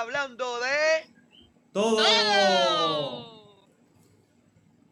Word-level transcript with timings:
Hablando 0.00 0.60
de. 0.60 1.14
Todo. 1.72 2.02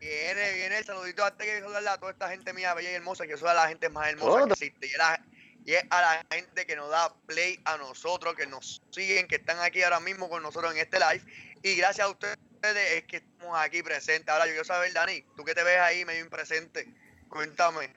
Viene, 0.01 0.53
viene 0.53 0.79
el 0.79 0.85
saludito 0.85 1.25
antes 1.25 1.47
que 1.47 1.61
saludar 1.61 1.89
a 1.89 1.99
toda 1.99 2.13
esta 2.13 2.29
gente 2.29 2.53
mía, 2.53 2.75
bella 2.75 2.91
y 2.91 2.95
hermosa, 2.95 3.27
que 3.27 3.37
soy 3.37 3.49
a 3.49 3.55
la 3.55 3.69
gente 3.69 3.89
más 3.89 4.09
hermosa 4.11 4.45
que 4.47 4.53
existe. 4.53 4.87
Y, 4.87 4.91
es 4.91 4.99
la- 4.99 5.25
y 5.65 5.73
es 5.73 5.85
a 5.89 6.01
la 6.01 6.27
gente 6.31 6.67
que 6.67 6.77
nos 6.77 6.91
da 6.91 7.15
play 7.27 7.59
a 7.65 7.79
nosotros, 7.79 8.35
que 8.35 8.47
nos 8.47 8.83
siguen, 8.91 9.27
que 9.27 9.37
están 9.37 9.59
aquí 9.61 9.83
ahora 9.83 10.01
mismo 10.01 10.29
con 10.29 10.43
nosotros 10.43 10.73
en 10.73 10.79
este 10.79 10.99
live. 10.99 11.25
Y 11.63 11.77
gracias 11.77 12.07
a 12.07 12.11
ustedes 12.11 12.37
es 12.63 13.05
que 13.05 13.17
estamos 13.19 13.59
aquí 13.59 13.83
presentes. 13.83 14.29
Ahora 14.29 14.45
yo 14.47 14.53
quiero 14.53 14.65
saber, 14.65 14.93
Dani, 14.93 15.25
tú 15.37 15.45
que 15.45 15.55
te 15.55 15.63
ves 15.63 15.79
ahí 15.81 16.05
medio 16.05 16.23
impresente, 16.23 16.87
cuéntame, 17.31 17.89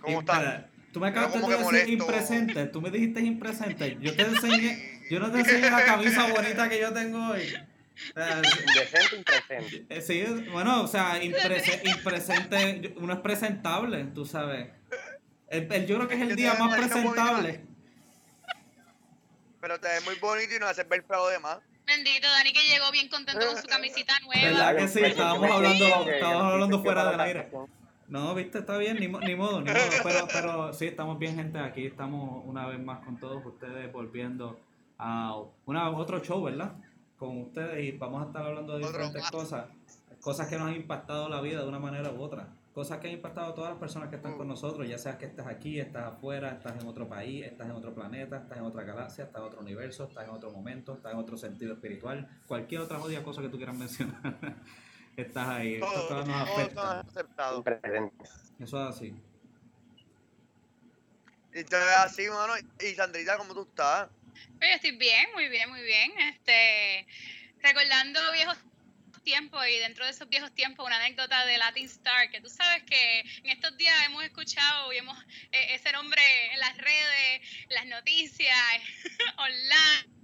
¿cómo 0.00 0.20
estás? 0.20 0.64
Tú 0.94 1.00
me 1.00 1.12
como 1.12 1.48
de 1.50 1.56
que 1.56 1.62
decir 1.64 1.88
impresente. 1.90 2.66
Tú 2.66 2.80
me 2.80 2.90
dijiste 2.90 3.20
impresente. 3.20 3.98
Yo 4.00 4.14
te 4.14 4.22
enseñé, 4.22 4.93
yo 5.10 5.20
no 5.20 5.30
te 5.30 5.40
enseñé 5.40 5.70
la 5.70 5.84
camisa 5.84 6.26
bonita 6.32 6.68
que 6.68 6.80
yo 6.80 6.92
tengo 6.92 7.28
hoy. 7.30 7.54
O 8.10 8.12
sea, 8.14 8.42
Indecente, 8.68 9.16
impresente. 9.16 9.86
eh, 9.88 10.00
sí, 10.00 10.24
bueno, 10.52 10.82
o 10.82 10.86
sea, 10.88 11.22
imprese- 11.22 11.80
impresente, 11.84 12.94
uno 12.96 13.12
es 13.14 13.20
presentable, 13.20 14.04
tú 14.14 14.24
sabes. 14.26 14.68
El, 15.48 15.72
el- 15.72 15.86
yo 15.86 15.96
creo 15.96 16.08
que 16.08 16.14
es 16.16 16.22
el 16.22 16.28
Que 16.30 16.34
día 16.36 16.54
más 16.54 16.70
bonita. 16.70 16.88
presentable. 16.88 17.60
Pero 19.60 19.80
te 19.80 19.88
ves 19.88 20.04
muy 20.04 20.14
bonito 20.16 20.54
y 20.56 20.58
no 20.58 20.66
haces 20.66 20.88
ver 20.88 21.04
feo 21.04 21.28
de 21.28 21.38
más. 21.38 21.58
Bendito, 21.86 22.26
Dani 22.28 22.52
que 22.52 22.62
llegó 22.66 22.90
bien 22.90 23.08
contento 23.08 23.46
con 23.46 23.56
su 23.56 23.66
camisita 23.66 24.14
nueva. 24.20 24.42
¿Verdad 24.42 24.76
que 24.76 24.88
sí? 24.88 25.00
Estábamos 25.04 25.50
hablando- 25.50 26.10
estábamos 26.10 26.52
hablando 26.52 26.82
fuera 26.82 27.10
del 27.10 27.20
aire. 27.20 27.48
No, 28.08 28.34
viste, 28.34 28.58
está 28.58 28.76
bien, 28.76 28.96
ni, 28.96 29.06
ni 29.08 29.34
modo, 29.34 29.60
ni 29.62 29.70
modo. 29.70 29.80
Pero, 30.02 30.28
pero 30.32 30.72
sí, 30.74 30.86
estamos 30.86 31.18
bien, 31.18 31.36
gente. 31.36 31.58
Aquí 31.58 31.86
estamos 31.86 32.42
una 32.46 32.66
vez 32.66 32.78
más 32.78 33.02
con 33.04 33.18
todos 33.18 33.44
ustedes, 33.46 33.90
volviendo 33.92 34.60
a 34.98 35.42
una, 35.66 35.90
otro 35.90 36.20
show, 36.20 36.42
¿verdad? 36.42 36.72
Con 37.18 37.42
ustedes 37.42 37.84
y 37.84 37.92
vamos 37.96 38.22
a 38.22 38.26
estar 38.26 38.44
hablando 38.44 38.78
de 38.78 38.86
diferentes 38.86 39.30
cosas. 39.30 39.66
Cosas 40.20 40.48
que 40.48 40.56
nos 40.56 40.68
han 40.68 40.76
impactado 40.76 41.28
la 41.28 41.40
vida 41.40 41.60
de 41.60 41.68
una 41.68 41.78
manera 41.78 42.10
u 42.10 42.20
otra. 42.22 42.48
Cosas 42.74 42.98
que 42.98 43.08
han 43.08 43.14
impactado 43.14 43.52
a 43.52 43.54
todas 43.54 43.70
las 43.70 43.78
personas 43.78 44.08
que 44.08 44.16
están 44.16 44.36
con 44.36 44.48
nosotros, 44.48 44.88
ya 44.88 44.98
sea 44.98 45.16
que 45.16 45.26
estás 45.26 45.46
aquí, 45.46 45.78
estás 45.78 46.06
afuera, 46.06 46.50
estás 46.50 46.80
en 46.80 46.88
otro 46.88 47.08
país, 47.08 47.44
estás 47.44 47.68
en 47.68 47.72
otro 47.72 47.94
planeta, 47.94 48.38
estás 48.38 48.58
en 48.58 48.64
otra 48.64 48.82
galaxia, 48.82 49.24
estás 49.24 49.40
en 49.40 49.46
otro 49.46 49.60
universo, 49.60 50.04
estás 50.04 50.24
en 50.24 50.30
otro 50.30 50.50
momento, 50.50 50.94
estás 50.94 51.12
en 51.12 51.18
otro 51.18 51.36
sentido 51.36 51.74
espiritual, 51.74 52.28
cualquier 52.48 52.80
otra 52.80 52.98
jodida 52.98 53.22
cosa 53.22 53.42
que 53.42 53.48
tú 53.48 53.58
quieras 53.58 53.76
mencionar. 53.76 54.16
estás 55.16 55.48
ahí. 55.48 55.74
Estas 55.74 55.92
Todos, 55.92 56.24
cosas 56.24 57.36
nos. 57.38 57.58
Impresente. 57.58 58.24
Eso 58.58 58.82
es 58.82 58.96
así. 58.96 59.14
Y 61.54 61.62
te 61.62 61.76
ves 61.76 61.96
así, 61.98 62.28
mano. 62.28 62.54
Y 62.80 62.94
Sandrita, 62.94 63.36
¿cómo 63.36 63.54
tú 63.54 63.62
estás? 63.62 64.08
Oye, 64.60 64.74
estoy 64.74 64.92
bien, 64.92 65.26
muy 65.34 65.48
bien, 65.48 65.68
muy 65.70 65.82
bien. 65.82 66.12
Este, 66.20 67.06
recordando 67.60 68.20
viejos 68.32 68.58
tiempos 69.24 69.66
y 69.66 69.78
dentro 69.78 70.04
de 70.04 70.12
esos 70.12 70.28
viejos 70.28 70.54
tiempos 70.54 70.86
una 70.86 70.96
anécdota 70.96 71.44
de 71.46 71.58
Latin 71.58 71.86
Star, 71.86 72.30
que 72.30 72.40
tú 72.40 72.48
sabes 72.48 72.84
que 72.84 73.20
en 73.20 73.46
estos 73.46 73.76
días 73.76 73.94
hemos 74.04 74.22
escuchado 74.22 74.92
y 74.92 74.98
hemos 74.98 75.18
eh, 75.50 75.74
ese 75.74 75.90
nombre 75.92 76.22
en 76.52 76.60
las 76.60 76.76
redes, 76.76 77.66
las 77.70 77.86
noticias, 77.86 78.56
online, 79.38 80.14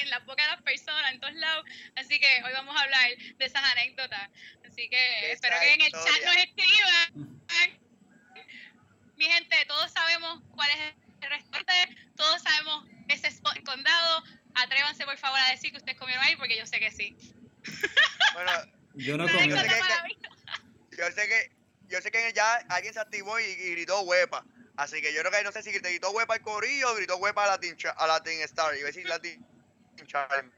en 0.00 0.10
la 0.10 0.18
boca 0.20 0.42
de 0.42 0.48
las 0.48 0.62
personas, 0.62 1.12
en 1.12 1.20
todos 1.20 1.34
lados. 1.34 1.64
Así 1.94 2.18
que 2.18 2.42
hoy 2.44 2.52
vamos 2.52 2.76
a 2.76 2.82
hablar 2.82 3.16
de 3.16 3.44
esas 3.44 3.62
anécdotas. 3.62 4.30
Así 4.66 4.88
que 4.88 5.32
espero 5.32 5.56
que 5.60 5.74
en 5.74 5.80
el 5.82 5.92
chat 5.92 6.06
historia. 6.06 6.26
nos 6.26 6.36
escriban. 6.36 7.38
Mi 9.16 9.24
gente, 9.24 9.64
todos 9.66 9.90
sabemos 9.90 10.42
cuál 10.54 10.70
es 10.70 10.94
el 11.22 11.30
restaurante, 11.30 11.96
todos 12.16 12.40
sabemos 12.42 12.86
ese 13.08 13.28
spot 13.28 13.56
en 13.56 13.64
condado. 13.64 14.22
Atrévanse 14.54 15.04
por 15.04 15.16
favor 15.18 15.38
a 15.38 15.50
decir 15.50 15.70
que 15.70 15.78
ustedes 15.78 15.98
comieron 15.98 16.24
ahí 16.24 16.36
porque 16.36 16.56
yo 16.58 16.66
sé 16.66 16.78
que 16.80 16.90
sí. 16.90 17.16
Bueno, 18.34 18.50
Yo 18.94 19.16
no 19.16 19.24
maravillosa. 19.24 20.04
yo 20.96 21.04
sé 21.12 21.28
que 21.28 21.50
yo 21.88 22.00
sé 22.00 22.10
que 22.10 22.32
ya 22.34 22.54
alguien 22.68 22.92
se 22.92 23.00
activó 23.00 23.38
y, 23.40 23.44
y 23.44 23.70
gritó 23.72 24.00
huepa. 24.02 24.44
Así 24.76 25.00
que 25.00 25.12
yo 25.12 25.20
creo 25.20 25.32
que 25.32 25.42
no 25.42 25.52
sé 25.52 25.62
si 25.62 25.72
te 25.72 25.88
gritó 25.90 26.10
huepa 26.10 26.34
al 26.34 26.40
corillo 26.42 26.90
o 26.92 26.94
gritó 26.94 27.16
huepa 27.16 27.44
a 27.44 27.48
Latin, 27.48 27.76
a 27.96 28.06
Latin 28.06 28.40
Star. 28.42 28.74
Iba 28.76 28.84
a 28.84 28.92
decir 28.92 29.06
Latin 29.08 29.44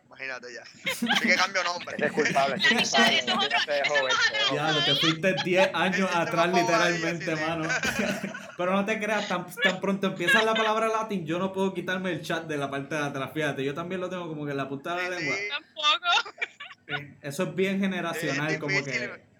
Imagínate 0.06 0.54
ya. 0.54 0.62
Así 0.62 1.28
que 1.28 1.34
cambio 1.36 1.64
nombre. 1.64 1.96
Es 1.98 2.12
culpable. 2.12 2.56
Eso 2.56 2.96
es 3.04 3.22
otro-. 3.22 4.54
Ya, 4.54 4.72
lo 4.72 4.84
te 4.84 4.94
fuiste 4.96 5.34
10 5.44 5.70
años 5.74 6.10
atrás 6.14 6.52
literalmente, 6.52 7.36
mano. 7.36 7.68
Pero 8.56 8.72
no 8.72 8.84
te 8.84 9.00
creas, 9.00 9.26
tan, 9.26 9.46
tan 9.62 9.80
pronto 9.80 10.08
empieza 10.08 10.42
la 10.42 10.54
palabra 10.54 10.88
latín, 10.88 11.24
yo 11.24 11.38
no 11.38 11.52
puedo 11.52 11.72
quitarme 11.72 12.10
el 12.10 12.22
chat 12.22 12.44
de 12.44 12.58
la 12.58 12.70
parte 12.70 12.94
de 12.94 13.02
atrás, 13.02 13.30
fíjate, 13.32 13.64
yo 13.64 13.72
también 13.72 14.02
lo 14.02 14.10
tengo 14.10 14.28
como 14.28 14.44
que 14.44 14.50
en 14.50 14.58
la 14.58 14.68
punta 14.68 14.94
de 14.96 15.08
la 15.08 15.16
lengua. 15.16 15.36
Tampoco. 15.48 17.10
Eso 17.22 17.42
es 17.44 17.54
bien 17.54 17.80
generacional, 17.80 18.58
como 18.58 18.84
que... 18.84 19.30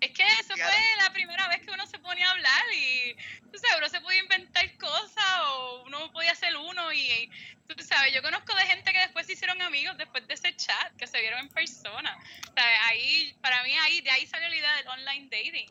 Es 0.00 0.12
que 0.12 0.22
eso 0.40 0.54
fue 0.54 0.96
la 0.96 1.12
primera 1.12 1.46
vez 1.48 1.60
que 1.60 1.70
uno 1.70 1.86
se 1.86 1.98
ponía 1.98 2.26
a 2.26 2.30
hablar 2.30 2.64
y 2.74 3.14
tú 3.52 3.58
sabes, 3.58 3.76
uno 3.76 3.88
se 3.90 4.00
podía 4.00 4.20
inventar 4.20 4.78
cosas 4.78 5.40
o 5.48 5.82
uno 5.84 6.10
podía 6.12 6.32
hacer 6.32 6.56
uno 6.56 6.90
y 6.94 7.30
tú 7.66 7.84
sabes, 7.84 8.14
yo 8.14 8.22
conozco 8.22 8.54
de 8.54 8.62
gente 8.62 8.92
que 8.92 9.00
después 9.00 9.26
se 9.26 9.34
hicieron 9.34 9.60
amigos 9.60 9.98
después 9.98 10.26
de 10.26 10.34
ese 10.34 10.56
chat, 10.56 10.96
que 10.96 11.06
se 11.06 11.20
vieron 11.20 11.40
en 11.40 11.48
persona. 11.50 12.18
O 12.48 12.52
sea, 12.54 12.86
ahí, 12.86 13.36
para 13.42 13.62
mí 13.62 13.76
ahí, 13.76 14.00
de 14.00 14.10
ahí 14.10 14.26
salió 14.26 14.48
la 14.48 14.56
idea 14.56 14.76
del 14.76 14.88
online 14.88 15.28
dating. 15.30 15.70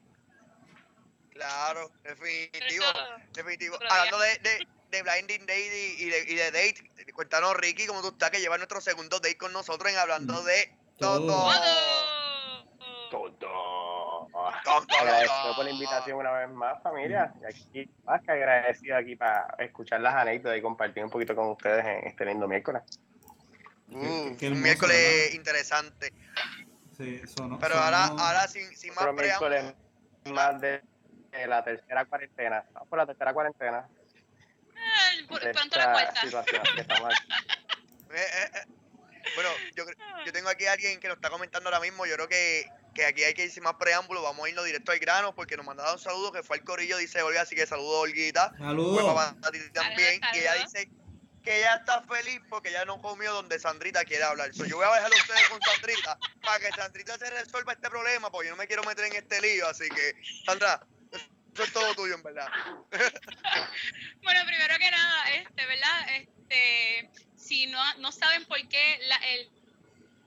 Claro, 1.49 1.91
definitivo. 2.03 2.85
Definitivo. 3.33 3.77
Hablando 3.89 4.19
de, 4.19 4.37
de, 4.37 4.67
de 4.91 5.01
Blinding 5.03 5.41
Date 5.41 5.95
y, 5.97 6.09
de, 6.09 6.19
y 6.27 6.35
de 6.35 6.51
Date, 6.51 7.11
cuéntanos, 7.13 7.55
Ricky, 7.57 7.87
cómo 7.87 8.01
tú 8.01 8.09
estás, 8.09 8.29
que 8.29 8.39
lleva 8.39 8.57
nuestro 8.57 8.79
segundo 8.81 9.19
date 9.19 9.35
con 9.37 9.51
nosotros 9.51 9.91
en 9.91 9.97
hablando 9.97 10.43
de 10.43 10.71
Todo. 10.99 11.25
todo. 11.25 11.51
¡Todo! 13.09 13.31
Todo. 13.39 14.27
Agradecido 14.99 15.55
por 15.55 15.65
la 15.65 15.71
invitación 15.71 16.17
una 16.19 16.31
vez 16.33 16.49
más, 16.49 16.81
familia. 16.83 17.33
Y 17.41 17.45
aquí, 17.45 17.89
más 18.03 18.21
que 18.23 18.31
agradecido 18.31 18.95
aquí 18.97 19.15
para 19.15 19.47
escuchar 19.59 20.01
las 20.01 20.13
anécdotas 20.13 20.57
y 20.57 20.61
compartir 20.61 21.03
un 21.03 21.09
poquito 21.09 21.35
con 21.35 21.47
ustedes 21.49 21.83
en 21.85 22.07
este 22.07 22.25
lindo 22.25 22.47
miércoles. 22.47 22.83
Mm, 23.87 24.35
Qué 24.35 24.47
un 24.47 24.53
hermoso, 24.53 24.61
miércoles 24.61 24.97
¿verdad? 24.97 25.33
interesante. 25.35 26.13
Sí, 26.95 27.21
sonó, 27.27 27.57
Pero 27.57 27.75
sonó- 27.75 27.85
ahora, 27.85 28.05
ahora 28.05 28.47
sin, 28.47 28.75
sin 28.77 28.93
más 28.93 29.07
preámbulos. 29.15 29.73
más 30.25 30.61
de, 30.61 30.81
de 31.31 31.47
la 31.47 31.63
tercera 31.63 32.05
cuarentena. 32.05 32.63
Vamos 32.73 32.89
por 32.89 32.97
la 32.99 33.05
tercera 33.05 33.33
cuarentena. 33.33 33.87
Ah, 34.75 35.09
por- 35.27 35.39
de 35.43 35.53
pronto 35.53 35.75
la 35.77 35.83
esta 35.83 35.91
cuarta. 35.91 36.21
situación 36.21 36.63
que 36.75 36.81
estamos 36.81 37.09
aquí. 37.13 37.33
Eh, 38.11 38.15
eh, 38.17 38.51
eh. 38.55 38.65
Bueno, 39.35 39.49
yo, 39.75 39.85
cre- 39.85 40.25
yo 40.25 40.31
tengo 40.33 40.49
aquí 40.49 40.65
a 40.65 40.73
alguien 40.73 40.99
que 40.99 41.07
nos 41.07 41.17
está 41.17 41.29
comentando 41.29 41.69
ahora 41.69 41.79
mismo. 41.81 42.05
Yo 42.05 42.15
creo 42.15 42.27
que, 42.27 42.67
que 42.95 43.05
aquí 43.05 43.23
hay 43.23 43.33
que 43.33 43.43
ir 43.45 43.51
sin 43.51 43.63
más 43.63 43.75
preámbulos. 43.75 44.23
Vamos 44.23 44.45
a 44.45 44.49
irnos 44.49 44.65
directo 44.65 44.91
al 44.91 44.99
grano 44.99 45.35
porque 45.35 45.55
nos 45.57 45.65
mandaron 45.65 45.93
un 45.93 45.99
saludo 45.99 46.31
que 46.31 46.41
fue 46.41 46.57
al 46.57 46.63
corillo, 46.63 46.97
dice 46.97 47.21
Olga. 47.21 47.41
Así 47.41 47.55
que 47.55 47.67
saludo, 47.67 47.99
Olguita. 47.99 48.51
Saludos. 48.57 49.13
para 49.13 49.51
ti 49.51 49.59
también. 49.71 50.19
Saludos, 50.21 50.35
Y 50.35 50.39
ella 50.39 50.53
dice 50.55 50.89
que 51.43 51.57
ella 51.59 51.75
está 51.75 52.01
feliz 52.03 52.41
porque 52.49 52.69
ella 52.69 52.85
no 52.85 53.01
comió 53.01 53.31
donde 53.33 53.59
Sandrita 53.59 54.03
quiere 54.05 54.23
hablar. 54.23 54.53
So, 54.53 54.65
yo 54.65 54.77
voy 54.77 54.85
a 54.87 54.93
dejar 54.95 55.11
a 55.11 55.15
ustedes 55.15 55.49
con 55.49 55.61
Sandrita 55.61 56.17
para 56.43 56.59
que 56.59 56.69
Sandrita 56.71 57.17
se 57.17 57.29
resuelva 57.29 57.73
este 57.73 57.89
problema 57.89 58.31
porque 58.31 58.47
yo 58.47 58.53
no 58.55 58.57
me 58.57 58.67
quiero 58.67 58.83
meter 58.83 59.05
en 59.05 59.13
este 59.15 59.39
lío. 59.41 59.67
Así 59.67 59.87
que, 59.89 60.15
Sandra, 60.45 60.81
eso 61.59 61.67
es 61.67 61.73
todo 61.73 61.93
tuyo, 61.95 62.15
en 62.15 62.23
verdad. 62.23 62.47
Bueno, 64.21 64.41
primero 64.45 64.77
que 64.77 64.91
nada, 64.91 65.29
este, 65.31 65.65
¿verdad? 65.65 66.15
Este, 66.15 67.09
si 67.35 67.67
no, 67.67 67.81
no 67.95 68.11
saben 68.11 68.45
por 68.45 68.59
qué 68.67 68.99
la, 69.07 69.15
el 69.15 69.49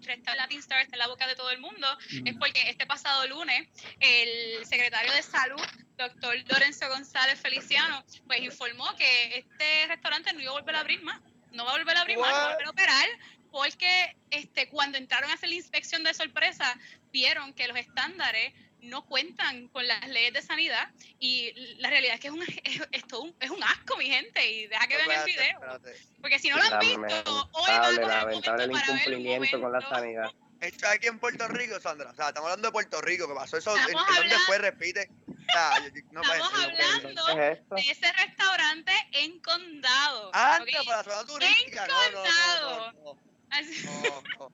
restaurante 0.00 0.36
Latin 0.36 0.58
Star 0.60 0.80
está 0.80 0.96
en 0.96 0.98
la 0.98 1.06
boca 1.08 1.26
de 1.26 1.36
todo 1.36 1.50
el 1.50 1.60
mundo, 1.60 1.86
es 2.24 2.34
Mm. 2.34 2.38
porque 2.38 2.68
este 2.68 2.86
pasado 2.86 3.26
lunes 3.28 3.68
el 4.00 4.64
secretario 4.66 5.12
de 5.12 5.22
Salud, 5.22 5.62
doctor 5.96 6.34
Lorenzo 6.48 6.88
González 6.88 7.40
Feliciano, 7.40 8.04
pues 8.26 8.40
informó 8.40 8.94
que 8.96 9.38
este 9.38 9.86
restaurante 9.86 10.32
no 10.32 10.40
iba 10.40 10.50
a 10.50 10.54
volver 10.54 10.74
a 10.74 10.80
abrir 10.80 11.02
más. 11.02 11.20
No 11.52 11.64
va 11.64 11.74
a 11.74 11.78
volver 11.78 11.96
a 11.96 12.00
abrir 12.00 12.18
más, 12.18 12.30
no 12.30 12.34
va 12.34 12.44
a 12.44 12.52
volver 12.54 12.66
a 12.66 12.70
operar, 12.70 13.08
porque 13.52 14.16
este, 14.30 14.68
cuando 14.68 14.96
entraron 14.98 15.30
a 15.30 15.34
hacer 15.34 15.50
la 15.50 15.54
inspección 15.56 16.02
de 16.02 16.14
sorpresa, 16.14 16.76
vieron 17.12 17.52
que 17.52 17.68
los 17.68 17.76
estándares 17.76 18.54
no 18.82 19.04
cuentan 19.06 19.68
con 19.68 19.86
las 19.86 20.06
leyes 20.08 20.32
de 20.32 20.42
sanidad 20.42 20.90
y 21.18 21.52
la 21.78 21.88
realidad 21.88 22.14
es 22.14 22.20
que 22.20 22.26
es 22.28 22.32
un, 22.32 22.42
es, 22.64 22.82
es 22.90 23.06
todo 23.06 23.22
un, 23.22 23.34
es 23.40 23.50
un 23.50 23.62
asco, 23.62 23.96
mi 23.96 24.06
gente, 24.06 24.44
y 24.50 24.66
deja 24.66 24.86
que 24.86 24.96
vean 24.96 25.10
el 25.10 25.24
video. 25.24 25.44
espérate. 25.44 25.96
Porque 26.20 26.38
si 26.38 26.50
no 26.50 26.56
lo 26.58 26.62
han 26.64 26.80
visto, 26.80 27.50
hoy 27.52 27.70
van 27.70 27.82
a 27.84 27.90
Lamentable, 27.90 28.34
coger 28.34 28.52
un 28.52 28.58
lamentable 28.58 28.64
el 28.64 28.70
incumplimiento 28.72 29.60
con 29.60 29.72
la 29.72 29.80
sanidad. 29.80 30.30
Esto 30.60 30.86
es 30.86 30.92
aquí 30.92 31.08
en 31.08 31.18
Puerto 31.18 31.48
Rico, 31.48 31.80
Sandra. 31.80 32.10
O 32.10 32.14
sea, 32.14 32.28
estamos 32.28 32.48
hablando 32.48 32.68
de 32.68 32.72
Puerto 32.72 33.00
Rico. 33.00 33.26
¿Qué 33.26 33.34
pasó? 33.34 33.56
Eso, 33.56 33.76
¿en, 33.76 33.82
en 33.82 33.92
dónde 33.94 34.12
hablando- 34.16 34.38
fue? 34.46 34.58
Repite. 34.58 35.08
Yo- 35.28 36.02
no 36.12 36.22
Estamos 36.22 36.54
hablando 36.54 37.26
de 37.34 37.62
ese 37.90 38.12
restaurante 38.12 38.92
en 39.10 39.40
Condado. 39.40 40.30
Antes, 40.32 40.78
¿ok? 40.78 40.86
para 40.86 40.96
la 40.98 41.04
zona 41.04 41.26
turística. 41.26 41.86
No, 41.88 42.10
no, 42.12 42.24
no, 42.24 42.92
no, 42.92 42.92
no, 42.92 43.18
Así- 43.50 43.84
no, 43.84 44.22
no. 44.38 44.52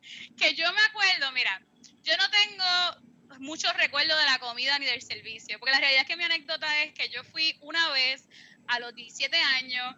que 0.38 0.54
yo 0.54 0.72
me 0.72 0.80
acuerdo, 0.82 1.32
mira, 1.32 1.60
yo 2.04 2.16
no 2.16 2.30
tengo 2.30 3.05
muchos 3.38 3.72
recuerdos 3.74 4.18
de 4.18 4.24
la 4.24 4.38
comida 4.38 4.78
ni 4.78 4.86
del 4.86 5.02
servicio, 5.02 5.58
porque 5.58 5.72
la 5.72 5.80
realidad 5.80 6.02
es 6.02 6.08
que 6.08 6.16
mi 6.16 6.24
anécdota 6.24 6.82
es 6.82 6.92
que 6.94 7.08
yo 7.08 7.24
fui 7.24 7.56
una 7.60 7.90
vez 7.90 8.28
a 8.68 8.80
los 8.80 8.94
17 8.94 9.36
años, 9.36 9.94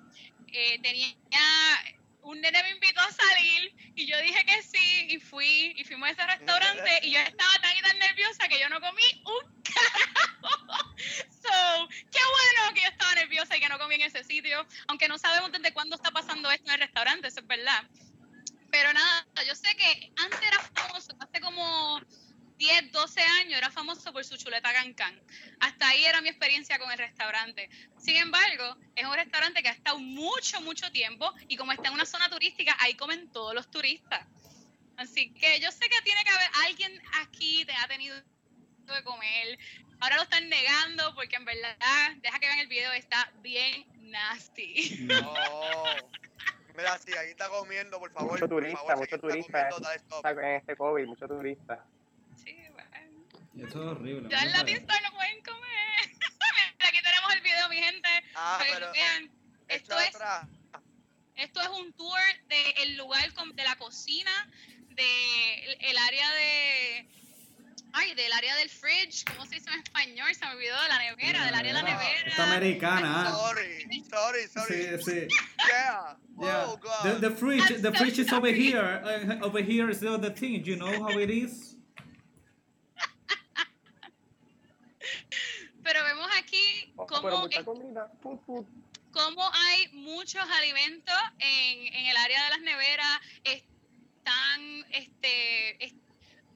eh, 0.52 0.78
tenía 0.82 1.14
un 2.22 2.40
nene 2.40 2.62
me 2.62 2.70
invitó 2.70 3.00
a 3.00 3.10
salir 3.10 3.92
y 3.94 4.06
yo 4.06 4.18
dije 4.18 4.44
que 4.44 4.62
sí 4.62 5.06
y 5.08 5.18
fui 5.18 5.72
y 5.76 5.84
fuimos 5.84 6.08
a 6.08 6.12
ese 6.12 6.26
restaurante 6.26 7.00
y 7.02 7.12
yo 7.12 7.20
estaba 7.20 7.52
tan 7.62 7.76
y 7.76 7.80
tan 7.80 7.98
nerviosa 7.98 8.48
que 8.48 8.60
yo 8.60 8.68
no 8.68 8.80
comí 8.80 9.02
un 9.24 9.62
carajo. 9.62 10.94
So, 11.30 11.88
qué 11.88 12.18
bueno 12.18 12.74
que 12.74 12.82
yo 12.82 12.88
estaba 12.88 13.14
nerviosa 13.14 13.56
y 13.56 13.60
que 13.60 13.68
no 13.68 13.78
comí 13.78 13.94
en 13.94 14.02
ese 14.02 14.24
sitio, 14.24 14.66
aunque 14.88 15.08
no 15.08 15.16
sabemos 15.16 15.52
desde 15.52 15.72
cuándo 15.72 15.96
está 15.96 16.10
pasando 16.10 16.50
esto 16.50 16.68
en 16.68 16.74
el 16.74 16.80
restaurante, 16.80 17.28
eso 17.28 17.40
es 17.40 17.46
verdad. 17.46 17.84
Pero 18.70 18.92
nada, 18.92 19.26
yo 19.46 19.54
sé 19.54 19.74
que 19.76 20.12
antes 20.16 20.40
era 20.42 20.60
famoso, 20.74 21.16
hace 21.20 21.40
como 21.40 22.00
10, 22.58 22.92
12 22.92 23.20
años 23.20 23.56
era 23.56 23.70
famoso 23.70 24.12
por 24.12 24.24
su 24.24 24.36
chuleta 24.36 24.72
cancán. 24.72 25.18
Hasta 25.60 25.88
ahí 25.88 26.04
era 26.04 26.20
mi 26.20 26.28
experiencia 26.28 26.78
con 26.78 26.90
el 26.90 26.98
restaurante. 26.98 27.70
Sin 27.98 28.16
embargo, 28.16 28.76
es 28.96 29.06
un 29.06 29.14
restaurante 29.14 29.62
que 29.62 29.68
ha 29.68 29.72
estado 29.72 29.98
mucho, 29.98 30.60
mucho 30.60 30.90
tiempo 30.90 31.32
y 31.46 31.56
como 31.56 31.72
está 31.72 31.88
en 31.88 31.94
una 31.94 32.04
zona 32.04 32.28
turística, 32.28 32.76
ahí 32.80 32.94
comen 32.94 33.30
todos 33.30 33.54
los 33.54 33.70
turistas. 33.70 34.26
Así 34.96 35.32
que 35.32 35.60
yo 35.60 35.70
sé 35.70 35.88
que 35.88 36.02
tiene 36.02 36.24
que 36.24 36.30
haber 36.30 36.48
alguien 36.66 37.00
aquí 37.20 37.64
que 37.64 37.72
ha 37.72 37.86
tenido 37.86 38.16
de 38.16 39.04
comer. 39.04 39.58
Ahora 40.00 40.16
lo 40.16 40.22
están 40.22 40.48
negando 40.48 41.14
porque 41.14 41.36
en 41.36 41.44
verdad, 41.44 41.76
deja 42.16 42.38
que 42.40 42.46
vean 42.46 42.58
el 42.58 42.66
video, 42.66 42.92
está 42.92 43.32
bien 43.40 43.86
nasty. 44.10 44.96
No. 45.02 45.34
Mira, 46.76 46.96
sí, 46.98 47.12
ahí 47.14 47.30
está 47.30 47.48
comiendo, 47.48 47.98
por 47.98 48.12
favor. 48.12 48.32
Mucho 48.32 48.48
turista, 48.48 48.78
por 48.78 48.88
favor, 48.88 48.98
mucho 48.98 49.32
si 49.32 49.38
está 49.40 49.68
turista. 49.68 49.68
Está 49.94 50.30
en 50.30 50.54
este 50.56 50.76
COVID, 50.76 51.06
mucho 51.06 51.26
turista. 51.26 51.84
Eso 53.58 53.82
es 53.82 53.86
horrible. 53.98 54.28
Ya 54.30 54.42
en 54.42 54.52
¿no? 54.52 54.58
Latin 54.58 54.76
Star 54.76 55.02
no 55.02 55.10
pueden 55.12 55.42
comer. 55.42 56.00
Mira, 56.78 56.88
aquí 56.88 56.98
tenemos 57.02 57.34
el 57.34 57.40
video, 57.40 57.68
mi 57.68 57.76
gente. 57.76 58.08
Ah, 58.34 58.56
para 58.60 58.74
pero 58.74 58.92
vean. 58.92 59.30
Esto 59.68 59.94
echa 59.98 60.08
es, 60.08 60.14
atrás. 60.14 60.46
esto 61.34 61.60
es 61.60 61.68
un 61.68 61.92
tour 61.92 62.18
del 62.48 62.96
lugar 62.96 63.32
con- 63.34 63.54
de 63.54 63.64
la 63.64 63.76
cocina, 63.76 64.48
del 64.90 65.76
el 65.80 65.98
área 65.98 66.30
de. 66.32 67.08
Ay, 67.94 68.14
del 68.14 68.30
área 68.32 68.54
del 68.56 68.68
fridge, 68.68 69.24
¿cómo 69.24 69.46
se 69.46 69.56
dice 69.56 69.70
en 69.72 69.80
español? 69.80 70.32
Se 70.34 70.44
me 70.44 70.52
olvidó, 70.52 70.80
de 70.82 70.88
la 70.88 70.98
nevera, 70.98 71.44
del 71.46 71.54
área 71.54 71.72
de 71.72 71.82
la 71.82 71.82
Nevera. 71.82 72.08
nevera. 72.12 72.28
Está 72.30 72.44
americana. 72.44 73.24
ah. 73.26 73.30
Sorry, 73.32 73.88
sorry, 74.10 74.46
sorry. 74.48 74.98
Sí, 74.98 75.10
sí. 75.10 75.28
Yeah. 75.68 76.16
Yeah. 76.38 76.64
Oh, 76.68 76.76
God. 76.76 77.02
The, 77.20 77.28
the 77.30 77.34
fridge, 77.34 77.70
I'm 77.70 77.82
the 77.82 77.90
so 77.90 77.94
fridge 77.94 78.18
is 78.18 78.32
over 78.32 78.48
here. 78.52 79.02
Uh, 79.04 79.44
over 79.44 79.60
here 79.62 79.88
is 79.90 80.00
the 80.00 80.12
other 80.12 80.30
thing. 80.30 80.62
You 80.64 80.76
know 80.76 81.02
how 81.02 81.18
it 81.18 81.30
is. 81.30 81.76
Pero 85.88 86.04
vemos 86.04 86.28
aquí 86.36 86.92
Oh, 86.96 87.06
pero 87.06 87.22
cómo 87.22 87.38
mucha 87.44 87.64
comida. 87.64 88.12
Put, 88.20 88.44
put. 88.44 88.66
cómo 89.10 89.50
hay 89.54 89.88
muchos 89.92 90.42
alimentos 90.50 91.14
en, 91.38 91.94
en 91.94 92.06
el 92.08 92.16
área 92.18 92.44
de 92.44 92.50
las 92.50 92.60
neveras, 92.60 93.18
están, 93.44 94.84
este, 94.90 95.82
es- 95.82 95.94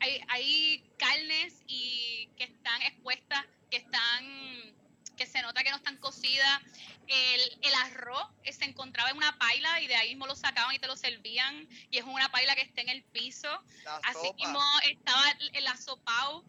hay, 0.00 0.20
hay 0.28 0.84
carnes 0.98 1.62
y 1.66 2.28
que 2.36 2.44
están 2.44 2.82
expuestas, 2.82 3.42
que 3.70 3.78
están, 3.78 4.74
que 5.16 5.24
se 5.26 5.40
nota 5.40 5.62
que 5.64 5.70
no 5.70 5.76
están 5.76 5.96
cocidas. 5.96 6.60
El, 7.06 7.40
el 7.62 7.74
arroz 7.86 8.28
eh, 8.44 8.52
se 8.52 8.64
encontraba 8.66 9.08
en 9.10 9.16
una 9.16 9.38
paila 9.38 9.80
y 9.80 9.86
de 9.86 9.94
ahí 9.96 10.10
mismo 10.10 10.26
lo 10.26 10.36
sacaban 10.36 10.74
y 10.74 10.78
te 10.78 10.86
lo 10.88 10.96
servían 10.96 11.66
y 11.90 11.96
es 11.98 12.04
una 12.04 12.30
paila 12.30 12.54
que 12.54 12.60
está 12.62 12.82
en 12.82 12.90
el 12.90 13.02
piso. 13.02 13.48
La 13.84 13.96
Así 14.04 14.26
sopa. 14.26 14.34
mismo 14.36 14.60
estaba 14.90 15.30
el, 15.30 15.50
el 15.56 15.66
asopao, 15.68 16.44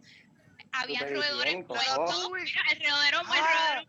había 0.73 0.99
roedores 1.01 1.55
oh. 1.55 1.57
el 1.59 1.67
roedero, 1.67 3.19
el 3.21 3.27
Ah. 3.29 3.83
roedero 3.85 3.87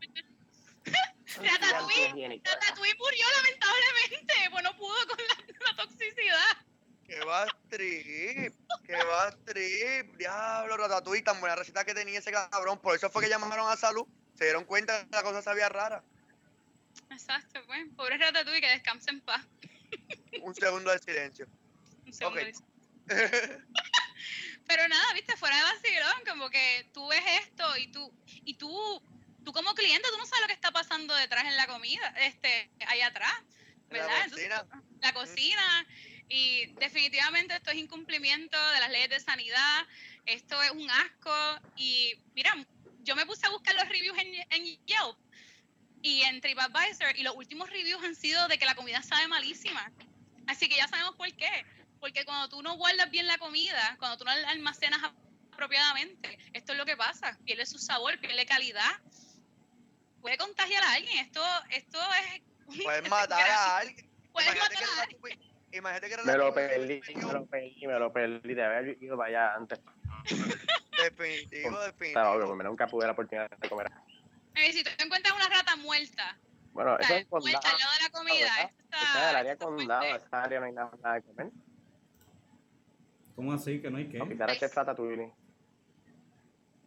Ratatouille. 1.36 2.40
Ratatouille 2.44 2.94
murió 2.98 3.26
lamentablemente, 3.36 4.34
pues 4.50 4.62
no 4.64 4.76
pudo 4.76 5.06
con 5.08 5.16
la, 5.18 5.34
la 5.70 5.76
toxicidad. 5.76 6.56
Que 7.06 7.20
va 7.24 7.46
trip, 7.68 8.54
que 8.86 8.94
va 9.04 9.30
trip. 9.44 10.16
Diablo, 10.16 10.76
Ratatouille, 10.76 11.22
tan 11.22 11.40
buena 11.40 11.56
receta 11.56 11.84
que 11.84 11.94
tenía 11.94 12.18
ese 12.18 12.32
cabrón. 12.32 12.78
Por 12.78 12.94
eso 12.94 13.10
fue 13.10 13.22
que 13.22 13.28
llamaron 13.28 13.68
a 13.70 13.76
salud. 13.76 14.06
Se 14.36 14.44
dieron 14.44 14.64
cuenta 14.64 15.04
que 15.04 15.10
la 15.16 15.22
cosa 15.22 15.42
sabía 15.42 15.68
rara. 15.68 16.02
Exacto, 17.10 17.60
pues, 17.66 17.86
pobre 17.96 18.16
Ratatouille, 18.18 18.60
que 18.60 18.68
descanse 18.68 19.10
en 19.10 19.20
paz. 19.20 19.44
Un 20.42 20.54
segundo 20.54 20.90
de 20.90 20.98
silencio. 20.98 21.46
Un 22.06 22.12
segundo, 22.12 22.40
Ok. 22.40 22.46
dice. 22.46 22.62
Pero 24.66 24.88
nada, 24.88 25.12
viste, 25.12 25.36
fuera 25.36 25.56
de 25.56 25.62
vacilón, 25.62 26.22
como 26.26 26.50
que 26.50 26.88
tú 26.92 27.06
ves 27.08 27.22
esto 27.42 27.76
y 27.76 27.88
tú, 27.88 28.12
y 28.44 28.54
tú, 28.54 29.02
tú 29.44 29.52
como 29.52 29.74
cliente, 29.74 30.08
tú 30.10 30.18
no 30.18 30.26
sabes 30.26 30.42
lo 30.42 30.46
que 30.48 30.54
está 30.54 30.70
pasando 30.70 31.14
detrás 31.14 31.44
en 31.44 31.56
la 31.56 31.66
comida, 31.66 32.14
este, 32.20 32.70
ahí 32.86 33.00
atrás, 33.02 33.34
En 33.90 33.98
la 33.98 34.06
¿verdad? 34.06 34.24
Entonces, 34.24 34.48
cocina. 34.48 34.82
la 35.00 35.12
cocina 35.12 35.86
y 36.28 36.66
definitivamente 36.78 37.54
esto 37.54 37.70
es 37.70 37.76
incumplimiento 37.76 38.58
de 38.72 38.80
las 38.80 38.90
leyes 38.90 39.10
de 39.10 39.20
sanidad, 39.20 39.86
esto 40.24 40.60
es 40.62 40.70
un 40.70 40.90
asco 40.90 41.60
y 41.76 42.14
mira, 42.34 42.54
yo 43.02 43.14
me 43.14 43.26
puse 43.26 43.46
a 43.46 43.50
buscar 43.50 43.74
los 43.74 43.88
reviews 43.88 44.18
en, 44.18 44.34
en 44.50 44.64
Yelp 44.86 45.18
y 46.02 46.22
en 46.22 46.40
TripAdvisor 46.40 47.16
y 47.16 47.22
los 47.22 47.36
últimos 47.36 47.68
reviews 47.68 48.02
han 48.02 48.14
sido 48.14 48.48
de 48.48 48.58
que 48.58 48.64
la 48.64 48.74
comida 48.74 49.02
sabe 49.02 49.28
malísima, 49.28 49.92
así 50.46 50.68
que 50.68 50.76
ya 50.76 50.88
sabemos 50.88 51.14
por 51.16 51.30
qué, 51.34 51.66
porque 52.04 52.22
cuando 52.26 52.50
tú 52.50 52.62
no 52.62 52.76
guardas 52.76 53.10
bien 53.10 53.26
la 53.26 53.38
comida, 53.38 53.96
cuando 53.98 54.18
tú 54.18 54.24
no 54.26 54.34
la 54.36 54.50
almacenas 54.50 55.00
apropiadamente, 55.50 56.38
esto 56.52 56.72
es 56.72 56.78
lo 56.78 56.84
que 56.84 56.98
pasa, 56.98 57.38
pierde 57.46 57.64
su 57.64 57.78
sabor, 57.78 58.18
pierde 58.20 58.44
calidad, 58.44 58.90
puede 60.20 60.36
contagiar 60.36 60.82
a 60.84 60.92
alguien, 60.92 61.16
esto, 61.24 61.40
esto 61.70 61.98
es... 62.12 62.42
Puedes 62.84 63.08
matar 63.08 63.40
a 63.48 63.78
alguien. 63.78 64.06
Puedes 64.34 64.50
Imagínate 64.54 64.74
matar 64.74 64.78
que 64.78 64.84
a 64.84 65.02
alguien. 65.02 65.20
Ratatouille- 65.22 65.54
Imagínate 65.78 66.08
que 66.10 66.16
Me 66.24 66.36
lo 66.36 66.52
perdí, 66.54 67.00
me 67.16 67.22
lo 67.32 67.46
perdí, 67.46 67.86
me 67.86 67.98
lo 67.98 68.12
perdí 68.12 68.54
de 68.54 68.64
haber 68.64 69.02
ido 69.02 69.16
para 69.16 69.28
allá 69.30 69.54
antes. 69.54 69.80
Definitivo, 71.02 71.80
Estaba 71.80 72.32
obvio, 72.32 72.40
definitivo. 72.40 72.48
porque 72.48 72.64
nunca 72.64 72.86
tuve 72.86 73.06
la 73.06 73.12
oportunidad 73.12 73.50
de 73.50 73.68
comer. 73.70 73.90
Eh, 74.56 74.72
si 74.74 74.84
tú 74.84 74.90
encuentras 74.98 75.34
una 75.34 75.48
rata 75.48 75.74
muerta, 75.76 76.38
Bueno, 76.74 76.96
o 76.96 76.98
eso 76.98 77.08
sea, 77.08 77.16
es 77.16 77.26
condado. 77.28 77.50
muerta 77.50 77.70
al 77.70 77.78
lado 77.78 77.92
de 77.94 78.02
la 78.02 78.10
comida, 78.10 78.34
¿verdad? 78.56 78.60
esto 78.60 78.96
Esa 78.98 79.06
está, 79.06 79.24
es 79.24 79.30
el 79.30 79.36
área 79.36 79.52
está 79.54 79.64
condado, 79.64 80.04
esa 80.16 80.42
área 80.42 80.60
no 80.60 80.66
hay 80.66 80.72
nada, 80.72 80.90
nada 81.02 81.20
que 81.22 81.26
comer. 81.28 81.46
¿Cómo 83.36 83.52
así? 83.52 83.80
¿Que 83.80 83.90
no 83.90 83.98
hay 83.98 84.08
qué? 84.08 84.18
No, 84.18 84.28
quizás 84.28 84.62
es 84.62 84.74
ratatouille. 84.74 85.30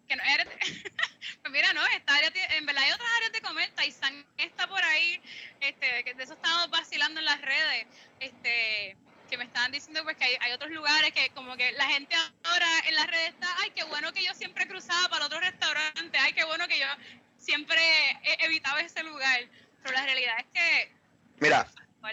Que 0.08 0.16
no 0.16 0.24
eres- 0.24 0.48
pues 1.42 1.52
mira, 1.52 1.74
no, 1.74 1.86
esta 1.88 2.16
área 2.16 2.32
tiene- 2.32 2.56
en 2.58 2.66
verdad 2.66 2.84
hay 2.84 2.92
otras 2.92 3.10
áreas 3.18 3.32
de 3.34 3.42
comer, 3.42 3.70
Taizán 3.76 4.26
está 4.38 4.68
por 4.68 4.82
ahí, 4.84 5.22
este, 5.60 6.04
que 6.06 6.14
de 6.14 6.24
eso 6.24 6.34
estábamos 6.34 6.70
vacilando 6.70 7.20
en 7.20 7.26
las 7.26 7.42
redes, 7.42 7.88
este, 8.22 8.96
que 9.30 9.38
me 9.38 9.44
estaban 9.44 9.72
diciendo 9.74 10.02
pues 10.04 10.16
que 10.16 10.24
hay, 10.24 10.38
hay 10.40 10.54
otros 10.54 10.72
lugares 10.72 11.12
que 11.12 11.30
como 11.32 11.58
que 11.58 11.74
la 11.74 11.86
gente 11.90 12.16
ahora 12.46 12.68
en 12.88 12.96
las 12.96 13.08
redes 13.08 13.30
está, 13.30 13.48
ay, 13.60 13.72
qué 13.72 13.84
bueno 13.84 14.14
que 14.14 14.24
yo 14.24 14.34
siempre 14.34 14.66
cruzaba 14.68 15.10
para 15.10 15.26
otro 15.26 15.42
restaurante, 15.42 16.18
ay, 16.18 16.32
qué 16.32 16.46
bueno 16.46 16.66
que 16.70 16.80
yo 16.80 16.86
siempre 17.38 17.78
he 18.24 18.46
evitado 18.46 18.78
ese 18.78 19.04
lugar, 19.04 19.42
pero 19.84 19.94
la 19.94 20.06
realidad 20.06 20.36
es 20.40 20.46
que 20.54 20.92
Mira, 21.40 21.68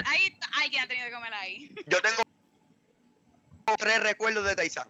ahí 0.07 0.37
alguien 0.61 0.83
ha 0.83 0.87
tenido 0.89 1.07
que 1.07 1.13
comer 1.15 1.35
ahí. 1.35 1.73
yo 1.87 2.03
tengo 2.03 2.23
tres 3.79 4.03
recuerdos 4.03 4.45
de 4.47 4.55
Taizán. 4.57 4.89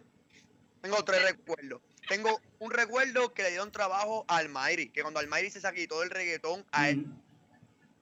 Tengo 0.81 1.03
tres 1.03 1.21
recuerdos. 1.23 1.81
Tengo 2.07 2.39
un 2.59 2.71
recuerdo 2.71 3.33
que 3.33 3.41
le 3.43 3.49
dieron 3.49 3.71
trabajo 3.71 4.25
a 4.27 4.37
Almairi, 4.37 4.89
que 4.89 5.01
cuando 5.01 5.19
Almairi 5.19 5.49
se 5.49 5.59
saquitó 5.59 6.03
el 6.03 6.11
reggaetón, 6.11 6.65
a 6.71 6.89
él, 6.89 6.97
Mm, 6.97 7.21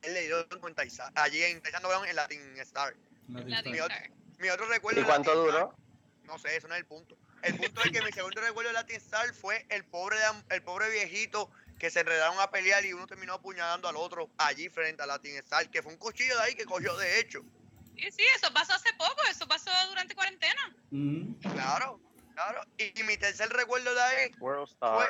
él 0.01 0.13
le 0.13 0.21
dieron 0.23 0.59
con 0.59 0.75
Taizán. 0.75 1.11
Allí 1.15 1.41
en 1.43 1.61
Taizán 1.61 1.81
no 1.81 1.87
vieron 1.87 2.07
en 2.07 2.15
Latin 2.15 2.41
Star. 2.59 2.95
Latin 3.29 3.53
Star. 3.53 3.71
Mi 3.71 3.79
otro, 3.79 3.97
mi 4.39 4.49
otro 4.49 4.65
recuerdo 4.67 4.99
¿Y 5.01 5.03
cuánto 5.05 5.29
Latin 5.33 5.45
duró? 5.45 5.59
Star- 5.69 5.83
No 6.25 6.39
sé, 6.39 6.55
eso 6.57 6.67
no 6.67 6.73
es 6.75 6.79
el 6.81 6.85
punto. 6.85 7.17
El 7.43 7.55
punto 7.57 7.81
es 7.83 7.91
que 7.91 8.01
mi 8.01 8.11
segundo 8.11 8.41
recuerdo 8.41 8.69
de 8.69 8.73
Latin 8.73 8.95
Star 8.97 9.33
fue 9.33 9.65
el 9.69 9.85
pobre, 9.85 10.17
el 10.49 10.61
pobre 10.63 10.89
viejito 10.89 11.49
que 11.79 11.89
se 11.89 12.01
enredaron 12.01 12.39
a 12.39 12.49
pelear 12.51 12.83
y 12.85 12.93
uno 12.93 13.07
terminó 13.07 13.33
apuñalando 13.33 13.87
al 13.87 13.95
otro 13.97 14.29
allí 14.37 14.67
frente 14.69 15.03
a 15.03 15.05
Latin 15.05 15.35
Star, 15.37 15.69
que 15.69 15.81
fue 15.81 15.91
un 15.93 15.97
cuchillo 15.97 16.35
de 16.37 16.41
ahí 16.43 16.55
que 16.55 16.65
cogió 16.65 16.95
de 16.97 17.19
hecho. 17.19 17.41
Sí, 17.95 18.12
sí, 18.12 18.23
eso 18.35 18.51
pasó 18.53 18.73
hace 18.73 18.91
poco, 18.93 19.15
eso 19.29 19.47
pasó 19.47 19.69
durante 19.89 20.15
cuarentena. 20.15 20.75
Mm, 20.91 21.33
Claro, 21.41 22.00
claro. 22.33 22.62
Y, 22.77 23.00
y 23.00 23.03
mi 23.03 23.17
tercer 23.17 23.50
recuerdo 23.50 23.93
de 23.93 24.01
ahí 24.01 24.31
World 24.39 24.69
fue 24.79 25.07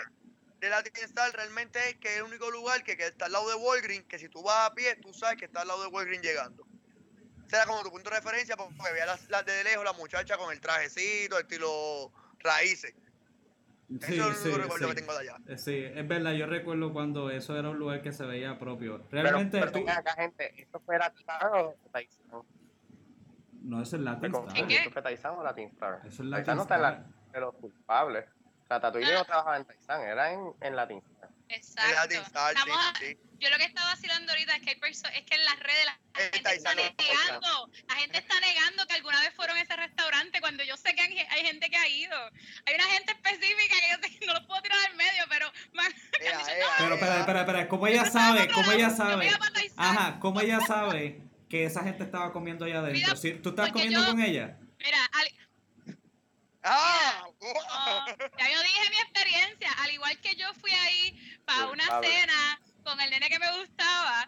de 0.59 0.69
Latin 0.69 0.93
Star 1.05 1.31
realmente 1.33 1.77
es 1.89 1.95
que 1.95 2.07
es 2.09 2.17
el 2.17 2.23
único 2.23 2.49
lugar 2.49 2.83
que, 2.83 2.95
que 2.95 3.05
está 3.07 3.25
al 3.25 3.33
lado 3.33 3.49
de 3.49 3.55
Walgreens, 3.55 4.05
que 4.05 4.17
si 4.17 4.29
tú 4.29 4.41
vas 4.43 4.69
a 4.71 4.73
pie, 4.73 4.95
tú 4.95 5.13
sabes 5.13 5.37
que 5.37 5.45
está 5.45 5.61
al 5.61 5.67
lado 5.67 5.81
de 5.81 5.87
Walgreens 5.89 6.23
llegando. 6.23 6.65
Ese 7.45 7.57
era 7.57 7.65
como 7.65 7.83
tu 7.83 7.91
punto 7.91 8.09
de 8.09 8.15
referencia 8.15 8.55
porque 8.55 8.73
veía 8.93 9.05
las, 9.05 9.29
las 9.29 9.45
de 9.45 9.61
lejos, 9.65 9.83
la 9.83 9.91
muchacha 9.93 10.37
con 10.37 10.53
el 10.53 10.61
trajecito, 10.61 11.37
estilo 11.37 12.11
raíces. 12.39 12.93
Eso 13.99 14.07
Sí, 14.07 14.13
es 14.19 14.25
el 14.25 14.35
sí, 14.35 14.47
único 14.47 14.57
recuerdo 14.59 14.87
que 14.87 14.93
sí. 14.93 14.99
tengo 15.01 15.13
de 15.13 15.19
allá. 15.19 15.37
Eh, 15.49 15.57
Sí, 15.57 15.75
es 15.83 16.07
verdad, 16.07 16.31
yo 16.31 16.45
recuerdo 16.47 16.93
cuando 16.93 17.29
eso 17.29 17.57
era 17.59 17.69
un 17.69 17.77
lugar 17.77 18.01
que 18.01 18.13
se 18.13 18.23
veía 18.25 18.57
propio. 18.57 19.03
Pero, 19.11 19.23
Realmente 19.23 19.59
pero 19.59 19.71
tú... 19.73 19.79
venga 19.79 19.97
acá, 19.97 20.13
gente, 20.15 20.53
¿esto 20.61 20.79
fue 20.79 20.97
Latin 20.97 21.19
Star 21.19 21.45
o 21.57 21.75
Taizán? 21.91 22.23
No, 23.63 23.81
eso 23.81 23.95
es 23.95 24.01
Latin 24.01 24.31
confundí, 24.31 24.59
Star. 24.59 24.67
¿Qué? 24.67 24.75
¿Esto 24.77 24.91
fue 24.91 25.01
Taizán 25.01 25.31
o 25.35 25.43
Latin 25.43 25.67
Star? 25.69 25.99
Eso 26.05 26.23
es 26.23 26.29
no 26.29 26.37
está 26.37 26.51
en 26.51 26.59
Star. 26.59 26.79
la 26.79 27.05
de 27.31 27.39
los 27.39 27.55
culpables. 27.55 28.25
Ratatouille 28.69 29.13
no 29.13 29.25
trabajaba 29.25 29.57
en 29.57 29.65
Taizán, 29.65 30.01
era 30.01 30.31
en, 30.31 30.53
en 30.61 30.75
Latin. 30.75 31.01
Exacto. 31.49 32.15
Star, 32.15 32.53
Estamos 32.55 32.77
sí. 32.99 33.17
Yo 33.39 33.49
lo 33.49 33.57
que 33.57 33.65
estaba 33.65 33.87
vacilando 33.89 34.31
ahorita 34.31 34.55
es 34.55 34.61
que 34.63 34.69
hay 34.71 34.75
perso- 34.79 35.09
es 35.13 35.23
que 35.25 35.35
en 35.35 35.43
las 35.45 35.59
redes 35.59 35.85
la 35.85 35.99
gente 36.21 36.55
está 36.55 36.73
negando, 36.75 37.69
la 37.89 37.95
gente 37.95 38.17
está 38.17 38.39
negando 38.39 38.85
que 38.87 38.93
alguna 38.93 39.19
vez 39.19 39.33
fueron 39.35 39.57
a 39.57 39.61
ese 39.61 39.75
restaurante 39.75 40.39
cuando 40.39 40.63
yo 40.63 40.77
sé 40.77 40.95
que 40.95 41.01
hay, 41.01 41.17
hay 41.29 41.45
gente 41.45 41.69
que 41.69 41.75
ha 41.75 41.87
ido. 41.87 42.15
Hay 42.65 42.75
una 42.75 42.85
gente 42.85 43.11
específica 43.11 43.75
que 43.81 43.89
yo 43.91 44.07
sé 44.07 44.19
que 44.19 44.25
no 44.25 44.33
lo 44.33 44.47
puedo 44.47 44.61
tirar 44.61 44.77
al 44.89 44.95
medio, 44.95 45.23
pero 45.29 45.51
man, 45.73 45.91
que 46.17 46.25
Ea, 46.25 46.37
dicho, 46.37 46.49
ea, 46.51 46.57
"No, 46.65 46.71
Pero, 46.77 46.93
espera, 46.95 47.19
espera, 47.19 47.39
espera, 47.41 47.67
¿cómo 47.67 47.87
ella 47.87 48.05
sabe? 48.05 48.49
¿Cómo 48.51 48.71
ella 48.71 48.89
sabe? 48.89 49.17
me 49.17 49.27
iba 49.27 49.37
para 49.37 49.53
Taizán". 49.53 49.85
Ajá, 49.97 50.19
¿cómo 50.21 50.39
ella 50.41 50.59
sabe 50.61 51.21
que 51.53 51.65
esa 51.65 51.83
gente 51.83 52.03
estaba 52.03 52.33
comiendo 52.33 52.65
allá 52.65 52.79
adentro? 52.79 52.99
Mira, 52.99 53.15
Si 53.15 53.31
tú 53.35 53.49
estás 53.49 53.69
porque 53.69 53.83
comiendo 53.83 53.99
yo- 54.07 54.11
con 54.11 54.19
ella. 54.23 54.57
Mira, 54.83 55.05
al- 55.13 55.95
¡Ah! 56.63 57.25
No, 57.39 58.05
ya 58.39 58.49
yo 58.51 58.63
dije 58.63 58.89
mi 58.89 58.97
experiencia. 58.97 59.71
Al 59.83 59.91
igual 59.91 60.19
que 60.19 60.35
yo 60.35 60.51
fui 60.55 60.71
ahí 60.71 61.37
para 61.45 61.67
una 61.67 61.83
cena 62.01 62.59
con 62.83 62.99
el 63.01 63.11
nene 63.11 63.29
que 63.29 63.37
me 63.37 63.51
gustaba, 63.59 64.27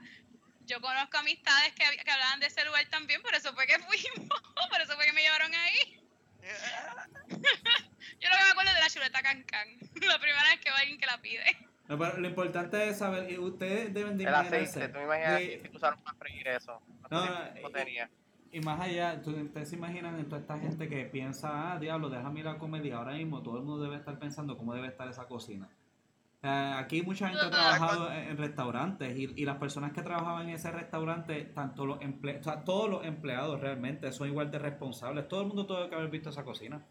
yo 0.68 0.80
conozco 0.82 1.18
amistades 1.18 1.74
que, 1.74 1.84
hab- 1.84 2.04
que 2.04 2.12
hablaban 2.12 2.40
de 2.40 2.46
ese 2.46 2.64
lugar 2.64 2.86
también, 2.92 3.24
por 3.24 3.34
eso 3.34 3.52
fue 3.56 3.66
que 3.66 3.80
fuimos, 3.88 4.30
por 4.70 4.82
eso 4.82 4.94
fue 4.96 5.06
que 5.06 5.14
me 5.14 5.24
llevaron 5.24 5.52
ahí. 5.56 6.00
Yo 8.22 8.30
lo 8.30 8.36
que 8.38 8.44
me 8.44 8.52
acuerdo 8.52 8.70
es 8.70 8.76
de 8.76 8.82
la 8.82 8.90
chuleta 8.92 9.22
cancán, 9.24 9.68
la 9.96 10.20
primera 10.20 10.44
vez 10.50 10.60
que 10.60 10.70
va 10.70 10.78
alguien 10.78 11.00
que 11.00 11.08
la 11.08 11.20
pide. 11.20 11.44
No, 11.88 12.00
pero 12.00 12.18
lo 12.18 12.28
importante 12.28 12.90
es 12.90 12.98
saber, 12.98 13.30
y 13.32 13.38
ustedes 13.38 13.94
deben 13.94 14.18
de 14.18 14.24
El 14.24 14.34
aceite, 14.34 14.88
tú 14.90 14.98
me 14.98 15.04
imaginas 15.06 15.40
de- 15.40 15.70
tú 15.72 15.78
usaron 15.78 16.00
para 16.02 16.18
freír 16.18 16.48
eso. 16.48 16.72
No, 16.72 17.08
¿Cuánto 17.10 17.54
tiempo 17.54 17.70
y- 17.70 17.74
tenía? 17.74 18.10
Y 18.52 18.62
más 18.62 18.80
allá, 18.80 19.22
ustedes 19.24 19.70
se 19.70 19.76
imaginan 19.76 20.18
en 20.18 20.30
toda 20.30 20.42
esta 20.42 20.58
gente 20.58 20.88
que 20.88 21.04
piensa, 21.06 21.74
ah, 21.74 21.80
diablo, 21.80 22.10
déjame 22.10 22.40
ir 22.40 22.48
a 22.48 22.58
comer 22.58 22.86
y 22.86 22.92
ahora 22.92 23.12
mismo 23.14 23.44
todo 23.44 23.58
el 23.58 23.64
mundo 23.64 23.84
debe 23.84 23.98
estar 23.98 24.18
pensando 24.18 24.58
cómo 24.58 24.74
debe 24.74 24.88
estar 24.88 25.08
esa 25.10 25.28
cocina. 25.28 25.68
Sea, 26.42 26.80
aquí 26.80 27.02
mucha 27.02 27.28
gente 27.28 27.44
ha 27.46 27.50
trabajado 27.50 28.12
en, 28.12 28.38
restaurantes 28.38 29.16
y, 29.18 29.24
y 29.36 29.46
las 29.46 29.58
personas 29.58 29.92
que 29.94 30.02
trabajaban 30.02 30.48
en 30.48 30.56
ese 30.56 30.72
restaurante, 30.72 31.42
tanto 31.54 31.86
los 31.86 32.02
emple 32.02 32.40
o 32.40 32.44
sea, 32.44 32.64
todos 32.64 32.90
los 32.90 33.04
empleados 33.06 33.60
realmente 33.60 34.12
son 34.12 34.30
igual 34.30 34.50
de 34.52 34.60
responsables. 34.60 35.28
Todo 35.28 35.42
el 35.42 35.48
mundo 35.48 35.66
tuvo 35.66 35.90
que 35.90 35.96
haber 35.96 36.10
visto 36.10 36.30
esa 36.30 36.44
cocina. 36.44 36.82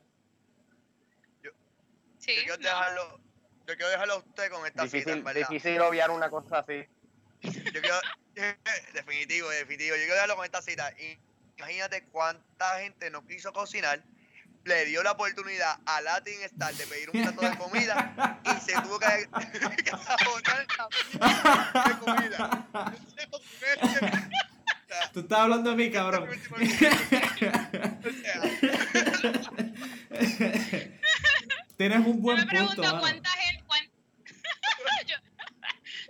Sí, 2.18 2.32
Yo 2.46 2.56
quiero 2.56 2.56
no. 2.56 2.62
dejarlo, 2.68 3.20
yo 3.66 3.74
quiero 3.76 3.88
dejarlo 3.90 4.14
a 4.14 4.16
usted 4.18 4.50
con 4.50 4.66
esta 4.66 4.84
cita, 4.84 4.96
Difícil, 4.98 5.22
verdad. 5.22 5.48
difícil 5.48 5.80
obviar 5.80 6.10
una 6.10 6.28
cosa 6.30 6.58
así. 6.60 6.84
Yo 7.42 7.80
quiero, 7.80 8.00
definitivo, 8.94 9.48
definitivo. 9.50 9.96
Yo 9.96 10.00
quiero 10.02 10.14
dejarlo 10.14 10.36
con 10.36 10.44
esta 10.44 10.62
cita. 10.62 10.92
Imagínate 11.56 12.04
cuánta 12.06 12.80
gente 12.80 13.10
no 13.10 13.24
quiso 13.26 13.52
cocinar, 13.52 14.02
le 14.64 14.84
dio 14.86 15.02
la 15.02 15.12
oportunidad 15.12 15.78
a 15.86 16.00
Latin 16.00 16.42
Star 16.44 16.74
de 16.74 16.86
pedir 16.86 17.10
un 17.10 17.22
plato 17.22 17.40
de 17.42 17.56
comida 17.58 18.40
y 18.44 18.60
se 18.60 18.72
tuvo 18.82 18.98
que, 18.98 19.06
que 19.84 19.90
sabotear 19.90 20.66
la 20.78 21.84
de 21.88 21.98
comida. 22.00 22.66
Tú 25.12 25.20
estás 25.20 25.38
hablando 25.40 25.70
de 25.70 25.76
mí, 25.76 25.90
cabrón. 25.90 26.28
Tienes 31.76 31.98
un 31.98 32.16
Yo 32.16 32.20
buen 32.22 32.36
me 32.38 32.42
punto. 32.46 32.48
pregunto 32.50 32.82
mano. 32.82 33.00
cuánta 33.00 33.30
gente, 33.30 33.64
cuán- 33.66 33.90
yo, 35.06 35.16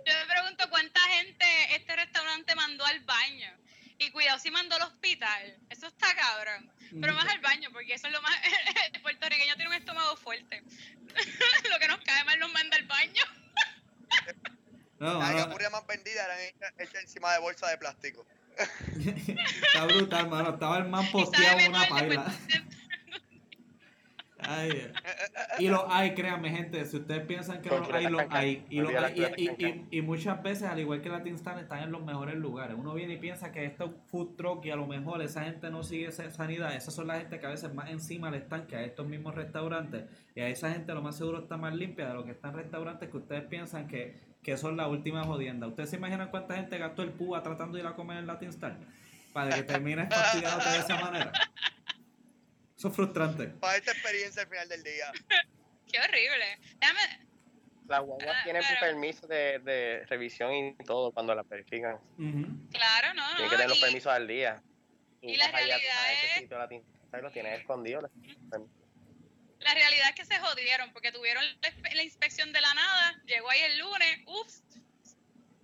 yo 0.05 0.13
me 0.13 0.25
pregunto 0.33 0.69
cuánta 0.69 0.99
gente 1.01 1.45
este 1.75 1.95
restaurante 1.95 2.55
mandó 2.55 2.85
al 2.85 2.99
baño. 3.01 3.51
Y 3.97 4.11
cuidado 4.11 4.37
si 4.39 4.51
mandó 4.51 4.75
al 4.75 4.81
hospital. 4.83 5.57
Eso 5.69 5.87
está 5.87 6.13
cabrón. 6.15 6.71
Pero 7.01 7.13
más 7.13 7.27
al 7.27 7.39
baño, 7.39 7.69
porque 7.71 7.93
eso 7.93 8.07
es 8.07 8.13
lo 8.13 8.21
más. 8.21 8.33
El 8.93 9.01
puertorriqueño 9.01 9.55
tiene 9.55 9.69
un 9.69 9.75
estómago 9.75 10.15
fuerte. 10.17 10.63
lo 11.71 11.79
que 11.79 11.87
nos 11.87 11.99
cae 12.01 12.23
mal 12.25 12.37
nos 12.39 12.51
manda 12.53 12.75
al 12.77 12.85
baño. 12.85 13.23
No, 14.99 15.07
las 15.07 15.15
mano, 15.17 15.37
alcapurrias 15.39 15.71
más 15.71 15.87
vendidas 15.87 16.25
eran 16.25 16.39
hechas- 16.39 16.73
hechas 16.77 17.01
encima 17.03 17.33
de 17.33 17.39
bolsa 17.39 17.67
de 17.69 17.77
plástico. 17.77 18.25
Está 19.09 19.85
brutal, 19.85 20.29
mano. 20.29 20.49
Estaba 20.51 20.77
el 20.79 20.89
man 20.89 21.05
posteado 21.11 21.59
en 21.59 21.69
una 21.69 21.87
paila. 21.87 22.25
Ay, 24.47 24.91
y 25.57 25.69
los 25.69 25.81
hay, 25.89 26.13
créanme, 26.13 26.51
gente. 26.51 26.85
Si 26.85 26.97
ustedes 26.97 27.25
piensan 27.25 27.61
que 27.63 27.69
no 27.69 27.79
los 27.79 27.89
hay, 27.89 28.07
los 28.07 28.21
hay. 28.29 28.65
Y, 28.69 28.79
los 28.81 28.93
hay. 28.93 29.13
Y, 29.13 29.15
chuleta 29.15 29.41
y- 29.41 29.47
cancán. 29.47 29.87
y- 29.89 29.97
y 29.97 30.01
muchas 30.01 30.43
veces, 30.43 30.63
al 30.69 30.79
igual 30.79 31.01
que 31.01 31.09
la 31.09 31.23
Stand, 31.25 31.61
están 31.61 31.81
en 31.83 31.91
los 31.91 32.03
mejores 32.03 32.35
lugares. 32.35 32.75
Uno 32.77 32.93
viene 32.93 33.13
y 33.13 33.17
piensa 33.17 33.51
que 33.51 33.65
esto 33.65 33.85
es 33.85 33.89
un 33.91 33.97
food 34.07 34.35
truck 34.35 34.65
y 34.65 34.69
a 34.71 34.75
lo 34.75 34.85
mejor 34.85 35.21
esa 35.23 35.45
gente 35.45 35.71
no 35.71 35.81
sigue 35.83 36.07
esa 36.07 36.29
sanidad. 36.29 36.75
Esas 36.75 36.93
son 36.93 37.07
las 37.07 37.19
gente 37.19 37.39
que 37.39 37.45
a 37.47 37.49
veces 37.49 37.73
más 37.73 37.89
encima 37.89 38.29
le 38.29 38.37
están 38.37 38.67
que 38.67 38.75
a 38.75 38.83
estos 38.83 39.07
mismos 39.07 39.33
restaurantes. 39.33 40.03
Y 40.35 40.41
a 40.41 40.47
esa 40.49 40.71
gente 40.71 40.93
lo 40.93 41.01
más 41.01 41.17
seguro 41.17 41.39
está 41.39 41.57
más 41.57 41.73
limpia 41.73 42.07
de 42.09 42.13
lo 42.13 42.23
que 42.23 42.31
están 42.31 42.53
restaurantes 42.53 43.09
que 43.09 43.17
ustedes 43.17 43.45
piensan 43.45 43.87
que, 43.87 44.19
que 44.45 44.57
son 44.57 44.77
la 44.77 44.87
última 44.87 45.23
jodienda. 45.23 45.65
¿Ustedes 45.65 45.89
se 45.89 45.95
imaginan 45.95 46.29
cuánta 46.29 46.53
gente 46.53 46.77
gastó 46.77 47.01
el 47.01 47.09
púa 47.09 47.41
tratando 47.41 47.77
de 47.77 47.81
ir 47.81 47.87
a 47.87 47.95
comer 47.95 48.19
en 48.19 48.27
Latin 48.27 48.49
Star? 48.49 48.77
Para 49.33 49.55
que 49.55 49.63
termine 49.63 50.05
fastidiándote 50.07 50.69
de 50.69 50.77
esa 50.77 50.99
manera. 51.01 51.31
Eso 52.77 52.89
es 52.89 52.95
frustrante. 52.95 53.47
Para 53.47 53.77
esta 53.77 53.91
experiencia 53.91 54.43
al 54.43 54.47
final 54.47 54.69
del 54.69 54.83
día. 54.83 55.11
Qué 55.91 55.97
horrible. 55.99 56.59
Déjame. 56.79 57.25
Las 57.87 58.01
guaguas 58.01 58.35
Ah, 58.39 58.43
tienen 58.43 58.61
claro. 58.61 58.79
permiso 58.81 59.25
de, 59.27 59.59
de 59.59 60.05
revisión 60.07 60.53
y 60.53 60.75
todo 60.85 61.11
cuando 61.11 61.33
las 61.33 61.47
verifican. 61.49 61.97
Claro, 62.71 63.13
no, 63.15 63.23
Tienen 63.37 63.49
que 63.49 63.55
tener 63.55 63.69
los 63.69 63.79
y- 63.79 63.81
permisos 63.81 64.11
al 64.13 64.27
día. 64.27 64.61
Tú 65.21 65.27
y 65.27 65.37
la 65.37 65.47
realidad 65.47 65.77
es- 66.35 66.41
sitio, 66.41 66.57
la 66.59 66.67
tinta, 66.67 66.87
los 67.19 67.33
tienes 67.33 67.59
escondidos. 67.61 68.03
los 68.03 68.11
permisos. 68.49 68.84
La 69.65 69.73
realidad 69.73 70.09
es 70.09 70.15
que 70.15 70.25
se 70.25 70.37
jodieron 70.39 70.93
porque 70.93 71.11
tuvieron 71.11 71.43
la, 71.61 71.93
la 71.95 72.03
inspección 72.03 72.53
de 72.53 72.61
la 72.61 72.73
nada, 72.73 73.19
llegó 73.25 73.49
ahí 73.49 73.61
el 73.61 73.79
lunes, 73.79 74.19
ups, 74.27 74.63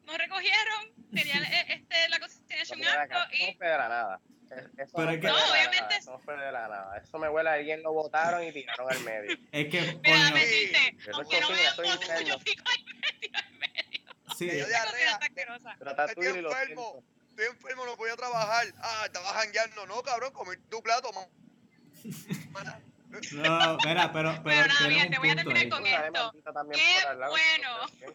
nos 0.06 0.18
recogieron, 0.18 0.92
tenían 1.14 1.44
eh, 1.46 1.66
este, 1.70 2.10
la 2.10 2.20
cocina 2.20 2.56
No, 2.68 2.74
un 2.74 3.10
no 3.10 3.26
y 3.32 3.54
fue 3.56 3.68
de 3.68 3.78
la 3.78 3.88
nada. 3.90 4.20
Es- 4.50 4.58
Eso 4.80 4.92
Pero 4.98 5.06
no, 5.06 5.12
es 5.12 5.22
que- 5.22 5.28
No, 5.28 5.52
obviamente 5.52 5.96
eso 5.98 6.12
no 6.12 6.20
fue 6.20 6.36
de 6.36 6.52
la 6.52 6.68
nada. 6.68 6.98
Eso 6.98 7.18
me 7.20 7.30
huele 7.30 7.50
a 7.50 7.54
alguien 7.54 7.82
lo 7.84 7.94
botaron 7.94 8.44
y 8.44 8.52
tiraron 8.52 8.92
al 8.92 9.00
medio. 9.02 9.38
Es 9.52 9.68
que, 9.70 9.82
mira, 10.04 10.28
Eso 10.42 11.12
es 11.12 11.16
aunque 11.16 11.40
no 11.42 11.50
me 11.52 11.70
voto, 11.70 11.84
yo 12.26 12.40
pico 12.40 12.64
al 12.66 12.84
medio, 12.84 13.32
al 13.36 13.52
medio. 13.60 14.02
sí, 14.38 14.46
Me 14.46 14.52
cocina 14.60 14.68
diarrea. 14.68 15.12
está 15.12 15.26
asquerosa. 15.28 15.76
Ratatouille 15.80 16.26
y 16.26 16.28
Estoy 16.30 16.42
los 16.42 16.54
enfermo. 16.54 17.04
Estoy 17.30 17.46
enfermo, 17.46 17.86
no 17.86 17.96
podía 17.96 18.16
trabajar. 18.18 18.66
Ah, 18.80 19.04
estaba 19.06 19.30
jangueando. 19.36 19.86
No, 19.86 20.02
cabrón, 20.04 20.34
comí 20.34 20.58
tu 20.70 20.82
plato, 20.82 21.14
man. 21.14 21.28
no, 23.34 23.78
mira, 23.86 24.12
pero, 24.14 24.32
pero 24.44 24.44
Pero 24.44 24.68
nada, 24.68 24.88
bien, 24.88 25.12
te 25.12 25.18
voy 25.20 25.30
a 25.30 25.36
terminar 25.36 25.64
ahí. 25.64 25.70
con 25.70 25.86
esto. 25.86 26.34
Qué 26.74 27.06
bueno. 27.30 27.80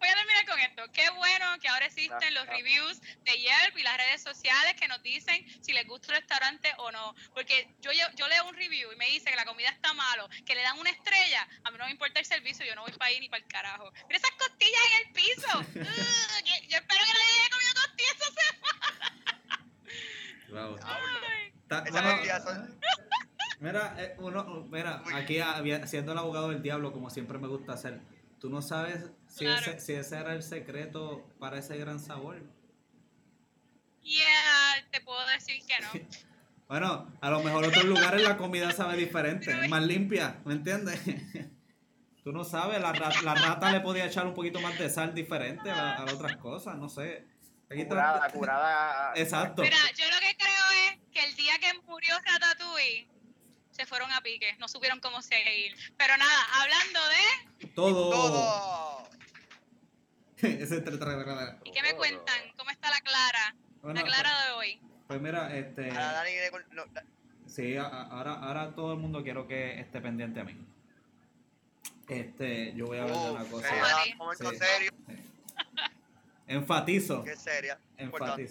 Voy 0.00 0.08
a 0.08 0.14
terminar 0.14 0.46
con 0.46 0.58
esto. 0.58 0.82
Qué 0.92 1.08
bueno 1.10 1.46
que 1.60 1.68
ahora 1.68 1.84
existen 1.86 2.32
los 2.34 2.46
reviews 2.46 2.98
de 3.24 3.32
Yelp 3.38 3.76
y 3.76 3.82
las 3.82 3.96
redes 3.98 4.22
sociales 4.22 4.74
que 4.74 4.88
nos 4.88 5.02
dicen 5.02 5.46
si 5.62 5.72
les 5.74 5.86
gusta 5.86 6.12
el 6.14 6.18
restaurante 6.20 6.72
o 6.78 6.90
no. 6.90 7.14
Porque 7.34 7.68
yo, 7.80 7.92
yo, 7.92 8.06
yo 8.16 8.26
leo 8.26 8.48
un 8.48 8.56
review 8.56 8.90
y 8.92 8.96
me 8.96 9.06
dice 9.06 9.30
que 9.30 9.36
la 9.36 9.44
comida 9.44 9.68
está 9.68 9.92
malo, 9.92 10.28
que 10.46 10.54
le 10.54 10.62
dan 10.62 10.78
una 10.78 10.90
estrella. 10.90 11.46
A 11.64 11.70
mí 11.70 11.76
no 11.78 11.84
me 11.84 11.90
importa 11.90 12.18
el 12.18 12.26
servicio, 12.26 12.64
yo 12.66 12.74
no 12.74 12.82
voy 12.82 12.92
para 12.92 13.10
ahí 13.10 13.20
ni 13.20 13.28
para 13.28 13.42
el 13.44 13.48
carajo. 13.48 13.92
Mira 14.08 14.16
esas 14.18 14.32
costillas 14.32 14.80
en 14.92 15.06
el 15.06 15.12
piso. 15.12 15.58
Ugh, 15.58 16.44
yo 16.68 16.76
espero 16.78 17.04
que 17.04 17.12
no 17.12 17.18
le 17.18 17.24
haya 17.24 17.50
comido 17.52 17.74
costillas 17.74 18.16
esa 18.16 18.32
semana. 18.32 19.06
Wow. 20.48 20.78
Ay. 20.84 21.52
Esas 21.68 21.90
bueno, 21.92 22.10
costillas 22.12 22.42
son- 22.44 22.80
mira, 23.60 23.94
eh, 23.98 24.14
uno, 24.18 24.66
mira, 24.70 25.02
aquí 25.14 25.38
siendo 25.86 26.12
el 26.12 26.18
abogado 26.18 26.50
del 26.50 26.62
diablo, 26.62 26.92
como 26.92 27.10
siempre 27.10 27.38
me 27.38 27.48
gusta 27.48 27.72
hacer, 27.74 28.00
tú 28.40 28.50
no 28.50 28.62
sabes 28.62 29.10
si, 29.28 29.44
Claro. 29.44 29.72
ese, 29.72 29.80
si 29.80 29.92
ese 29.94 30.16
era 30.18 30.34
el 30.34 30.42
secreto 30.42 31.26
para 31.38 31.58
ese 31.58 31.76
gran 31.78 31.98
sabor. 32.00 32.42
Yeah, 34.02 34.86
te 34.90 35.00
puedo 35.00 35.24
decir 35.26 35.62
que 35.66 35.74
no. 35.80 35.88
Bueno, 36.68 37.08
a 37.20 37.30
lo 37.30 37.44
mejor 37.44 37.64
otros 37.64 37.84
lugares 37.84 38.22
la 38.24 38.36
comida 38.36 38.72
sabe 38.72 38.96
diferente, 38.96 39.52
es 39.52 39.68
más 39.70 39.82
limpia, 39.84 40.40
¿me 40.44 40.52
entiendes? 40.54 41.00
Tú 42.24 42.32
no 42.32 42.42
sabes, 42.42 42.80
la, 42.80 42.92
ra- 42.92 43.22
la 43.22 43.36
rata 43.36 43.70
le 43.70 43.78
podía 43.78 44.06
echar 44.06 44.26
un 44.26 44.34
poquito 44.34 44.60
más 44.60 44.76
de 44.76 44.90
sal 44.90 45.14
diferente 45.14 45.70
a, 45.70 45.94
a 45.94 46.04
las 46.04 46.14
otras 46.14 46.36
cosas, 46.38 46.76
no 46.76 46.88
sé. 46.88 47.24
Aquí 47.70 47.84
Curada, 47.86 48.28
curada. 48.32 49.12
Exacto. 49.14 49.62
Mira, 49.62 49.76
yo 49.96 50.04
lo 50.10 50.18
que 50.18 50.36
creo 50.36 50.90
es 50.90 50.98
que 51.12 51.24
el 51.24 51.36
día 51.36 51.52
que 51.60 51.72
murió 51.86 52.16
Ratatouille, 52.24 53.06
se 53.76 53.84
fueron 53.84 54.10
a 54.12 54.20
pique, 54.22 54.56
no 54.58 54.68
supieron 54.68 55.00
cómo 55.00 55.20
seguir. 55.20 55.76
Pero 55.98 56.16
nada, 56.16 56.44
hablando 56.62 57.00
de... 57.08 57.66
Todo. 57.74 58.10
Todo. 58.10 59.08
¿Y 61.64 61.70
qué 61.72 61.82
me 61.82 61.94
cuentan? 61.94 62.40
¿Cómo 62.56 62.70
está 62.70 62.90
la 62.90 63.00
Clara? 63.00 63.54
Bueno, 63.82 64.00
La 64.00 64.06
Clara 64.06 64.46
de 64.46 64.52
hoy. 64.52 64.80
pues 65.06 65.20
mira, 65.20 65.54
este, 65.56 65.88
Dani 65.90 66.30
no, 66.72 66.84
sí, 67.46 67.76
ahora, 67.76 68.34
ahora 68.34 68.74
todo 68.74 68.94
el 68.94 68.98
mundo 68.98 69.22
quiero 69.22 69.46
que 69.46 69.78
esté 69.78 70.00
pendiente 70.00 70.40
a 70.40 70.44
mí. 70.44 70.56
Este, 72.08 72.74
yo 72.74 72.86
voy 72.86 72.98
a 72.98 73.02
hablar 73.02 73.18
de 73.18 73.30
una 73.30 73.44
cosa. 73.44 73.68
seria, 73.68 74.16
Sí. 74.52 74.58
serio. 74.58 74.92
Enfatizo, 76.48 77.24
Qué 77.24 77.36
seria. 77.36 77.78
Importante. 77.98 78.48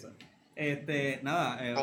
Este, 0.56 1.20
nada, 1.24 1.58
eh. 1.68 1.74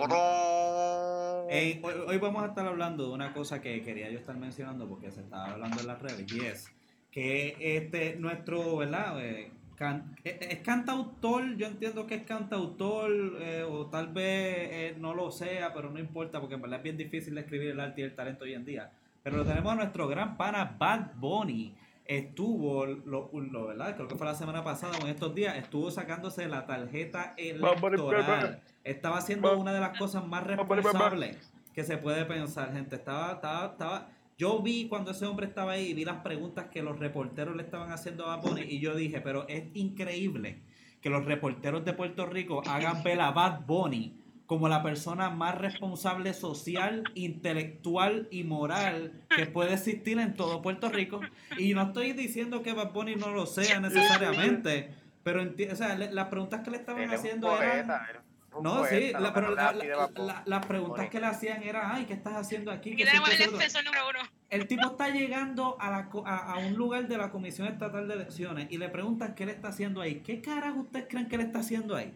Eh, 1.50 1.80
hoy, 1.82 1.94
hoy 2.08 2.18
vamos 2.18 2.42
a 2.42 2.46
estar 2.46 2.66
hablando 2.66 3.06
de 3.06 3.12
una 3.12 3.32
cosa 3.34 3.60
que 3.60 3.82
quería 3.82 4.10
yo 4.10 4.18
estar 4.18 4.36
mencionando 4.36 4.88
porque 4.88 5.10
se 5.10 5.20
estaba 5.20 5.52
hablando 5.52 5.80
en 5.80 5.86
las 5.86 6.00
redes 6.00 6.32
y 6.32 6.40
es 6.46 6.72
que 7.10 7.56
este 7.76 8.16
nuestro, 8.16 8.78
¿verdad? 8.78 9.22
Eh, 9.22 9.50
can- 9.76 10.16
eh, 10.24 10.38
es 10.50 10.58
cantautor, 10.60 11.56
yo 11.56 11.66
entiendo 11.66 12.06
que 12.06 12.14
es 12.14 12.22
cantautor 12.22 13.10
eh, 13.40 13.62
o 13.68 13.86
tal 13.86 14.08
vez 14.08 14.68
eh, 14.70 14.96
no 14.98 15.12
lo 15.12 15.30
sea, 15.30 15.74
pero 15.74 15.90
no 15.90 15.98
importa 15.98 16.40
porque 16.40 16.54
en 16.54 16.62
verdad 16.62 16.78
es 16.78 16.82
bien 16.84 16.96
difícil 16.96 17.34
de 17.34 17.42
escribir 17.42 17.70
el 17.72 17.80
arte 17.80 18.00
y 18.00 18.04
el 18.04 18.14
talento 18.14 18.44
hoy 18.44 18.54
en 18.54 18.64
día. 18.64 18.90
Pero 19.22 19.36
lo 19.36 19.44
tenemos 19.44 19.70
a 19.72 19.76
nuestro 19.76 20.08
gran 20.08 20.36
pana 20.38 20.76
Bad 20.78 21.12
Bunny. 21.16 21.74
Estuvo, 22.06 22.84
lo, 22.86 23.30
lo- 23.32 23.66
¿verdad? 23.66 23.94
Creo 23.96 24.08
que 24.08 24.16
fue 24.16 24.26
la 24.26 24.34
semana 24.34 24.64
pasada 24.64 24.98
o 25.00 25.04
en 25.06 25.10
estos 25.12 25.34
días, 25.34 25.56
estuvo 25.56 25.90
sacándose 25.90 26.48
la 26.48 26.66
tarjeta 26.66 27.34
electoral. 27.36 28.62
Estaba 28.84 29.18
haciendo 29.18 29.48
una 29.58 29.72
de 29.72 29.80
las 29.80 29.96
cosas 29.98 30.26
más 30.26 30.44
responsables 30.90 31.52
que 31.74 31.84
se 31.84 31.96
puede 31.98 32.24
pensar, 32.24 32.72
gente. 32.72 32.96
Estaba, 32.96 33.32
estaba, 33.34 33.66
estaba. 33.66 34.08
Yo 34.36 34.60
vi 34.60 34.88
cuando 34.88 35.12
ese 35.12 35.24
hombre 35.26 35.46
estaba 35.46 35.72
ahí, 35.72 35.94
vi 35.94 36.04
las 36.04 36.16
preguntas 36.22 36.66
que 36.66 36.82
los 36.82 36.98
reporteros 36.98 37.54
le 37.54 37.62
estaban 37.62 37.92
haciendo 37.92 38.26
a 38.26 38.36
Bad 38.36 38.42
Bunny 38.48 38.62
y 38.62 38.80
yo 38.80 38.94
dije, 38.96 39.20
pero 39.20 39.46
es 39.48 39.64
increíble 39.74 40.60
que 41.00 41.10
los 41.10 41.24
reporteros 41.24 41.84
de 41.84 41.92
Puerto 41.92 42.26
Rico 42.26 42.62
hagan 42.66 43.02
ver 43.04 43.20
a 43.20 43.30
Bad 43.30 43.60
Bunny 43.66 44.18
como 44.46 44.68
la 44.68 44.82
persona 44.82 45.30
más 45.30 45.56
responsable 45.56 46.34
social, 46.34 47.04
intelectual 47.14 48.28
y 48.30 48.44
moral 48.44 49.12
que 49.34 49.46
puede 49.46 49.74
existir 49.74 50.18
en 50.18 50.34
todo 50.34 50.62
Puerto 50.62 50.88
Rico. 50.90 51.20
Y 51.58 51.74
no 51.74 51.82
estoy 51.82 52.12
diciendo 52.12 52.62
que 52.62 52.72
Bad 52.72 52.92
Bunny 52.92 53.16
no 53.16 53.30
lo 53.30 53.46
sea 53.46 53.80
necesariamente, 53.80 54.92
pero 55.22 55.42
o 55.42 55.76
sea, 55.76 55.94
le- 55.96 56.12
las 56.12 56.28
preguntas 56.28 56.60
que 56.62 56.70
le 56.70 56.76
estaban 56.78 57.02
Él 57.02 57.10
haciendo 57.12 57.48
eran... 57.56 57.70
poeta, 57.86 58.08
un 58.54 58.64
No, 58.64 58.84
sí, 58.84 59.12
la- 59.18 59.32
pero 59.32 59.54
la- 59.54 59.72
la- 59.72 60.42
las 60.44 60.66
preguntas 60.66 61.08
que 61.08 61.20
le 61.20 61.26
hacían 61.26 61.62
era, 61.62 61.94
ay, 61.94 62.04
¿qué 62.04 62.12
estás 62.12 62.34
haciendo 62.34 62.70
aquí? 62.70 62.94
¿Qué 62.94 63.02
el 63.04 63.08
estás 63.08 63.30
haciendo?" 63.30 63.56
defensor 63.56 63.84
número 63.84 64.02
uno. 64.10 64.18
El 64.50 64.66
tipo 64.66 64.86
está 64.88 65.08
llegando 65.08 65.78
a, 65.80 65.90
la, 65.90 66.08
co- 66.10 66.26
a, 66.26 66.52
a 66.52 66.58
un 66.58 66.74
lugar 66.74 67.08
de 67.08 67.16
la 67.16 67.30
Comisión 67.30 67.66
Estatal 67.68 68.06
de 68.08 68.14
Elecciones 68.14 68.66
y 68.70 68.76
le 68.76 68.90
preguntan 68.90 69.34
qué 69.34 69.46
le 69.46 69.52
está 69.52 69.68
haciendo 69.68 70.02
ahí. 70.02 70.16
¿Qué 70.16 70.42
carajo 70.42 70.80
ustedes 70.80 71.06
creen 71.08 71.28
que 71.28 71.38
le 71.38 71.44
está 71.44 71.60
haciendo 71.60 71.96
ahí? 71.96 72.12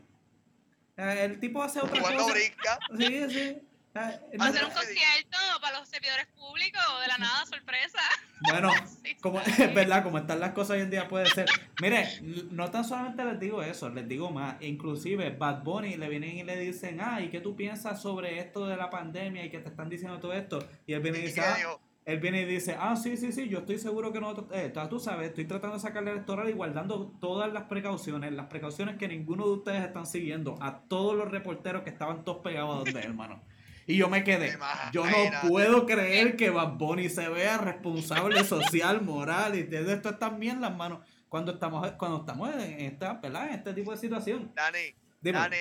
El 0.96 1.38
tipo 1.40 1.62
hace 1.62 1.80
otra 1.80 2.00
Cuando 2.00 2.22
cosa. 2.22 2.34
brinca, 2.34 2.78
Sí, 2.96 3.30
sí. 3.30 3.58
Eh, 3.98 4.20
no- 4.34 4.44
Hacer 4.44 4.62
un 4.64 4.70
concierto 4.72 5.38
para 5.62 5.78
los 5.78 5.88
servidores 5.88 6.26
públicos, 6.36 6.82
de 7.00 7.08
la 7.08 7.16
nada, 7.16 7.46
sorpresa. 7.46 7.98
bueno, 8.42 8.70
Sí, 9.02 9.14
como 9.22 9.42
sí. 9.42 9.50
es 9.62 9.74
verdad, 9.74 10.02
como 10.02 10.18
están 10.18 10.38
las 10.40 10.52
cosas 10.52 10.72
hoy 10.76 10.80
en 10.82 10.90
día 10.90 11.08
puede 11.08 11.26
ser. 11.26 11.46
Mire, 11.80 12.06
no 12.50 12.70
tan 12.70 12.84
solamente 12.84 13.24
les 13.24 13.40
digo 13.40 13.62
eso, 13.62 13.88
les 13.88 14.06
digo 14.06 14.30
más. 14.30 14.60
Inclusive 14.60 15.30
Bad 15.30 15.62
Bunny 15.62 15.96
le 15.96 16.08
vienen 16.10 16.36
y 16.36 16.44
le 16.44 16.56
dicen, 16.58 17.00
ah, 17.00 17.20
¿y 17.22 17.30
qué 17.30 17.40
tú 17.40 17.56
piensas 17.56 18.00
sobre 18.02 18.38
esto 18.38 18.66
de 18.66 18.76
la 18.76 18.90
pandemia 18.90 19.44
y 19.46 19.50
que 19.50 19.60
te 19.60 19.70
están 19.70 19.88
diciendo 19.88 20.18
todo 20.20 20.34
esto? 20.34 20.58
Y 20.86 20.92
él 20.92 21.00
viene 21.00 21.18
y 21.18 21.22
dice, 21.22 21.40
ah, 21.40 21.78
Él 22.06 22.20
viene 22.20 22.42
y 22.42 22.44
dice, 22.44 22.76
ah, 22.78 22.94
sí, 22.94 23.16
sí, 23.16 23.32
sí, 23.32 23.48
yo 23.48 23.58
estoy 23.58 23.78
seguro 23.80 24.12
que 24.12 24.20
nosotros, 24.20 24.46
eh, 24.52 24.72
tú- 24.88 25.00
sabes, 25.00 25.30
estoy 25.30 25.44
tratando 25.44 25.74
de 25.74 25.82
sacarle 25.82 26.12
electoral 26.12 26.48
y 26.48 26.52
guardando 26.52 27.08
todas 27.20 27.52
las 27.52 27.64
precauciones, 27.64 28.32
las 28.32 28.46
precauciones 28.46 28.96
que 28.96 29.08
ninguno 29.08 29.44
de 29.44 29.52
ustedes 29.54 29.84
están 29.84 30.06
siguiendo, 30.06 30.56
a 30.62 30.82
todos 30.82 31.16
los 31.16 31.28
reporteros 31.28 31.82
que 31.82 31.90
estaban 31.90 32.24
todos 32.24 32.42
pegados 32.42 32.74
a 32.76 32.84
donde 32.84 33.00
hermano. 33.00 33.42
Y 33.88 33.96
yo 33.96 34.08
me 34.08 34.22
quedé, 34.22 34.56
yo 34.92 35.04
no 35.04 35.48
puedo 35.48 35.84
creer 35.84 36.36
que 36.36 36.50
Bad 36.50 36.74
Bunny 36.74 37.08
se 37.08 37.28
vea 37.28 37.58
responsable 37.58 38.44
social, 38.44 39.02
moral 39.02 39.56
y 39.56 39.64
de 39.64 39.92
esto 39.92 40.10
están 40.10 40.38
bien 40.38 40.60
las 40.60 40.76
manos 40.76 41.00
cuando 41.28 41.54
estamos, 41.54 41.90
cuando 41.92 42.20
estamos 42.20 42.54
en 42.54 42.82
esta, 42.82 43.14
¿verdad? 43.14 43.48
En 43.48 43.54
este 43.54 43.74
tipo 43.74 43.90
de 43.90 43.96
situación. 43.96 44.52
Dani, 44.54 44.94
Dime. 45.20 45.38
Dani, 45.40 45.56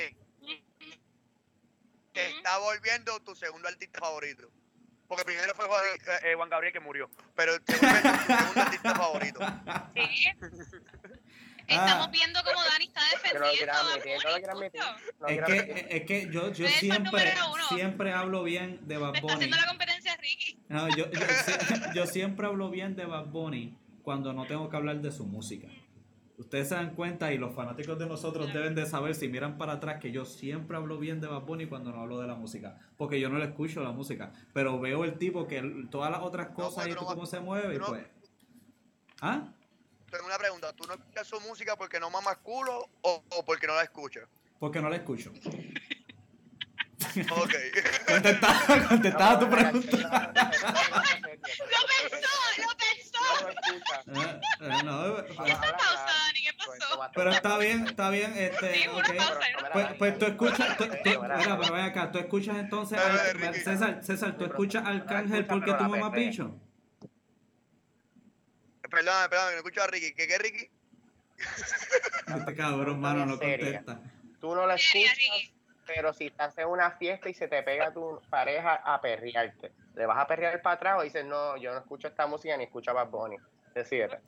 te 2.13 2.29
está 2.29 2.59
volviendo 2.59 3.19
tu 3.21 3.35
segundo 3.35 3.67
artista 3.67 3.99
favorito. 3.99 4.47
Porque 5.07 5.23
primero 5.23 5.53
fue 5.55 5.65
Juan, 5.65 5.83
eh, 6.23 6.33
Juan 6.35 6.49
Gabriel 6.49 6.73
que 6.73 6.79
murió. 6.79 7.09
Pero 7.35 7.59
te 7.61 7.75
vuelve 7.77 8.01
tu 8.01 8.33
segundo 8.33 8.61
artista 8.61 8.95
favorito. 8.95 9.39
Sí. 9.93 10.27
Ah. 11.67 11.81
Estamos 11.81 12.11
viendo 12.11 12.39
cómo 12.43 12.63
Dani 12.63 12.85
está 12.85 13.01
defendiendo 13.11 13.73
a 13.73 13.83
lo 13.83 13.89
Bunny, 13.89 14.69
Es 15.27 15.45
que, 15.45 15.87
es 15.89 16.05
que 16.05 16.29
yo, 16.31 16.51
yo 16.51 16.67
el 16.67 16.71
siempre, 16.73 17.33
siempre 17.69 18.13
hablo 18.13 18.43
bien 18.43 18.87
de 18.87 18.97
Bad 18.97 19.13
Le 19.13 19.17
está 19.17 19.21
Bunny. 19.21 19.33
haciendo 19.33 19.57
la 19.57 19.65
competencia 19.67 20.13
a 20.13 20.17
Ricky. 20.17 20.59
No, 20.69 20.87
yo, 20.95 21.09
yo, 21.09 21.19
yo 21.95 22.05
siempre 22.05 22.45
hablo 22.45 22.69
bien 22.69 22.95
de 22.95 23.05
Bad 23.05 23.25
Bunny 23.25 23.75
cuando 24.03 24.31
no 24.33 24.45
tengo 24.45 24.69
que 24.69 24.77
hablar 24.77 24.97
de 24.97 25.11
su 25.11 25.25
música. 25.25 25.67
Ustedes 26.37 26.67
se 26.67 26.75
dan 26.75 26.95
cuenta 26.95 27.31
y 27.31 27.37
los 27.37 27.55
fanáticos 27.55 27.97
de 27.97 28.05
nosotros 28.07 28.51
deben 28.53 28.75
de 28.75 28.85
saber 28.85 29.15
si 29.15 29.29
miran 29.29 29.57
para 29.57 29.73
atrás 29.73 30.01
que 30.01 30.11
yo 30.11 30.25
siempre 30.25 30.75
hablo 30.75 30.97
bien 30.97 31.21
de 31.21 31.27
Bad 31.27 31.43
Bunny 31.43 31.65
cuando 31.67 31.91
no 31.93 32.01
hablo 32.01 32.19
de 32.19 32.27
la 32.27 32.35
música. 32.35 32.77
Porque 32.97 33.19
yo 33.21 33.29
no 33.29 33.37
le 33.37 33.45
escucho 33.45 33.81
la 33.81 33.91
música. 33.91 34.33
Pero 34.53 34.77
veo 34.79 35.05
el 35.05 35.17
tipo 35.17 35.47
que 35.47 35.61
todas 35.89 36.11
las 36.11 36.21
otras 36.21 36.47
cosas 36.49 36.83
pues, 36.83 36.95
y 36.95 36.99
tú 36.99 37.05
cómo 37.05 37.25
se 37.25 37.39
mueve 37.39 37.77
no- 37.77 37.85
pues... 37.85 38.05
¿Ah? 39.21 39.47
Tengo 40.11 40.25
una 40.25 40.37
pregunta. 40.37 40.73
¿Tú 40.73 40.85
no 40.87 40.93
escuchas 40.95 41.25
su 41.27 41.39
música 41.41 41.75
porque 41.77 41.99
no 42.01 42.09
mamas 42.09 42.37
culo 42.37 42.89
o, 43.01 43.23
o 43.29 43.45
porque 43.45 43.67
no 43.67 43.75
la 43.75 43.83
escuchas? 43.83 44.23
Porque 44.59 44.81
no 44.81 44.89
la 44.89 44.97
escucho. 44.97 45.31
Ok. 47.31 47.53
Contestaba, 48.07 48.87
contestaba 48.89 49.39
tu 49.39 49.49
pregunta. 49.49 49.97
¡Lo 49.97 50.33
pensó! 52.09 52.27
¡Lo 52.61 52.74
Eh, 54.07 54.39
eh, 54.61 54.69
no, 54.83 55.19
eh, 55.19 55.25
¿Qué 55.25 55.33
esa 55.51 55.61
pausa, 55.61 56.05
Dani? 56.05 56.41
¿Qué 56.43 56.51
pasó? 56.57 57.11
pero 57.13 57.31
está 57.31 57.57
bien, 57.57 57.87
está 57.87 58.09
bien. 58.09 58.33
Sí, 58.33 58.39
Este, 58.39 58.89
una 58.89 58.97
ok. 58.99 59.15
pausa. 59.17 59.39
Pues, 59.73 59.87
pues 59.97 60.19
tú 60.19 60.25
escuchas, 60.25 60.77
tú, 60.77 60.85
tú- 60.85 61.21
mira, 61.21 61.57
pero 61.59 61.73
ven 61.73 61.85
acá, 61.85 62.11
tú 62.11 62.19
escuchas 62.19 62.57
entonces, 62.57 62.97
al-. 62.97 63.53
César, 63.55 64.03
César, 64.03 64.37
tú 64.37 64.45
escuchas 64.45 64.85
al 64.85 64.97
Arcángel 65.01 65.45
porque 65.47 65.73
tu 65.73 65.83
mamá 65.83 66.09
bicho. 66.09 66.55
Perdón, 68.89 69.13
perdón, 69.29 69.51
no 69.51 69.57
escucho 69.57 69.83
a 69.83 69.87
Ricky. 69.87 70.13
¿Qué 70.13 70.27
qué 70.27 70.37
Ricky? 70.37 70.69
Este 72.27 72.55
cabrón, 72.55 72.99
mano, 73.01 73.25
no 73.25 73.37
contesta. 73.37 73.99
Tú 74.39 74.55
no 74.55 74.65
la 74.65 74.75
escuchas, 74.75 75.17
pero 75.85 76.13
si 76.13 76.27
estás 76.27 76.57
en 76.57 76.67
una 76.67 76.91
fiesta 76.91 77.29
y 77.29 77.33
se 77.33 77.47
te 77.47 77.61
pega 77.63 77.91
tu 77.91 78.21
pareja 78.29 78.75
a 78.75 79.01
perrearte, 79.01 79.71
¿le 79.95 80.05
vas 80.05 80.17
a 80.19 80.27
perrear 80.27 80.61
para 80.61 80.75
atrás 80.75 80.95
o 80.99 81.03
dices, 81.03 81.25
no, 81.25 81.57
yo 81.57 81.73
no 81.73 81.79
escucho 81.79 82.07
esta 82.07 82.25
música 82.27 82.55
ni 82.57 82.63
escucho 82.65 82.91
a 82.91 82.93
Bad 82.93 83.07
Bunny? 83.09 83.37
Decídete. 83.75 84.19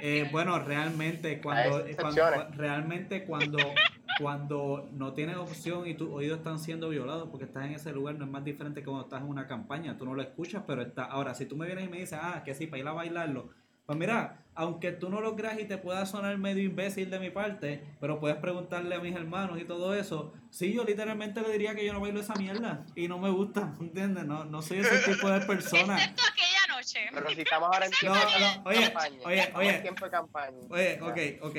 Eh, 0.00 0.28
bueno, 0.32 0.58
realmente 0.58 1.40
cuando, 1.40 1.80
excepciones. 1.80 2.56
realmente 2.56 3.24
cuando 3.24 3.58
cuando 4.20 4.88
no 4.92 5.14
tienes 5.14 5.36
opción 5.36 5.86
y 5.86 5.94
tus 5.94 6.08
oídos 6.10 6.38
están 6.38 6.58
siendo 6.58 6.88
violados 6.88 7.28
porque 7.28 7.44
estás 7.44 7.66
en 7.66 7.72
ese 7.72 7.92
lugar 7.92 8.14
no 8.16 8.24
es 8.24 8.30
más 8.30 8.44
diferente 8.44 8.80
que 8.80 8.86
cuando 8.86 9.04
estás 9.04 9.22
en 9.22 9.28
una 9.28 9.46
campaña, 9.46 9.96
tú 9.96 10.04
no 10.04 10.14
lo 10.14 10.22
escuchas, 10.22 10.62
pero 10.66 10.82
está. 10.82 11.04
Ahora, 11.04 11.34
si 11.34 11.46
tú 11.46 11.56
me 11.56 11.66
vienes 11.66 11.84
y 11.84 11.88
me 11.88 11.98
dices, 11.98 12.18
"Ah, 12.20 12.42
que 12.44 12.54
sí, 12.54 12.66
para 12.66 12.80
ir 12.80 12.88
a 12.88 12.92
bailarlo." 12.92 13.50
Pues 13.86 13.98
mira, 13.98 14.44
aunque 14.54 14.92
tú 14.92 15.08
no 15.10 15.20
lo 15.20 15.34
creas 15.34 15.58
y 15.58 15.64
te 15.64 15.76
pueda 15.76 16.06
sonar 16.06 16.38
medio 16.38 16.62
imbécil 16.62 17.10
de 17.10 17.18
mi 17.18 17.30
parte, 17.30 17.82
pero 18.00 18.20
puedes 18.20 18.36
preguntarle 18.36 18.94
a 18.94 19.00
mis 19.00 19.14
hermanos 19.14 19.60
y 19.60 19.64
todo 19.64 19.94
eso. 19.94 20.32
Sí, 20.50 20.72
yo 20.72 20.84
literalmente 20.84 21.40
le 21.40 21.50
diría 21.50 21.74
que 21.74 21.84
yo 21.84 21.92
no 21.92 22.00
bailo 22.00 22.20
esa 22.20 22.34
mierda 22.34 22.86
y 22.94 23.08
no 23.08 23.18
me 23.18 23.30
gusta, 23.30 23.74
¿entiendes? 23.80 24.24
No, 24.24 24.44
no 24.44 24.62
soy 24.62 24.78
ese 24.78 25.12
tipo 25.12 25.28
de 25.28 25.40
persona. 25.40 25.96
Excepto 25.98 26.22
aquella 26.30 26.61
noche. 26.76 26.98
Pero 27.12 27.30
si 27.30 27.40
estamos 27.42 27.70
ahora 27.72 27.86
en 27.86 27.92
tiempo 28.00 28.18
No, 28.18 28.24
de 28.30 28.40
no, 28.40 28.62
oye, 28.64 28.82
campaña, 28.84 29.18
oye, 29.24 29.52
oye. 29.54 29.76
en 29.76 29.82
tiempo 29.82 30.04
de 30.04 30.10
campaña. 30.10 30.58
Oye, 30.70 31.00
ok, 31.00 31.18
ok. 31.46 31.56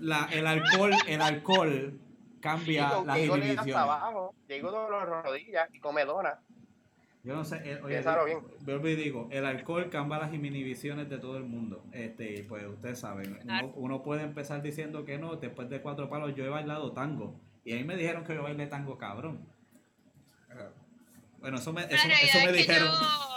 La, 0.00 0.28
el 0.32 0.46
alcohol, 0.46 0.92
el 1.06 1.22
alcohol 1.22 2.00
cambia 2.40 2.86
Digo, 2.88 3.04
las 3.06 3.16
hasta 3.16 3.36
inhibiciones. 3.38 3.74
abajo, 3.76 4.34
Diego 4.46 4.70
de 4.70 4.90
las 4.90 5.22
rodillas 5.24 5.68
y 5.74 5.80
come 5.80 6.04
dona. 6.04 6.38
Yo 7.24 7.34
no 7.34 7.44
sé, 7.44 7.56
eh, 7.64 7.80
oye, 7.82 7.98
digo- 8.02 8.24
bien. 8.80 8.96
digo, 8.96 9.28
el 9.32 9.44
alcohol 9.46 9.88
cambia 9.90 10.18
las 10.18 10.32
inhibiciones 10.32 11.08
de 11.10 11.18
todo 11.18 11.36
el 11.38 11.42
mundo. 11.42 11.82
Este, 11.90 12.44
pues 12.48 12.64
ustedes 12.66 13.00
saben, 13.00 13.40
uno, 13.74 14.02
puede 14.04 14.22
empezar 14.22 14.62
diciendo 14.62 15.04
que 15.04 15.18
no, 15.18 15.34
después 15.34 15.68
de 15.68 15.80
cuatro 15.80 16.08
palos 16.08 16.36
yo 16.36 16.44
he 16.44 16.48
bailado 16.48 16.92
tango. 16.92 17.34
Y 17.64 17.72
ahí 17.72 17.82
me 17.82 17.96
dijeron 17.96 18.22
que 18.22 18.32
yo 18.34 18.44
bailé 18.44 18.68
tango 18.68 18.96
cabrón. 18.96 19.44
Bueno, 21.40 21.58
eso 21.58 21.72
me, 21.72 21.82
eso, 21.82 22.06
me 22.46 22.52
dijeron. 22.52 22.86
yo, 22.88 22.94
yo 22.94 23.35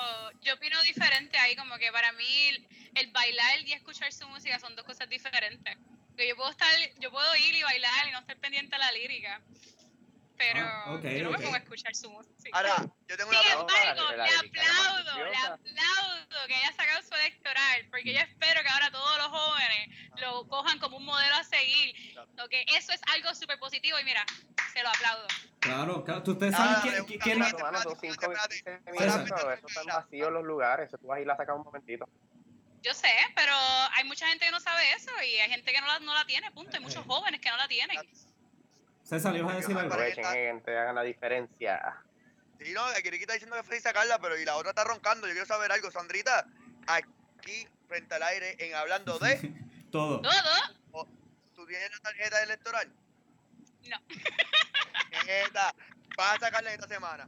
diferente 1.00 1.38
ahí, 1.38 1.56
como 1.56 1.78
que 1.78 1.92
para 1.92 2.12
mí 2.14 2.48
el, 2.50 2.68
el 2.96 3.12
bailar 3.12 3.60
y 3.66 3.74
escuchar 3.74 4.12
su 4.12 4.28
música 4.28 4.60
son 4.60 4.76
dos 4.76 4.86
cosas 4.86 5.10
diferentes. 5.10 5.78
Yo 6.18 6.36
puedo 6.36 6.52
estar, 6.52 6.68
yo 7.00 7.12
puedo 7.12 7.36
ir 7.38 7.56
y 7.56 7.64
bailar 7.64 8.08
y 8.08 8.12
no 8.12 8.20
estar 8.20 8.38
pendiente 8.38 8.76
a 8.76 8.80
la 8.80 8.92
lírica, 8.92 9.42
pero 10.40 10.60
Ah, 10.64 10.98
yo 11.04 11.24
no 11.26 11.32
me 11.32 11.38
pongo 11.38 11.54
a 11.54 11.58
escuchar 11.60 11.94
su 11.94 12.10
música. 12.10 12.50
Ahora, 12.54 12.76
yo 13.08 13.18
tengo 13.18 13.30
una 13.30 13.40
Sin 13.42 13.50
pregunta. 13.50 13.74
embargo, 13.92 14.12
le 14.16 14.24
aplaudo, 14.24 15.26
le 15.26 15.38
aplaudo 15.38 16.48
que 16.48 16.56
haya 16.56 16.72
sacado 16.74 17.02
su 17.04 17.14
electoral, 17.14 17.88
porque 17.92 18.14
yo 18.14 18.20
espero 18.20 18.62
que 18.64 18.70
ahora 18.70 18.90
todos 18.90 19.18
los 19.18 19.28
jóvenes 19.28 19.90
lo 20.22 20.48
cojan 20.48 20.80
como 20.80 20.98
un 20.98 21.06
modelo 21.06 21.36
a 21.36 21.44
seguir. 21.44 22.16
Lo 22.36 22.48
que 22.50 22.64
eso 22.76 22.94
es 22.94 23.02
algo 23.14 23.36
súper 23.36 23.60
positivo 23.60 24.00
y 24.00 24.04
mira, 24.06 24.26
se 24.74 24.82
lo 24.82 24.90
aplaudo. 24.90 25.28
Claro, 25.60 26.04
claro. 26.06 26.24
¿Tú 26.24 26.32
ustedes 26.32 26.56
Ah, 26.58 26.82
saben 26.84 27.04
quién, 27.06 27.20
quién- 27.20 27.40
más- 27.40 27.52
Mano, 27.54 27.66
mano, 27.66 27.82
son 27.84 27.92
espérate, 27.94 28.20
cinco 28.22 28.32
espérate, 28.32 28.64
15 28.64 29.04
César. 29.04 29.24
minutos, 29.26 29.54
eso 29.58 29.68
están 29.68 29.86
vacíos 29.88 30.32
los 30.32 30.44
lugares, 30.46 30.88
eso 30.88 30.98
tú 30.98 31.08
vas 31.08 31.18
a 31.18 31.22
ir 31.22 31.30
a 31.30 31.36
sacar 31.38 31.56
un 31.56 31.64
momentito. 31.64 32.08
Yo 32.82 32.94
sé, 32.94 33.12
pero 33.36 33.52
hay 33.98 34.06
mucha 34.06 34.26
gente 34.30 34.46
que 34.46 34.52
no 34.52 34.60
sabe 34.62 34.94
eso 34.94 35.12
y 35.22 35.36
hay 35.36 35.50
gente 35.50 35.74
que 35.74 35.82
no 35.82 35.88
la, 35.88 36.00
no 36.00 36.14
la 36.14 36.26
tiene, 36.26 36.50
punto. 36.52 36.78
Hay 36.78 36.82
muchos 36.82 37.06
jóvenes 37.06 37.42
que 37.42 37.50
no 37.50 37.58
la 37.58 37.68
tienen. 37.68 37.98
César, 39.10 39.36
ibas 39.36 39.54
a 39.54 39.58
decir 39.58 39.76
algo? 39.76 39.92
Aprovechen, 39.94 40.24
gente, 40.26 40.78
hagan 40.78 40.94
la 40.96 41.02
diferencia. 41.04 41.96
Sí, 42.62 42.72
no, 42.74 42.82
Kiriki 43.02 43.24
está 43.24 43.34
diciendo 43.34 43.56
que 43.56 43.64
feliz 43.64 43.82
sacarla, 43.84 44.20
pero 44.20 44.38
y 44.38 44.46
la 44.46 44.56
otra 44.56 44.70
está 44.70 44.84
roncando. 44.84 45.26
Yo 45.28 45.34
quiero 45.34 45.48
saber 45.48 45.72
algo, 45.72 45.90
Sandrita. 45.90 46.46
Aquí, 46.86 47.68
frente 47.88 48.14
al 48.16 48.24
aire, 48.24 48.56
en 48.60 48.76
hablando 48.76 49.18
de, 49.18 49.52
Todo. 49.92 50.22
Todo. 50.22 51.08
¿tú 51.56 51.66
tienes 51.66 51.90
la 51.92 52.00
tarjeta 52.00 52.44
electoral? 52.44 52.92
No. 53.88 53.98
Neta, 55.26 55.74
vas 56.16 56.36
a 56.36 56.40
sacarla 56.40 56.72
esta 56.74 56.88
semana. 56.88 57.28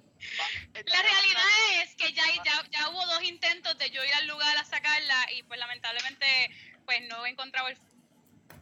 La 0.74 0.80
semana- 0.82 1.02
realidad 1.02 1.84
es 1.84 1.96
que 1.96 2.14
ya, 2.14 2.24
ya, 2.44 2.62
ya 2.70 2.90
hubo 2.90 3.06
dos 3.08 3.24
intentos 3.24 3.78
de 3.80 3.90
yo 3.90 4.04
ir 4.04 4.14
al 4.14 4.28
lugar 4.28 4.56
a 4.58 4.64
sacarla 4.64 5.32
y 5.34 5.44
pues 5.44 5.60
lamentablemente 5.60 6.26
pues 6.86 7.02
no 7.10 7.26
he 7.26 7.30
encontrado 7.30 7.68
el 7.70 7.78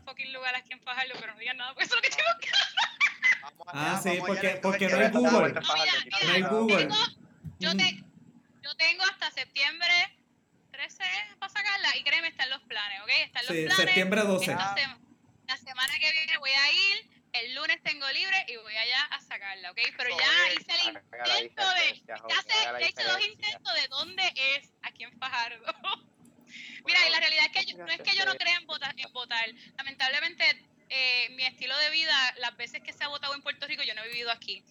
fucking 0.06 0.32
lugar 0.34 0.56
aquí 0.56 0.72
en 0.74 0.82
Fajardo, 0.82 1.14
pero 1.20 1.34
no 1.34 1.40
digan 1.40 1.58
nada 1.58 1.74
porque 1.74 1.86
eso 1.86 1.96
es 1.96 1.98
lo 1.98 2.02
que 2.02 2.08
estoy 2.10 2.26
buscando. 2.40 3.09
Vamos 3.42 3.68
Ah, 3.68 3.92
allá, 3.94 4.02
sí, 4.02 4.10
vamos 4.10 4.24
allá, 4.24 4.26
porque- 4.28 4.48
es 4.48 4.60
porque 4.60 4.88
que 4.88 4.94
no 4.94 5.00
hay 5.00 5.10
Google. 5.12 5.40
vuelta. 5.40 5.60
No, 5.62 5.74
mira, 5.74 5.94
mira, 6.04 6.18
No 6.24 6.34
hay 6.34 6.42
Google. 6.42 6.78
Tengo, 6.78 6.96
yo, 7.60 7.78
te- 7.78 8.04
yo 8.64 8.76
tengo 8.78 9.04
hasta 9.04 9.32
septiembre 9.32 10.18
13 10.72 11.04
para 11.40 11.52
sacarla 11.52 11.96
y 11.98 12.04
créeme, 12.04 12.28
están 12.30 12.50
los 12.50 12.62
planes, 12.64 13.02
¿ok? 13.02 13.10
Están 13.26 13.46
los 13.46 13.56
Sí, 13.56 13.66
planes. 13.66 13.86
septiembre 13.86 14.22
12. 14.22 14.52
Esta 14.52 14.76
sem- 14.76 15.00
la 15.48 15.58
semana 15.58 15.94
que 16.00 16.12
viene 16.12 16.38
voy 16.38 16.52
a 16.52 16.72
ir, 16.72 17.10
el 17.34 17.54
lunes 17.56 17.82
tengo 17.84 18.10
libre 18.12 18.46
y 18.48 18.56
voy 18.58 18.76
allá 18.76 19.04
a 19.12 19.22
sacarla, 19.22 19.72
¿ok? 19.72 19.78
Pero 19.98 20.10
ya 20.18 20.54
hice 20.54 20.72
el 20.82 20.88
intento 20.90 21.70
de, 21.76 22.02
ya 22.08 22.16
ya 22.16 22.82
hice 22.88 23.04
dos 23.04 23.26
intentos 23.26 23.74
de 23.76 23.88
dónde 23.90 24.34
es, 24.56 24.72
aquí 24.82 25.04
en 25.04 25.18
Fajardo. 25.20 25.64
Mira, 26.86 27.08
y 27.08 27.12
la 27.12 27.20
realidad 27.20 27.46
es 27.46 27.52
que 27.52 27.72
yo- 27.72 27.78
no 27.78 27.86
es 27.88 28.02
que 28.02 28.16
yo 28.18 28.26
no 28.26 28.34
crea 28.36 28.56
en 28.56 28.66
votar, 28.66 28.94
en 28.98 29.14
votar. 29.14 29.48
Lamentablemente, 29.78 30.66
eh, 30.90 31.30
mi 31.32 31.44
estilo 31.44 31.78
de 31.78 31.90
vida, 31.92 32.34
las 32.40 32.56
veces 32.58 32.82
que 32.82 32.94
se 32.94 33.04
ha 33.04 33.08
votado 33.08 33.34
en 33.36 33.42
Puerto 33.42 33.68
Rico, 33.68 33.84
yo 33.84 33.94
no 33.96 34.04
he 34.04 34.08
vivido 34.10 34.32
aquí. 34.32 34.64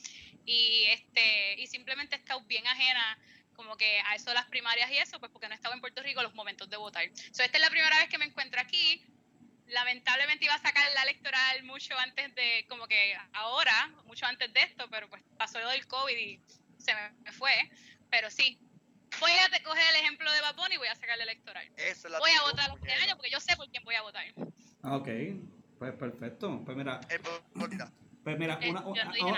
Y 0.44 0.84
este 0.84 1.54
y 1.60 1.66
simplemente 1.66 2.16
he 2.16 2.18
estado 2.18 2.40
bien 2.42 2.66
ajena 2.66 3.18
como 3.54 3.76
que 3.76 4.00
a 4.06 4.14
eso 4.14 4.30
de 4.30 4.34
las 4.34 4.46
primarias 4.46 4.90
y 4.90 4.98
eso, 4.98 5.18
pues 5.18 5.30
porque 5.32 5.48
no 5.48 5.52
he 5.54 5.56
estado 5.56 5.74
en 5.74 5.80
Puerto 5.80 6.02
Rico 6.02 6.22
los 6.22 6.34
momentos 6.34 6.70
de 6.70 6.76
votar. 6.76 7.04
So, 7.32 7.42
esta 7.42 7.58
es 7.58 7.60
la 7.60 7.70
primera 7.70 7.98
vez 7.98 8.08
que 8.08 8.16
me 8.18 8.24
encuentro 8.24 8.60
aquí. 8.60 9.02
Lamentablemente 9.66 10.44
iba 10.46 10.54
a 10.54 10.58
sacar 10.62 10.90
la 10.94 11.02
electoral 11.02 11.62
mucho 11.64 11.98
antes 11.98 12.34
de, 12.34 12.64
como 12.68 12.86
que 12.86 13.14
ahora, 13.34 13.88
mucho 14.04 14.24
antes 14.26 14.50
de 14.52 14.60
esto, 14.62 14.88
pero 14.90 15.08
pues 15.10 15.22
pasó 15.36 15.60
lo 15.60 15.68
del 15.68 15.86
COVID 15.86 16.16
y 16.16 16.40
se 16.78 16.94
me, 16.94 17.32
fue. 17.32 17.52
Pero 18.10 18.30
sí, 18.30 18.58
voy 19.20 19.32
a 19.32 19.50
te- 19.50 19.62
coger 19.62 19.84
el 19.90 19.96
ejemplo 19.96 20.32
de 20.32 20.40
Babón 20.40 20.72
y 20.72 20.78
voy 20.78 20.88
a 20.88 20.94
sacar 20.94 21.18
la 21.18 21.24
electoral. 21.24 21.68
Esa 21.76 21.90
es 22.08 22.12
la 22.12 22.18
Voy 22.18 22.30
a 22.30 22.42
votar 22.42 22.70
puñeta. 22.70 23.02
años 23.02 23.16
porque 23.16 23.30
yo 23.30 23.40
sé 23.40 23.56
por 23.56 23.68
quién 23.68 23.84
voy 23.84 23.96
a 23.96 24.02
votar. 24.02 24.24
Ok, 24.84 25.08
pues 25.78 25.92
perfecto. 25.94 26.62
Pues 26.64 26.76
mira, 26.76 27.00
Eh, 27.08 27.18
pues, 27.22 27.68
pues 28.24 28.38
mira, 28.38 28.58
Eh, 28.60 28.70
una, 28.70 28.84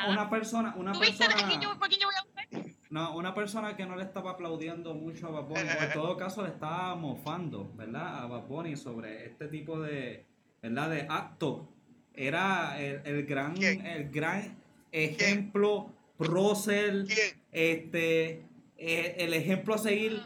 una, 0.08 0.30
persona, 0.30 0.74
una 0.76 0.92
¿Tú 0.92 1.00
viste 1.00 1.24
por 1.24 1.34
quién 1.34 1.46
persona, 1.48 1.62
yo, 1.62 1.78
por 1.78 1.88
quién 1.88 2.00
yo 2.00 2.06
voy 2.06 2.14
a 2.16 2.24
votar? 2.24 2.74
no, 2.90 3.16
una 3.16 3.34
persona 3.34 3.76
que 3.76 3.86
no 3.86 3.96
le 3.96 4.02
estaba 4.02 4.32
aplaudiendo 4.32 4.94
mucho 4.94 5.28
a 5.28 5.30
Bad 5.30 5.44
Bunny, 5.44 5.68
o 5.78 5.82
en 5.84 5.92
todo 5.92 6.16
caso 6.16 6.42
le 6.42 6.48
estaba 6.48 6.94
mofando, 6.96 7.70
¿verdad? 7.76 8.24
A 8.24 8.26
Bad 8.26 8.46
Bunny 8.48 8.76
sobre 8.76 9.26
este 9.26 9.46
tipo 9.48 9.80
de, 9.80 10.26
¿verdad? 10.62 10.90
De 10.90 11.06
acto. 11.08 11.68
Era 12.14 12.80
el, 12.80 13.00
el 13.04 13.26
gran, 13.26 13.54
¿Quién? 13.54 13.86
el 13.86 14.10
gran 14.10 14.58
ejemplo 14.90 15.92
prócer, 16.18 17.04
¿Quién? 17.06 17.40
este, 17.52 18.42
eh, 18.76 19.14
el 19.18 19.34
ejemplo 19.34 19.74
a 19.74 19.78
seguir, 19.78 20.20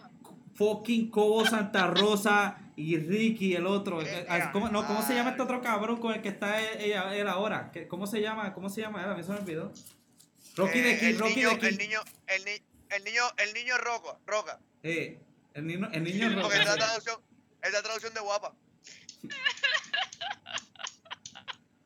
fucking 0.54 1.10
Cobo 1.10 1.44
Santa 1.44 1.88
Rosa 1.88 2.58
y 2.76 2.96
Ricky, 2.98 3.54
el 3.54 3.66
otro. 3.66 4.02
eh, 4.02 4.26
eh, 4.28 4.42
¿Cómo, 4.52 4.68
no, 4.68 4.86
¿Cómo 4.86 5.02
se 5.02 5.14
llama 5.14 5.30
este 5.30 5.42
otro 5.42 5.60
cabrón 5.62 5.98
con 6.00 6.12
el 6.14 6.22
que 6.22 6.28
está 6.28 6.60
él, 6.60 6.80
ella- 6.80 7.14
él 7.14 7.28
ahora? 7.28 7.70
¿Qué- 7.72 7.86
¿Cómo 7.88 8.06
se 8.06 8.20
llama? 8.20 8.52
¿Cómo 8.54 8.68
se 8.68 8.80
llama 8.80 9.02
él? 9.04 9.10
A 9.10 9.14
mí 9.14 9.22
se 9.22 9.32
me 9.32 9.38
olvidó. 9.38 9.72
Rocky 10.56 10.80
de 10.80 10.92
Eh, 10.92 11.10
el 11.10 11.18
Rocky 11.18 11.34
niño, 11.36 11.50
de 11.50 11.58
Kid. 11.58 11.66
El 11.68 11.78
niño, 11.78 12.00
el, 12.26 12.44
ni, 12.44 12.50
el 12.96 13.04
niño, 13.04 13.22
el 13.38 13.54
niño 13.54 13.78
Roca, 13.78 14.18
Roca. 14.26 14.60
Eh, 14.82 15.18
el 15.54 15.66
niño, 15.66 15.88
el 15.92 16.04
niño 16.04 16.28
Rocky. 16.30 16.42
Porque 16.42 16.58
es 16.58 16.64
la 16.66 16.76
traducción, 16.76 17.20
es 17.62 17.72
la 17.72 17.82
traducción 17.82 18.14
de 18.14 18.20
guapa. 18.20 18.54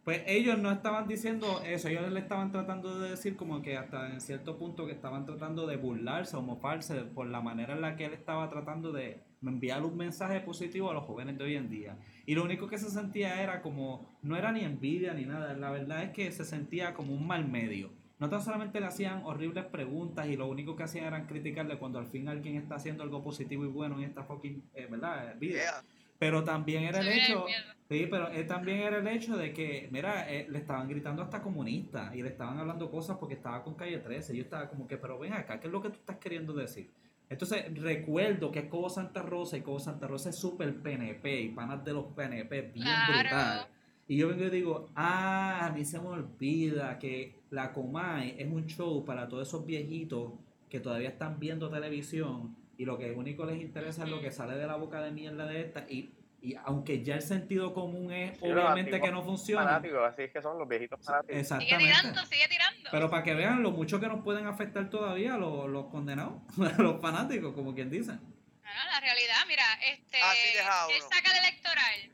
Pues 0.05 0.23
ellos 0.27 0.59
no 0.59 0.73
estaban 0.73 1.07
diciendo 1.07 1.61
eso, 1.67 1.89
ellos 1.89 2.11
le 2.11 2.21
estaban 2.21 2.51
tratando 2.51 2.99
de 2.99 3.11
decir 3.11 3.37
como 3.37 3.61
que 3.61 3.77
hasta 3.77 4.07
en 4.09 4.23
cierto 4.23 4.57
punto 4.59 4.87
que 4.87 4.93
estaban 4.93 5.27
tratando 5.27 5.67
de 5.67 5.77
burlarse 5.77 6.35
o 6.37 6.41
mofarse 6.41 6.95
por 7.03 7.27
la 7.27 7.43
manera 7.43 7.75
en 7.75 7.83
la 7.83 7.95
que 7.95 8.07
él 8.07 8.15
estaba 8.15 8.49
tratando 8.49 8.91
de 8.91 9.21
enviar 9.43 9.85
un 9.85 9.97
mensaje 9.97 10.41
positivo 10.41 10.91
a 10.91 10.95
los 10.95 11.05
jóvenes 11.05 11.39
de 11.39 11.45
hoy 11.45 11.57
en 11.57 11.69
día. 11.69 11.97
Y 12.27 12.35
lo 12.35 12.45
único 12.45 12.67
que 12.67 12.79
se 12.79 12.91
sentía 12.91 13.43
era 13.43 13.63
como, 13.63 14.19
no 14.23 14.37
era 14.37 14.53
ni 14.53 14.61
envidia 14.61 15.15
ni 15.15 15.25
nada, 15.25 15.55
la 15.55 15.71
verdad 15.71 16.03
es 16.03 16.11
que 16.11 16.31
se 16.33 16.45
sentía 16.45 16.95
como 16.95 17.15
un 17.15 17.27
mal 17.27 17.49
medio. 17.49 17.91
No 18.19 18.29
tan 18.29 18.43
solamente 18.43 18.81
le 18.81 18.87
hacían 18.87 19.23
horribles 19.25 19.65
preguntas 19.67 20.27
y 20.27 20.37
lo 20.37 20.49
único 20.49 20.75
que 20.75 20.83
hacían 20.83 21.07
era 21.07 21.27
criticarle 21.27 21.79
cuando 21.79 22.01
al 22.01 22.07
fin 22.09 22.29
alguien 22.29 22.57
está 22.57 22.75
haciendo 22.75 23.05
algo 23.05 23.23
positivo 23.23 23.65
y 23.65 23.69
bueno 23.69 23.97
en 23.99 24.05
esta 24.05 24.25
fucking, 24.25 24.63
eh, 24.75 24.89
¿verdad? 24.91 25.37
vida. 25.39 25.61
Yeah. 25.61 25.85
Pero 26.19 26.43
también 26.43 26.83
era 26.83 26.99
el 26.99 27.09
hecho... 27.09 27.47
Sí, 27.89 28.07
pero 28.11 28.31
eh, 28.31 28.45
también 28.45 28.81
era 28.81 28.99
el 28.99 29.07
hecho 29.07 29.37
de 29.37 29.55
que, 29.55 29.89
mira, 29.91 30.31
eh, 30.31 30.47
le 30.51 30.59
estaban 30.59 30.89
gritando 30.89 31.23
hasta 31.23 31.41
comunista 31.41 32.13
y 32.15 32.23
le 32.23 32.29
estaban 32.29 32.59
hablando 32.59 32.91
cosas 32.91 33.17
porque 33.17 33.35
estaba 33.35 33.63
con 33.63 33.77
calle 33.77 33.99
13. 33.99 34.37
Yo 34.37 34.43
estaba 34.43 34.69
como 34.69 34.87
que, 34.87 34.99
pero 34.99 35.19
ven 35.19 35.33
acá, 35.33 35.59
¿qué 35.59 35.69
es 35.69 35.73
lo 35.73 35.81
que 35.81 35.89
tú 35.89 35.95
estás 35.95 36.19
queriendo 36.19 36.53
decir? 36.53 36.91
Entonces 37.31 37.65
recuerdo 37.81 38.51
que 38.51 38.69
Cobo 38.69 38.89
Santa 38.89 39.23
Rosa 39.23 39.57
y 39.57 39.61
Cobo 39.63 39.79
Santa 39.79 40.07
Rosa 40.07 40.31
es 40.31 40.37
súper 40.37 40.81
PNP 40.81 41.43
y 41.43 41.49
panas 41.51 41.85
de 41.85 41.93
los 41.93 42.07
PNP 42.07 42.63
bien 42.63 42.85
Claro. 42.87 43.19
brutal. 43.21 43.67
Y 44.11 44.17
yo 44.17 44.29
vengo 44.29 44.45
y 44.45 44.51
digo, 44.51 44.89
ah, 44.97 45.67
a 45.67 45.71
mí 45.73 45.85
se 45.85 46.01
me 46.01 46.09
olvida 46.09 46.99
que 46.99 47.37
la 47.51 47.73
Comay 47.73 48.37
es 48.39 48.51
un 48.51 48.67
show 48.67 49.05
para 49.05 49.29
todos 49.29 49.47
esos 49.47 49.67
viejitos 49.67 50.33
que 50.71 50.81
todavía 50.81 51.11
están 51.11 51.39
viendo 51.39 51.69
televisión 51.69 52.57
y 52.79 52.85
lo 52.87 52.97
que 52.97 53.11
único 53.13 53.45
les 53.45 53.61
interesa 53.61 54.05
es 54.05 54.11
lo 54.11 54.21
que 54.21 54.31
sale 54.31 54.57
de 54.57 54.67
la 54.67 54.77
boca 54.77 55.03
de 55.03 55.11
mierda 55.11 55.47
de 55.47 55.61
esta 55.61 55.81
y, 55.91 56.15
y 56.41 56.55
aunque 56.65 57.03
ya 57.03 57.17
el 57.17 57.23
sentido 57.23 57.75
común 57.75 58.13
es 58.13 58.39
Sí, 58.39 58.45
obviamente 58.45 59.01
que 59.01 59.11
no 59.11 59.23
funciona. 59.23 59.65
Fanáticos, 59.65 60.01
así 60.09 60.23
es 60.23 60.33
que 60.33 60.41
son 60.41 60.59
los 60.59 60.69
viejitos 60.69 61.05
fanáticos. 61.05 61.29
Sigue 61.29 61.41
Exactamente. 61.41 61.85
tirando, 61.85 62.27
sigue 62.27 62.49
tirando. 62.49 62.91
Pero 62.91 63.11
para 63.11 63.23
que 63.23 63.35
vean 63.35 63.63
lo 63.63 63.71
mucho 63.73 63.99
que 63.99 64.07
nos 64.07 64.23
pueden 64.23 64.47
afectar 64.47 64.89
todavía 64.89 65.37
los, 65.37 65.69
los 65.69 65.87
condenados, 65.87 66.35
los 66.79 67.01
fanáticos, 67.01 67.55
como 67.55 67.75
quien 67.75 67.91
dice. 67.91 68.13
No, 68.13 68.75
no, 68.75 68.91
la 68.91 69.01
realidad, 69.01 69.37
mira, 69.49 69.65
este, 69.87 70.21
Así 70.21 70.55
deja 70.55 70.87
él 70.91 71.03
saca 71.03 71.33
el 71.33 71.39
electoral. 71.45 72.11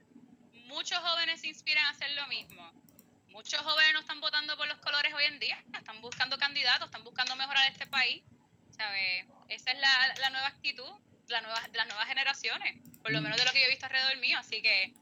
Muchos 0.66 0.98
jóvenes 0.98 1.40
se 1.40 1.48
inspiran 1.48 1.84
a 1.86 1.90
hacer 1.90 2.10
lo 2.12 2.26
mismo. 2.28 2.72
Muchos 3.28 3.60
jóvenes 3.60 3.92
no 3.92 4.00
están 4.00 4.20
votando 4.20 4.56
por 4.56 4.66
los 4.68 4.78
colores 4.78 5.12
hoy 5.12 5.24
en 5.24 5.38
día, 5.40 5.62
están 5.76 6.00
buscando 6.00 6.38
candidatos, 6.38 6.86
están 6.86 7.04
buscando 7.04 7.36
mejorar 7.36 7.70
este 7.70 7.86
país. 7.86 8.22
¿sabes? 8.70 9.26
Esa 9.48 9.70
es 9.70 9.78
la, 9.78 10.14
la 10.20 10.30
nueva 10.30 10.48
actitud 10.48 10.90
la 11.28 11.40
nueva, 11.40 11.60
las 11.72 11.86
nuevas 11.86 12.06
generaciones, 12.06 12.76
por 13.04 13.12
lo 13.12 13.20
menos 13.20 13.36
de 13.36 13.44
lo 13.44 13.52
que 13.52 13.60
yo 13.60 13.66
he 13.66 13.70
visto 13.70 13.84
alrededor 13.84 14.16
mío. 14.16 14.38
Así 14.38 14.62
que 14.62 14.94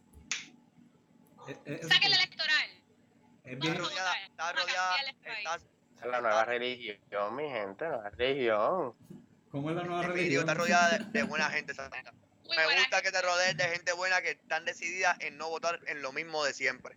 Es, 1.46 1.56
es- 1.64 1.88
saque 1.88 2.06
el 2.08 2.14
electoral. 2.14 2.70
es 3.44 3.52
Está 3.52 3.64
bien- 3.66 3.78
rodeada, 3.78 4.14
está 4.26 4.52
rodeada, 4.52 4.96
está, 5.00 5.54
es 5.56 6.06
la 6.10 6.20
nueva 6.20 6.44
religión, 6.44 7.36
mi 7.36 7.48
gente, 7.48 7.86
nueva 7.86 8.10
religión. 8.10 8.94
¿Cómo 9.52 9.70
es 9.70 9.76
la 9.76 9.82
nueva 9.84 10.02
Emilio, 10.02 10.14
religión? 10.16 10.40
está 10.40 10.54
rodeada 10.54 10.98
de, 10.98 11.04
de 11.04 11.22
buena 11.22 11.48
gente. 11.50 11.74
Santa. 11.74 12.12
Muy 12.44 12.56
Me 12.56 12.66
gusta 12.76 13.02
que 13.02 13.12
te 13.12 13.22
rodees 13.22 13.56
de 13.56 13.64
gente 13.68 13.92
buena 13.92 14.20
que 14.20 14.30
están 14.32 14.64
decididas 14.64 15.16
en 15.20 15.38
no 15.38 15.48
votar 15.48 15.78
en 15.86 16.02
lo 16.02 16.12
mismo 16.12 16.42
de 16.44 16.52
siempre. 16.52 16.96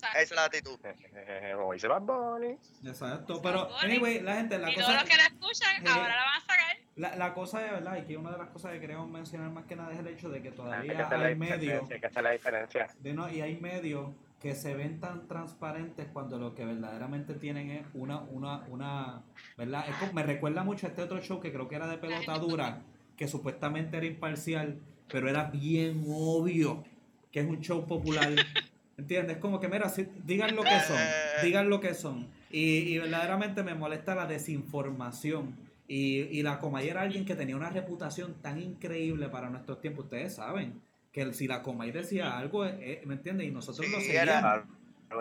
Exacto. 0.00 0.18
Es 0.18 0.30
la 0.32 0.44
actitud. 0.44 0.78
Como 1.56 1.72
dice 1.72 1.88
Bad 1.88 2.02
Bunny. 2.02 2.56
Exacto, 2.84 3.40
pero 3.42 3.68
anyway, 3.80 4.20
la 4.20 4.36
gente, 4.36 4.58
la 4.58 4.70
y 4.70 4.74
todos 4.74 4.86
cosa, 4.86 5.00
los 5.00 5.10
que 5.10 5.16
la 5.16 5.24
escuchan, 5.26 5.86
Eh, 5.86 5.88
ahora 5.88 6.16
la 6.16 6.24
van 6.24 6.36
a 6.36 6.40
sacar. 6.40 6.76
la, 6.96 7.16
la 7.16 7.34
cosa 7.34 7.64
es 7.66 7.70
verdad, 7.72 7.98
y 7.98 8.02
que 8.06 8.16
una 8.16 8.30
de 8.30 8.38
las 8.38 8.48
cosas 8.48 8.72
que 8.72 8.80
queremos 8.80 9.08
mencionar 9.10 9.50
más 9.50 9.64
que 9.66 9.76
nada 9.76 9.92
es 9.92 9.98
el 9.98 10.06
hecho 10.08 10.28
de 10.30 10.40
que 10.42 10.48
Hay 10.48 10.52
que 10.54 10.56
todavía 10.56 11.06
hacer 11.06 11.18
la 11.18 11.26
hay 11.26 11.34
medios, 11.34 11.90
hay 11.90 12.00
que 12.00 12.06
hacer 12.06 12.22
la 12.22 12.30
diferencia. 12.30 12.88
de 12.98 13.12
no, 13.14 13.30
y 13.30 13.40
hay 13.40 13.56
medios 13.60 14.10
que 14.40 14.54
se 14.54 14.72
ven 14.74 15.00
tan 15.00 15.28
transparentes 15.28 16.08
cuando 16.14 16.38
lo 16.38 16.54
que 16.54 16.64
verdaderamente 16.64 17.34
tienen 17.34 17.70
es 17.70 17.86
una, 17.92 18.20
una, 18.20 18.60
una, 18.68 19.22
¿verdad? 19.58 19.84
Es 19.86 19.96
como- 19.96 20.14
me 20.14 20.22
recuerda 20.22 20.64
mucho 20.64 20.86
a 20.86 20.88
este 20.90 21.02
otro 21.02 21.20
show 21.20 21.40
que 21.40 21.52
creo 21.52 21.68
que 21.68 21.74
era 21.76 21.86
de 21.86 21.98
pelota 21.98 22.38
dura, 22.38 22.80
que 23.18 23.28
supuestamente 23.28 23.98
era 23.98 24.06
imparcial, 24.06 24.80
pero 25.08 25.28
era 25.28 25.44
bien 25.44 26.04
obvio 26.08 26.82
que 27.30 27.40
es 27.40 27.46
un 27.46 27.60
show 27.60 27.86
popular. 27.86 28.30
¿Entiendes? 29.00 29.38
Como 29.38 29.58
que, 29.60 29.66
mira, 29.68 29.88
si- 29.88 30.06
digan 30.24 30.54
lo 30.54 30.62
que 30.62 30.78
son, 30.80 30.98
digan 31.42 31.70
lo 31.70 31.80
que 31.80 31.94
son. 31.94 32.28
Y, 32.50 32.80
y 32.94 32.98
verdaderamente 32.98 33.62
me 33.62 33.74
molesta 33.74 34.14
la 34.14 34.26
desinformación. 34.26 35.56
Y, 35.88 36.18
y 36.38 36.42
la 36.42 36.58
Comay 36.58 36.86
era 36.88 37.00
alguien 37.00 37.24
que 37.24 37.34
tenía 37.34 37.56
una 37.56 37.70
reputación 37.70 38.34
tan 38.42 38.60
increíble 38.60 39.30
para 39.30 39.48
nuestros 39.48 39.80
tiempos. 39.80 40.04
Ustedes 40.04 40.34
saben 40.34 40.82
que 41.12 41.32
si 41.32 41.48
la 41.48 41.62
Comay 41.62 41.92
decía 41.92 42.36
algo, 42.38 42.66
eh, 42.66 43.00
¿me 43.06 43.14
entiendes? 43.14 43.48
Y 43.48 43.50
nosotros 43.50 43.86
Sí, 43.86 43.92
lo 43.92 44.00
seguíamos. 44.00 44.64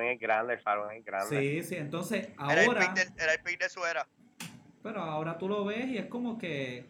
Es 0.01 0.19
grande, 0.19 0.53
el 0.55 0.59
farón 0.59 0.91
es 0.93 1.03
grande. 1.05 1.61
Sí, 1.61 1.63
sí, 1.63 1.75
entonces 1.75 2.27
Era 2.37 2.61
el, 2.61 2.67
ahora, 2.67 2.81
pick 2.81 2.93
de, 3.15 3.23
era 3.23 3.33
el 3.33 3.39
pick 3.41 3.59
de 3.61 3.69
su 3.69 3.83
era. 3.85 4.05
pero 4.83 4.99
ahora 5.01 5.37
tú 5.37 5.47
lo 5.47 5.63
ves 5.63 5.87
y 5.87 5.97
es 5.97 6.05
como 6.07 6.37
que, 6.37 6.85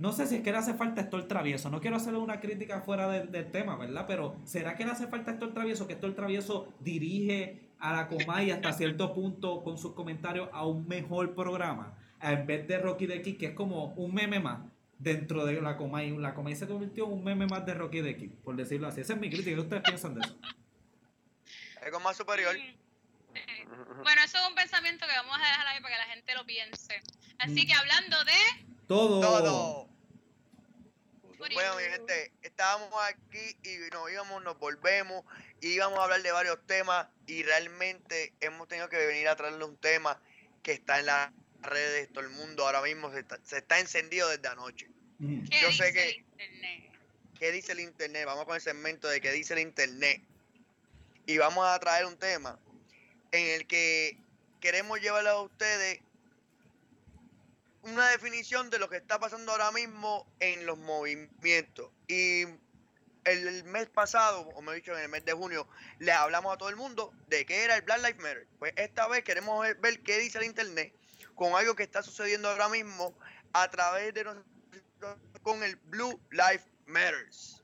no 0.00 0.12
sé 0.12 0.26
si 0.26 0.36
es 0.36 0.42
que 0.42 0.50
le 0.50 0.56
hace 0.56 0.72
falta 0.72 1.02
Héctor 1.02 1.28
Travieso, 1.28 1.68
no 1.68 1.80
quiero 1.80 1.96
hacerle 1.96 2.18
una 2.18 2.40
crítica 2.40 2.80
fuera 2.80 3.06
del, 3.06 3.30
del 3.30 3.50
tema, 3.50 3.76
¿verdad? 3.76 4.06
Pero 4.08 4.34
¿será 4.44 4.74
que 4.74 4.86
le 4.86 4.92
hace 4.92 5.06
falta 5.06 5.32
Héctor 5.32 5.52
Travieso? 5.52 5.86
Que 5.86 5.92
Héctor 5.92 6.14
Travieso 6.14 6.72
dirige 6.80 7.68
a 7.78 7.92
la 7.92 8.08
Comay 8.08 8.50
hasta 8.50 8.72
cierto 8.72 9.12
punto 9.12 9.62
con 9.62 9.76
sus 9.76 9.92
comentarios 9.92 10.48
a 10.52 10.66
un 10.66 10.88
mejor 10.88 11.34
programa. 11.34 11.98
en 12.22 12.46
vez 12.46 12.66
de 12.66 12.78
Rocky 12.78 13.06
de 13.06 13.20
Kid, 13.20 13.38
que 13.38 13.46
es 13.46 13.54
como 13.54 13.92
un 13.94 14.14
meme 14.14 14.40
más 14.40 14.60
dentro 14.98 15.44
de 15.44 15.60
la 15.60 15.76
Comay. 15.76 16.16
La 16.16 16.34
Comay 16.34 16.56
se 16.56 16.66
convirtió 16.66 17.04
en 17.04 17.12
un 17.12 17.24
meme 17.24 17.46
más 17.46 17.66
de 17.66 17.74
Rocky 17.74 18.00
de 18.00 18.16
Kid, 18.16 18.30
por 18.42 18.56
decirlo 18.56 18.88
así. 18.88 19.02
Esa 19.02 19.12
es 19.12 19.20
mi 19.20 19.28
crítica. 19.28 19.54
¿Qué 19.54 19.60
ustedes 19.60 19.82
piensan 19.82 20.14
de 20.14 20.20
eso? 20.22 20.38
Algo 21.84 22.00
más 22.00 22.16
superior. 22.16 22.56
Bueno, 24.02 24.22
eso 24.24 24.38
es 24.38 24.48
un 24.48 24.54
pensamiento 24.54 25.06
que 25.06 25.12
vamos 25.14 25.36
a 25.36 25.44
dejar 25.44 25.66
ahí 25.66 25.80
para 25.82 25.94
que 25.94 26.00
la 26.00 26.06
gente 26.06 26.34
lo 26.34 26.46
piense. 26.46 27.02
Así 27.38 27.66
que 27.66 27.74
hablando 27.74 28.24
de... 28.24 28.66
Todo. 28.86 29.20
Todo. 29.20 29.89
Bueno, 31.40 31.76
mi 31.76 31.82
gente, 31.84 32.32
estábamos 32.42 32.92
aquí 33.04 33.56
y 33.62 33.78
nos 33.92 34.10
íbamos, 34.10 34.42
nos 34.42 34.58
volvemos 34.58 35.24
y 35.62 35.68
íbamos 35.68 35.98
a 35.98 36.04
hablar 36.04 36.22
de 36.22 36.32
varios 36.32 36.58
temas 36.66 37.06
y 37.26 37.42
realmente 37.42 38.32
hemos 38.40 38.68
tenido 38.68 38.88
que 38.90 38.98
venir 39.06 39.26
a 39.28 39.36
traerle 39.36 39.64
un 39.64 39.76
tema 39.78 40.20
que 40.62 40.72
está 40.72 41.00
en 41.00 41.06
las 41.06 41.30
redes, 41.62 42.08
todo 42.12 42.20
el 42.24 42.30
mundo 42.30 42.66
ahora 42.66 42.82
mismo 42.82 43.10
se 43.10 43.20
está, 43.20 43.38
se 43.42 43.58
está 43.58 43.78
encendido 43.78 44.28
desde 44.28 44.48
anoche. 44.48 44.86
Mm. 45.18 45.48
¿Qué 45.48 45.60
Yo 45.62 45.68
dice 45.68 45.84
sé 45.86 45.92
que- 45.92 46.08
el 46.10 46.16
internet? 46.18 46.90
¿Qué 47.38 47.52
dice 47.52 47.72
el 47.72 47.80
internet? 47.80 48.26
Vamos 48.26 48.44
con 48.44 48.54
el 48.54 48.60
segmento 48.60 49.08
de 49.08 49.20
qué 49.22 49.32
dice 49.32 49.54
el 49.54 49.60
internet. 49.60 50.20
Y 51.24 51.38
vamos 51.38 51.66
a 51.66 51.78
traer 51.80 52.04
un 52.04 52.18
tema 52.18 52.58
en 53.32 53.46
el 53.60 53.66
que 53.66 54.18
queremos 54.60 55.00
llevarle 55.00 55.30
a 55.30 55.38
ustedes 55.40 56.00
una 57.82 58.08
definición 58.08 58.70
de 58.70 58.78
lo 58.78 58.88
que 58.88 58.96
está 58.96 59.18
pasando 59.18 59.52
ahora 59.52 59.70
mismo 59.72 60.26
en 60.40 60.66
los 60.66 60.78
movimientos. 60.78 61.90
Y 62.08 62.42
el, 62.42 63.48
el 63.48 63.64
mes 63.64 63.88
pasado, 63.88 64.42
o 64.54 64.62
me 64.62 64.72
he 64.72 64.76
dicho 64.76 64.92
en 64.92 65.02
el 65.02 65.08
mes 65.08 65.24
de 65.24 65.32
junio, 65.32 65.68
le 65.98 66.12
hablamos 66.12 66.54
a 66.54 66.58
todo 66.58 66.68
el 66.68 66.76
mundo 66.76 67.12
de 67.28 67.46
qué 67.46 67.64
era 67.64 67.76
el 67.76 67.82
Black 67.82 67.98
Lives 67.98 68.18
Matter. 68.18 68.46
Pues 68.58 68.72
esta 68.76 69.08
vez 69.08 69.24
queremos 69.24 69.66
ver, 69.80 70.02
qué 70.02 70.18
dice 70.18 70.38
el 70.38 70.44
internet 70.44 70.94
con 71.34 71.54
algo 71.54 71.74
que 71.74 71.82
está 71.82 72.02
sucediendo 72.02 72.50
ahora 72.50 72.68
mismo 72.68 73.16
a 73.52 73.70
través 73.70 74.12
de 74.12 74.24
nosotros 74.24 74.44
con 75.42 75.62
el 75.62 75.76
Blue 75.76 76.20
Lives 76.30 76.66
Matters. 76.86 77.62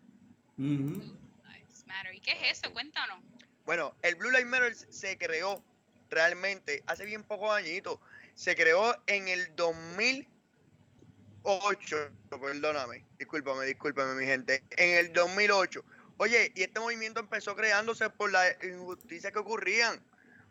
Ujú. 0.57 1.15
Lives 1.45 1.87
Matter. 1.87 2.15
¿Y 2.15 2.21
qué 2.21 2.33
es 2.33 2.59
eso? 2.59 2.73
Cuéntanos. 2.73 3.23
Bueno, 3.67 3.95
el 4.03 4.15
Blue 4.15 4.31
Lives 4.31 4.47
Matter 4.47 4.75
se 4.75 5.19
creó 5.19 5.63
realmente 6.09 6.83
hace 6.87 7.05
bien 7.05 7.23
pocos 7.23 7.51
añitos. 7.51 7.99
Se 8.37 8.55
creó 8.55 8.95
en 9.07 9.29
el 9.29 9.55
2008. 9.57 11.97
Perdóname, 12.31 13.05
discúlpame, 13.19 13.65
discúlpame, 13.65 14.15
mi 14.15 14.27
gente. 14.27 14.63
En 14.77 14.99
el 14.99 15.13
2008. 15.13 15.83
Oye, 16.19 16.53
y 16.55 16.63
este 16.63 16.79
movimiento 16.81 17.21
empezó 17.21 17.57
creándose 17.57 18.09
por 18.11 18.31
las 18.31 18.57
injusticias 18.63 19.33
que 19.33 19.39
ocurrían. 19.39 20.01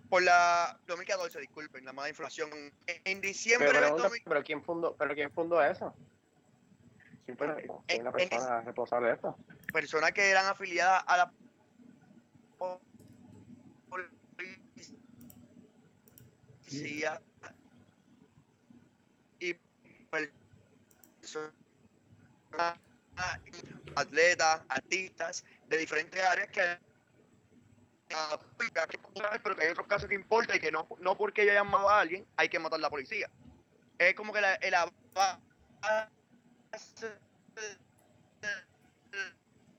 Por 0.10 0.24
la 0.24 0.80
2014, 0.88 1.40
disculpen, 1.40 1.86
la 1.86 1.94
mala 1.94 2.10
inflación. 2.10 2.50
En, 2.88 3.22
diciembre 3.22 3.70
Pero, 3.70 3.80
pregunta, 3.82 4.04
2000 4.04 4.24
pero 4.26 4.44
quién 4.44 4.64
fundó, 4.64 4.96
pero 4.96 5.14
quién 5.16 5.32
fundó 5.32 5.64
eso? 5.64 5.94
¿Quién 7.26 7.38
fue 7.38 7.48
la- 7.48 7.56
quién 7.56 7.72
es 7.88 8.04
la 8.04 8.10
En- 8.12 8.30
persona 8.30 8.62
responsable 8.62 9.08
de 9.10 9.14
esto? 9.16 9.36
personas 9.74 10.12
que 10.12 10.30
eran 10.30 10.46
afiliadas 10.46 11.04
a 11.08 11.18
la 11.18 11.32
po- 12.60 12.80
policía 16.68 17.20
y 17.35 17.35
personas, 21.22 21.54
atletas, 23.96 24.62
artistas 24.70 25.46
de 25.68 25.78
diferentes 25.78 26.22
áreas 26.24 26.50
que 26.50 26.78
pero 29.44 29.56
que 29.56 29.64
hay 29.64 29.72
otros 29.72 29.88
casos 29.88 30.08
que 30.08 30.16
importa 30.16 30.56
y 30.56 30.60
que 30.60 30.72
no, 30.72 30.88
no 31.00 31.18
porque 31.18 31.42
haya 31.42 31.56
llamado 31.56 31.90
a 31.90 32.02
alguien 32.02 32.26
hay 32.38 32.50
que 32.50 32.60
matar 32.60 32.80
a 32.80 32.82
la 32.82 32.90
policía. 32.90 33.30
Es 33.98 34.14
como 34.16 34.32
que 34.34 34.42
la, 34.42 34.56
el 34.56 34.74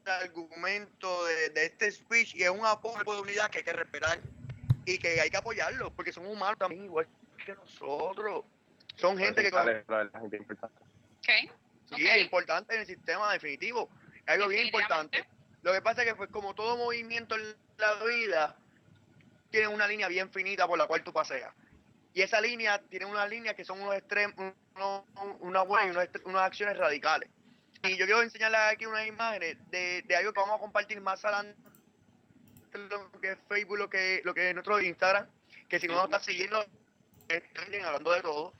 argumento 0.06 1.24
de, 1.26 1.50
de 1.50 1.66
este 1.66 1.90
speech 1.92 2.34
y 2.34 2.42
es 2.42 2.50
un 2.50 2.64
apoyo 2.64 3.14
de 3.14 3.20
unidad 3.20 3.50
que 3.50 3.58
hay 3.58 3.64
que 3.64 3.72
respetar 3.72 4.20
y 4.84 4.98
que 4.98 5.20
hay 5.20 5.30
que 5.30 5.36
apoyarlo 5.36 5.90
porque 5.94 6.12
son 6.12 6.26
humanos 6.26 6.58
también 6.58 6.84
igual 6.84 7.06
que 7.44 7.54
nosotros. 7.54 8.44
Son 8.96 9.16
gente 9.16 9.42
que 9.42 9.50
Sale 9.50 9.84
la 9.88 10.20
gente 10.20 10.36
importante. 10.36 10.82
¿Ok? 11.18 11.28
sí, 11.94 12.06
es 12.06 12.22
importante 12.22 12.74
en 12.74 12.80
el 12.80 12.86
sistema 12.86 13.32
definitivo. 13.32 13.88
Es 14.18 14.28
algo 14.28 14.48
bien 14.48 14.66
importante. 14.66 15.24
Lo 15.62 15.72
que 15.72 15.82
pasa 15.82 16.02
es 16.02 16.08
que 16.08 16.14
pues 16.14 16.30
como 16.30 16.54
todo 16.54 16.76
movimiento 16.76 17.36
en 17.36 17.56
la 17.78 17.94
vida 18.04 18.56
tiene 19.50 19.68
una 19.68 19.86
línea 19.86 20.08
bien 20.08 20.30
finita 20.30 20.66
por 20.66 20.78
la 20.78 20.86
cual 20.86 21.02
tú 21.02 21.12
paseas. 21.12 21.54
Y 22.14 22.22
esa 22.22 22.40
línea 22.40 22.80
tiene 22.88 23.04
unas 23.04 23.28
líneas 23.28 23.54
que 23.54 23.64
son 23.64 23.80
unos 23.80 23.94
extremos, 23.94 24.34
unos, 24.74 25.02
unas 25.40 25.66
buenas 25.66 25.88
y 25.88 25.90
unos 25.90 26.08
unas 26.24 26.42
acciones 26.42 26.76
radicales. 26.76 27.28
Y 27.82 27.96
yo 27.96 28.06
quiero 28.06 28.22
enseñarles 28.22 28.60
aquí 28.72 28.86
unas 28.86 29.06
imágenes 29.06 29.58
de, 29.70 30.02
de 30.02 30.16
algo 30.16 30.32
que 30.32 30.40
vamos 30.40 30.56
a 30.56 30.60
compartir 30.60 31.00
más 31.00 31.24
adelante 31.24 31.56
lo 32.78 33.10
que 33.20 33.32
es 33.32 33.38
Facebook, 33.48 33.78
lo 33.78 33.90
que, 33.90 34.20
lo 34.24 34.34
que 34.34 34.48
es 34.48 34.54
nuestro 34.54 34.80
Instagram, 34.80 35.26
que 35.68 35.80
si 35.80 35.86
no 35.86 35.94
nos 35.94 36.04
está 36.04 36.20
siguiendo, 36.20 36.64
estén 37.28 37.84
hablando 37.84 38.12
de 38.12 38.22
todo. 38.22 38.52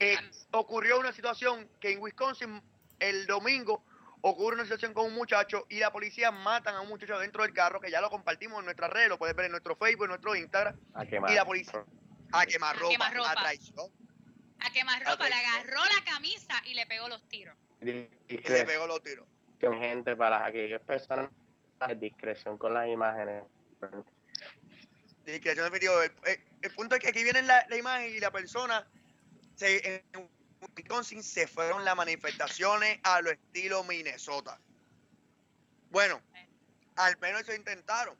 Eh, 0.00 0.16
ocurrió 0.52 0.98
una 0.98 1.12
situación 1.12 1.68
que 1.80 1.92
en 1.92 2.00
Wisconsin 2.00 2.60
el 2.98 3.26
domingo 3.26 3.84
ocurre 4.22 4.54
una 4.56 4.64
situación 4.64 4.92
con 4.94 5.06
un 5.06 5.14
muchacho 5.14 5.66
y 5.68 5.78
la 5.78 5.92
policía 5.92 6.30
matan 6.30 6.74
a 6.74 6.80
un 6.80 6.88
muchacho 6.88 7.18
dentro 7.18 7.42
del 7.42 7.52
carro, 7.52 7.80
que 7.80 7.90
ya 7.90 8.00
lo 8.00 8.10
compartimos 8.10 8.58
en 8.60 8.64
nuestras 8.64 8.90
redes, 8.90 9.08
lo 9.08 9.18
puedes 9.18 9.36
ver 9.36 9.46
en 9.46 9.50
nuestro 9.52 9.76
Facebook, 9.76 10.04
en 10.04 10.08
nuestro 10.10 10.34
Instagram, 10.34 10.76
A 10.94 11.04
quemar. 11.06 11.30
y 11.30 11.34
la 11.34 11.44
policía 11.44 11.84
a 12.32 12.46
quemar 12.46 12.74
A 12.74 12.78
ropa, 12.78 12.90
quemarropa. 12.92 13.30
a 13.30 13.34
traición, 13.34 13.90
A 14.60 14.70
quemar 14.70 14.98
ropa, 15.04 15.24
le 15.24 15.30
traición. 15.30 15.52
agarró 15.54 15.84
la 15.84 16.04
camisa 16.10 16.54
y 16.64 16.74
le 16.74 16.86
pegó 16.86 17.08
los 17.08 17.28
tiros. 17.28 17.56
y 17.80 17.92
le 18.38 18.64
pegó 18.64 18.86
los 18.86 19.02
tiros. 19.02 19.26
gente, 19.60 20.16
para 20.16 20.44
aquellas 20.44 20.80
personas, 20.82 21.30
discreción 21.98 22.56
con 22.58 22.74
las 22.74 22.88
imágenes. 22.88 23.44
Discreción 25.24 25.64
definitiva. 25.70 26.04
El, 26.04 26.12
el- 26.26 26.40
el 26.62 26.70
punto 26.74 26.94
es 26.94 27.00
que 27.02 27.08
aquí 27.08 27.22
viene 27.22 27.42
la, 27.42 27.64
la 27.68 27.76
imagen 27.76 28.14
y 28.14 28.18
la 28.20 28.30
persona 28.30 28.86
se, 29.56 30.02
en 30.12 30.30
Wisconsin 30.76 31.22
se 31.22 31.46
fueron 31.46 31.84
las 31.84 31.96
manifestaciones 31.96 32.98
a 33.02 33.20
lo 33.20 33.30
estilo 33.30 33.84
Minnesota. 33.84 34.58
Bueno, 35.90 36.20
al 36.96 37.18
menos 37.18 37.42
eso 37.42 37.54
intentaron. 37.54 38.16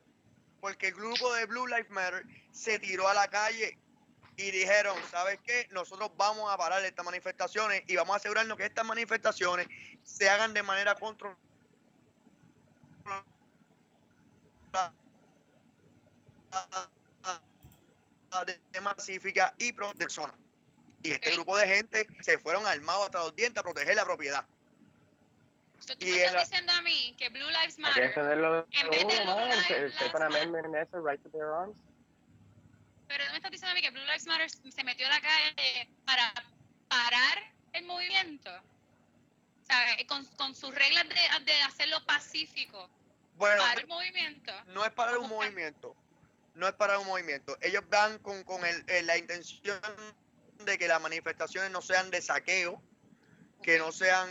Porque 0.60 0.88
el 0.88 0.94
grupo 0.94 1.32
de 1.34 1.44
Blue 1.46 1.66
Lives 1.66 1.90
Matter 1.90 2.24
se 2.52 2.78
tiró 2.78 3.08
a 3.08 3.14
la 3.14 3.28
calle 3.28 3.78
y 4.36 4.50
dijeron, 4.50 4.96
¿sabes 5.10 5.38
qué? 5.44 5.68
Nosotros 5.70 6.10
vamos 6.16 6.52
a 6.52 6.56
parar 6.56 6.84
estas 6.84 7.04
manifestaciones 7.04 7.82
y 7.86 7.96
vamos 7.96 8.14
a 8.14 8.16
asegurarnos 8.16 8.56
que 8.56 8.64
estas 8.64 8.84
manifestaciones 8.84 9.68
se 10.02 10.28
hagan 10.28 10.54
de 10.54 10.62
manera 10.62 10.94
controlada 10.94 11.36
de, 18.46 18.60
de 18.72 18.82
pacífica 18.82 19.54
y 19.58 19.72
protección. 19.72 20.43
Y 21.04 21.12
este 21.12 21.32
grupo 21.32 21.56
de 21.58 21.68
gente 21.68 22.06
se 22.22 22.38
fueron 22.38 22.66
armados 22.66 23.04
hasta 23.04 23.18
los 23.18 23.36
dientes 23.36 23.60
a 23.60 23.62
proteger 23.62 23.94
la 23.94 24.04
propiedad. 24.06 24.44
So, 25.80 25.94
tú 25.98 26.06
Y 26.06 26.10
me 26.12 26.16
estás 26.16 26.32
la- 26.32 26.40
diciendo 26.40 26.72
a 26.72 26.80
mí 26.80 27.14
que 27.18 27.28
Blue 27.28 27.46
Lives 27.50 27.78
Matter, 27.78 28.04
En 28.04 28.14
vez 28.14 28.26
de 28.26 28.34
Blue. 28.36 28.64
Lives 29.04 29.26
Matter. 29.26 31.02
Right 31.04 31.22
to 31.22 31.28
bear 31.30 31.46
arms. 31.52 31.76
pero 33.06 33.24
tú 33.26 33.30
me 33.32 33.36
estás 33.36 33.50
diciendo 33.52 33.70
a 33.72 33.74
mí 33.74 33.82
que 33.82 33.90
Blue 33.90 34.04
Lives 34.06 34.26
Matter 34.26 34.48
se 34.50 34.82
metió 34.84 35.06
a 35.06 35.10
la 35.10 35.20
calle 35.20 35.88
para 36.06 36.32
parar 36.88 37.52
el 37.74 37.84
movimiento. 37.84 38.50
O 38.50 39.66
sea, 39.66 39.94
eh, 39.98 40.06
con, 40.06 40.24
con 40.36 40.54
sus 40.54 40.74
reglas 40.74 41.06
de, 41.08 41.44
de 41.44 41.62
hacerlo 41.62 42.02
pacífico. 42.06 42.88
Bueno, 43.36 43.60
Parar 43.60 43.80
el 43.80 43.86
movimiento. 43.88 44.52
no 44.68 44.86
es 44.86 44.90
para 44.92 45.18
un 45.18 45.28
movimiento. 45.28 45.94
No 46.54 46.66
es 46.66 46.74
para 46.74 46.98
un 46.98 47.06
movimiento. 47.06 47.58
Ellos 47.60 47.82
van 47.90 48.18
con, 48.20 48.42
con 48.44 48.64
el- 48.64 48.84
el- 48.88 49.06
la 49.06 49.18
intención 49.18 49.78
de 50.64 50.78
que 50.78 50.88
las 50.88 51.00
manifestaciones 51.00 51.70
no 51.70 51.80
sean 51.82 52.10
de 52.10 52.20
saqueo, 52.22 52.80
que 53.62 53.78
no 53.78 53.92
sean 53.92 54.28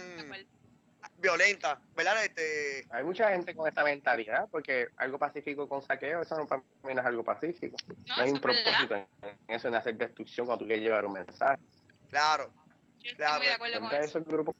violentas, 1.17 1.79
¿verdad? 1.95 2.23
Este, 2.23 2.86
Hay 2.89 3.03
mucha 3.03 3.29
gente 3.31 3.55
con 3.55 3.67
esa 3.67 3.83
mentalidad, 3.83 4.47
porque 4.51 4.88
algo 4.97 5.17
pacífico 5.17 5.67
con 5.67 5.81
saqueo, 5.81 6.21
eso 6.21 6.36
no 6.38 6.47
para 6.47 6.62
mí 6.83 6.93
no 6.93 7.01
es 7.01 7.05
algo 7.05 7.23
pacífico. 7.23 7.75
No, 7.88 8.15
No 8.17 8.23
hay 8.23 8.31
un 8.31 8.39
propósito 8.41 8.95
en 8.95 9.07
en 9.23 9.55
eso, 9.55 9.67
en 9.67 9.75
hacer 9.75 9.95
destrucción 9.97 10.45
cuando 10.47 10.63
tú 10.63 10.67
quieres 10.67 10.83
llevar 10.83 11.05
un 11.05 11.13
mensaje. 11.13 11.62
claro, 12.09 12.51
Yo 12.99 13.12
estoy 13.12 13.15
Claro, 13.17 13.38
muy 13.38 13.47
de 13.47 13.53
acuerdo 13.53 13.79
con 13.79 13.91
eso. 13.93 14.03
esos 14.03 14.25
grupos 14.25 14.55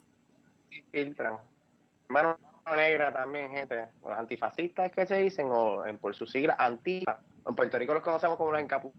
filtran. 0.91 1.38
Mano 2.10 2.38
negra 2.76 3.12
también, 3.12 3.52
gente. 3.52 3.88
Los 4.02 4.17
antifascistas 4.17 4.91
que 4.91 5.06
se 5.06 5.17
dicen, 5.17 5.47
o 5.49 5.86
en, 5.86 5.97
por 5.97 6.15
sus 6.15 6.32
siglas, 6.32 6.56
antifa. 6.60 7.19
En 7.45 7.56
Puerto 7.56 7.78
Rico 7.78 7.93
los 7.93 8.04
conocemos 8.04 8.38
como 8.38 8.52
los 8.52 8.62
encapuchados. 8.62 8.97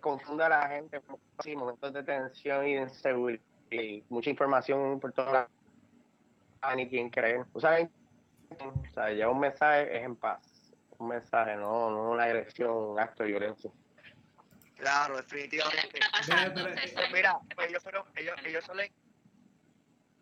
Confunde 0.00 0.44
a 0.44 0.48
la 0.48 0.68
gente 0.68 1.00
en 1.44 1.58
momentos 1.58 1.92
de 1.92 2.02
tensión 2.02 2.66
y 2.66 2.74
de 2.74 2.82
inseguridad. 2.82 3.42
Y 3.70 4.02
mucha 4.08 4.30
información 4.30 4.98
por 4.98 5.12
todos 5.12 5.32
lados. 5.32 5.50
A 6.62 6.74
ni 6.74 6.88
quien 6.88 7.08
creer. 7.10 7.44
O 7.52 7.60
sea, 7.60 7.88
o 8.50 8.94
sea, 8.94 9.12
ya 9.12 9.28
un 9.28 9.40
mensaje 9.40 9.96
es 9.96 10.02
en 10.04 10.16
paz. 10.16 10.72
Un 10.98 11.08
mensaje, 11.08 11.56
no, 11.56 11.90
no 11.90 12.10
una 12.10 12.24
agresión, 12.24 12.70
un 12.70 13.00
acto 13.00 13.22
de 13.22 13.30
violencia. 13.30 13.70
Claro, 14.76 15.16
definitivamente. 15.16 16.00
Mira, 17.12 17.38
pues 17.54 17.68
ellos 17.68 17.82
fueron, 17.82 18.04
ellos, 18.16 18.34
ellos 18.44 18.64
son 18.64 18.78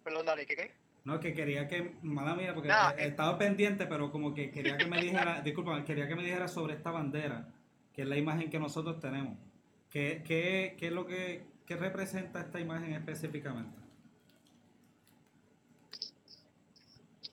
Perdón, 0.02 0.26
dale, 0.26 0.46
¿qué 0.46 0.56
qué? 0.56 0.74
No, 1.04 1.18
que 1.20 1.32
quería 1.32 1.66
que, 1.68 1.96
mala 2.02 2.34
mía, 2.34 2.54
porque 2.54 2.68
Nah, 2.68 2.92
he- 2.92 3.04
he 3.04 3.08
estado 3.08 3.38
pendiente, 3.38 3.86
pero 3.86 4.10
como 4.10 4.34
que 4.34 4.50
quería 4.50 4.76
que 4.76 4.86
me 4.86 5.00
dijera, 5.00 5.40
disculpa, 5.40 5.82
quería 5.84 6.06
que 6.08 6.14
me 6.14 6.22
dijera 6.22 6.48
sobre 6.48 6.74
esta 6.74 6.90
bandera, 6.90 7.46
que 7.98 8.02
es 8.02 8.08
la 8.08 8.16
imagen 8.16 8.48
que 8.48 8.60
nosotros 8.60 9.00
tenemos. 9.00 9.36
¿Qué, 9.90 10.22
qué, 10.24 10.76
qué 10.78 10.86
es 10.86 10.92
lo 10.92 11.04
que 11.04 11.44
qué 11.66 11.74
representa 11.74 12.38
esta 12.38 12.60
imagen 12.60 12.92
específicamente? 12.92 13.76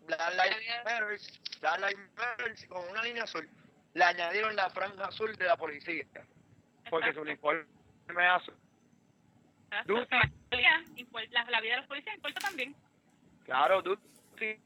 Black 0.07 0.31
Lives 0.31 0.65
Matter, 0.83 1.19
Black 1.61 1.79
Lives 1.81 2.09
Matter 2.17 2.67
con 2.67 2.89
una 2.89 3.03
línea 3.03 3.25
azul. 3.25 3.47
Le 3.93 4.03
añadieron 4.03 4.55
la 4.55 4.71
franja 4.71 5.05
azul 5.05 5.35
de 5.35 5.45
la 5.45 5.55
policía. 5.55 6.03
Porque 6.89 7.13
su 7.13 7.21
uniforme 7.21 7.67
es 8.09 8.17
azul. 8.17 8.55
La, 9.69 9.83
la 11.43 11.61
vida 11.61 11.75
de 11.75 11.77
los 11.77 11.85
policías 11.85 12.15
importa 12.15 12.39
también. 12.39 12.75
Claro, 13.43 13.83
duty 13.83 14.59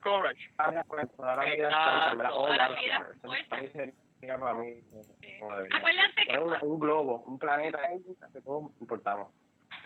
courage. 0.00 0.52
Pues, 0.86 1.08
la 1.18 1.44
vida 1.44 1.68
Ah, 1.72 2.14
la 2.14 2.30
para 4.20 4.54
mí 4.54 4.70
mí, 4.70 4.80
Eh, 5.22 5.36
como 5.40 5.56
debería. 5.56 5.78
Acuérdense 5.78 6.26
que 6.26 6.38
un, 6.38 6.56
un 6.62 6.78
globo, 6.80 7.22
un 7.26 7.38
planeta 7.38 7.78
que 8.32 8.40
todos 8.42 8.70
importamos. 8.80 9.32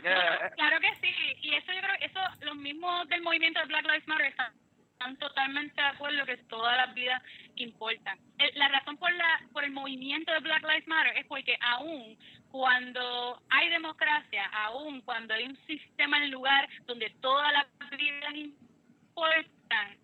Claro 0.03 0.81
que 0.81 0.95
sí, 1.03 1.15
y 1.43 1.55
eso 1.55 1.73
yo 1.73 1.81
creo 1.81 1.99
que 1.99 2.05
eso, 2.07 2.21
los 2.43 2.57
mismos 2.57 3.07
del 3.09 3.23
movimiento 3.23 3.61
de 3.61 3.67
Black 3.67 3.85
Lives 3.85 4.09
Matter 4.09 4.27
están, 4.27 4.53
están 4.93 5.17
totalmente 5.19 5.81
de 5.81 5.87
acuerdo 5.89 6.25
que 6.25 6.37
todas 6.49 6.77
las 6.77 6.95
vidas 6.95 7.23
importan. 7.57 8.19
El- 8.39 8.59
la 8.59 8.69
razón 8.69 8.97
por 8.97 9.13
la 9.13 9.41
por 9.53 9.65
el 9.65 9.73
movimiento 9.73 10.33
de 10.33 10.41
Black 10.41 10.63
Lives 10.63 10.87
Matter 10.87 11.17
es 11.19 11.27
porque 11.27 11.57
aún 11.61 12.17
cuando 12.51 13.43
hay 13.51 13.69
democracia, 13.69 14.47
aún 14.53 15.03
cuando 15.03 15.35
hay 15.35 15.45
un 15.45 15.57
sistema 15.67 16.17
en 16.19 16.31
lugar 16.31 16.69
donde 16.87 17.11
todas 17.21 17.53
las 17.53 17.67
vidas 17.91 18.35
importan, 18.35 19.99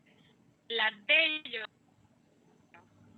las 0.68 1.06
de 1.06 1.26
ellos 1.44 1.68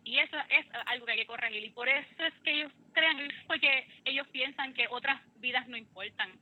y 0.09 0.19
eso 0.19 0.39
es 0.49 0.67
algo 0.87 1.05
que 1.05 1.13
hay 1.13 1.19
que 1.19 1.27
corregir 1.27 1.63
y 1.63 1.69
por 1.69 1.87
eso 1.87 2.25
es 2.25 2.33
que 2.43 2.51
ellos 2.53 2.73
crean 2.95 3.19
porque 3.47 3.87
ellos 4.07 4.27
piensan 4.29 4.73
que 4.73 4.87
otras 4.89 5.21
vidas 5.37 5.69
no 5.69 5.77
importan 5.77 6.33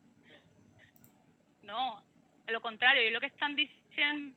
no, 1.66 2.00
a 2.46 2.52
lo 2.52 2.60
contrario, 2.60 3.02
ellos 3.02 3.14
lo 3.14 3.20
que 3.20 3.26
están 3.26 3.56
diciendo, 3.56 4.36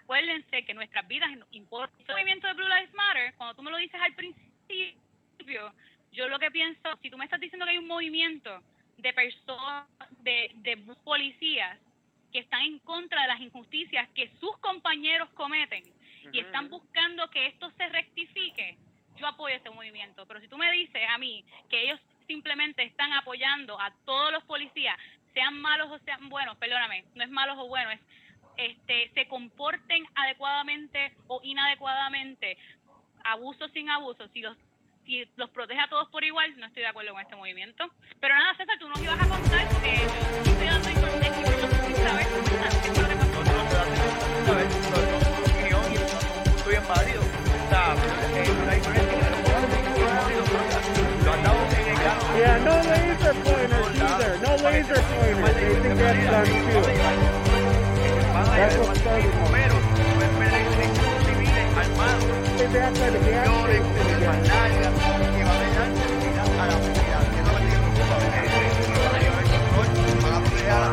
acuérdense 0.00 0.64
que 0.64 0.74
nuestras 0.74 1.08
vidas 1.08 1.28
importan. 1.50 1.98
El 2.06 2.14
movimiento 2.14 2.46
de 2.46 2.52
Blue 2.52 2.68
Lives 2.68 2.94
Matter, 2.94 3.34
cuando 3.34 3.56
tú 3.56 3.62
me 3.64 3.72
lo 3.72 3.78
dices 3.78 4.00
al 4.00 4.14
principio, 4.14 5.74
yo 6.12 6.28
lo 6.28 6.38
que 6.38 6.52
pienso, 6.52 6.96
si 7.02 7.10
tú 7.10 7.18
me 7.18 7.24
estás 7.24 7.40
diciendo 7.40 7.66
que 7.66 7.72
hay 7.72 7.78
un 7.78 7.88
movimiento 7.88 8.62
de 8.96 9.12
personas, 9.12 9.86
de, 10.20 10.52
de 10.54 10.76
policías 11.02 11.78
que 12.32 12.38
están 12.38 12.62
en 12.62 12.78
contra 12.78 13.22
de 13.22 13.28
las 13.28 13.40
injusticias 13.40 14.08
que 14.10 14.30
sus 14.38 14.56
compañeros 14.58 15.28
cometen 15.30 15.82
y 16.32 16.40
están 16.40 16.68
buscando 16.68 17.28
que 17.30 17.46
esto 17.46 17.70
se 17.76 17.88
rectifique, 17.88 18.76
yo 19.16 19.26
apoyo 19.26 19.56
ese 19.56 19.70
movimiento. 19.70 20.26
Pero 20.26 20.40
si 20.40 20.48
tú 20.48 20.56
me 20.56 20.70
dices 20.72 21.02
a 21.08 21.18
mí 21.18 21.44
que 21.68 21.82
ellos 21.84 22.00
simplemente 22.26 22.82
están 22.82 23.12
apoyando 23.12 23.80
a 23.80 23.92
todos 24.04 24.32
los 24.32 24.44
policías, 24.44 24.96
sean 25.34 25.60
malos 25.60 25.90
o 25.90 25.98
sean 26.04 26.28
buenos, 26.28 26.56
perdóname, 26.58 27.04
no 27.14 27.24
es 27.24 27.30
malos 27.30 27.56
o 27.58 27.68
buenos, 27.68 27.94
es 27.94 28.00
este, 28.58 29.10
se 29.14 29.28
comporten 29.28 30.04
adecuadamente 30.16 31.14
o 31.28 31.40
inadecuadamente, 31.44 32.58
abuso 33.24 33.68
sin 33.68 33.88
abuso, 33.88 34.28
si 34.28 34.40
los 34.40 34.56
si 35.06 35.24
los 35.36 35.48
protege 35.50 35.80
a 35.80 35.88
todos 35.88 36.08
por 36.10 36.22
igual, 36.22 36.54
no 36.58 36.66
estoy 36.66 36.82
de 36.82 36.88
acuerdo 36.88 37.12
con 37.12 37.22
este 37.22 37.34
movimiento. 37.34 37.90
Pero 38.20 38.34
nada, 38.34 38.54
César, 38.56 38.78
tú 38.78 38.90
nos 38.90 39.00
ibas 39.02 39.18
a 39.18 39.26
contar, 39.26 39.66
porque 39.68 39.96
yo 40.44 40.52
estoy 40.52 40.66
dando 40.66 40.90
información, 40.90 41.96
¿sabes? 41.96 42.26
¿Qué 42.82 42.90
fue 42.92 43.02
lo 43.02 43.08
que 43.08 43.16
pasó? 43.16 44.77
En 51.88 51.96
grano. 51.96 52.36
Yeah, 52.36 52.58
no 52.64 52.82
laser 52.88 53.34
pointers 53.42 54.00
either. 54.00 54.38
No 54.38 54.54
laser 54.56 55.02
pointers. 55.02 55.54
They 55.54 55.74
think 55.80 55.98
that's 55.98 56.30
done 56.30 56.46
too. 56.46 56.52
That's 61.74 61.90
started. 61.98 62.22
They 62.58 62.66
a 62.66 63.16
again. 63.16 63.48
la 70.68 70.88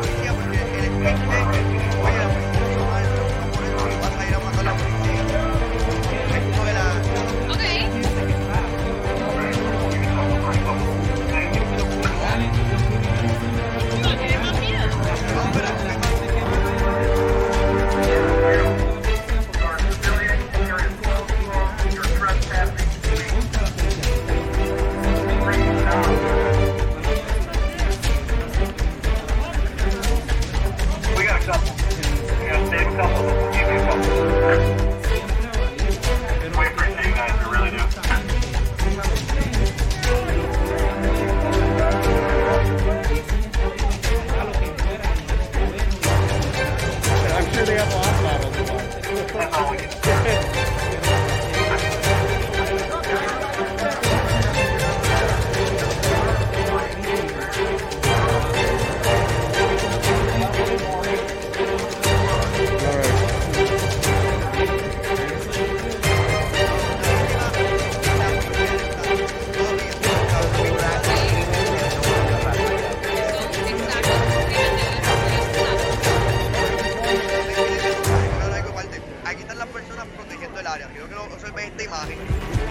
personas 79.76 80.06
protegiendo 80.08 80.58
el 80.58 80.66
área. 80.66 80.88
Quiero 80.88 81.06
que 81.06 81.14
lo 81.14 81.24
observen 81.24 81.66
esta 81.66 81.82
imagen. 81.82 82.18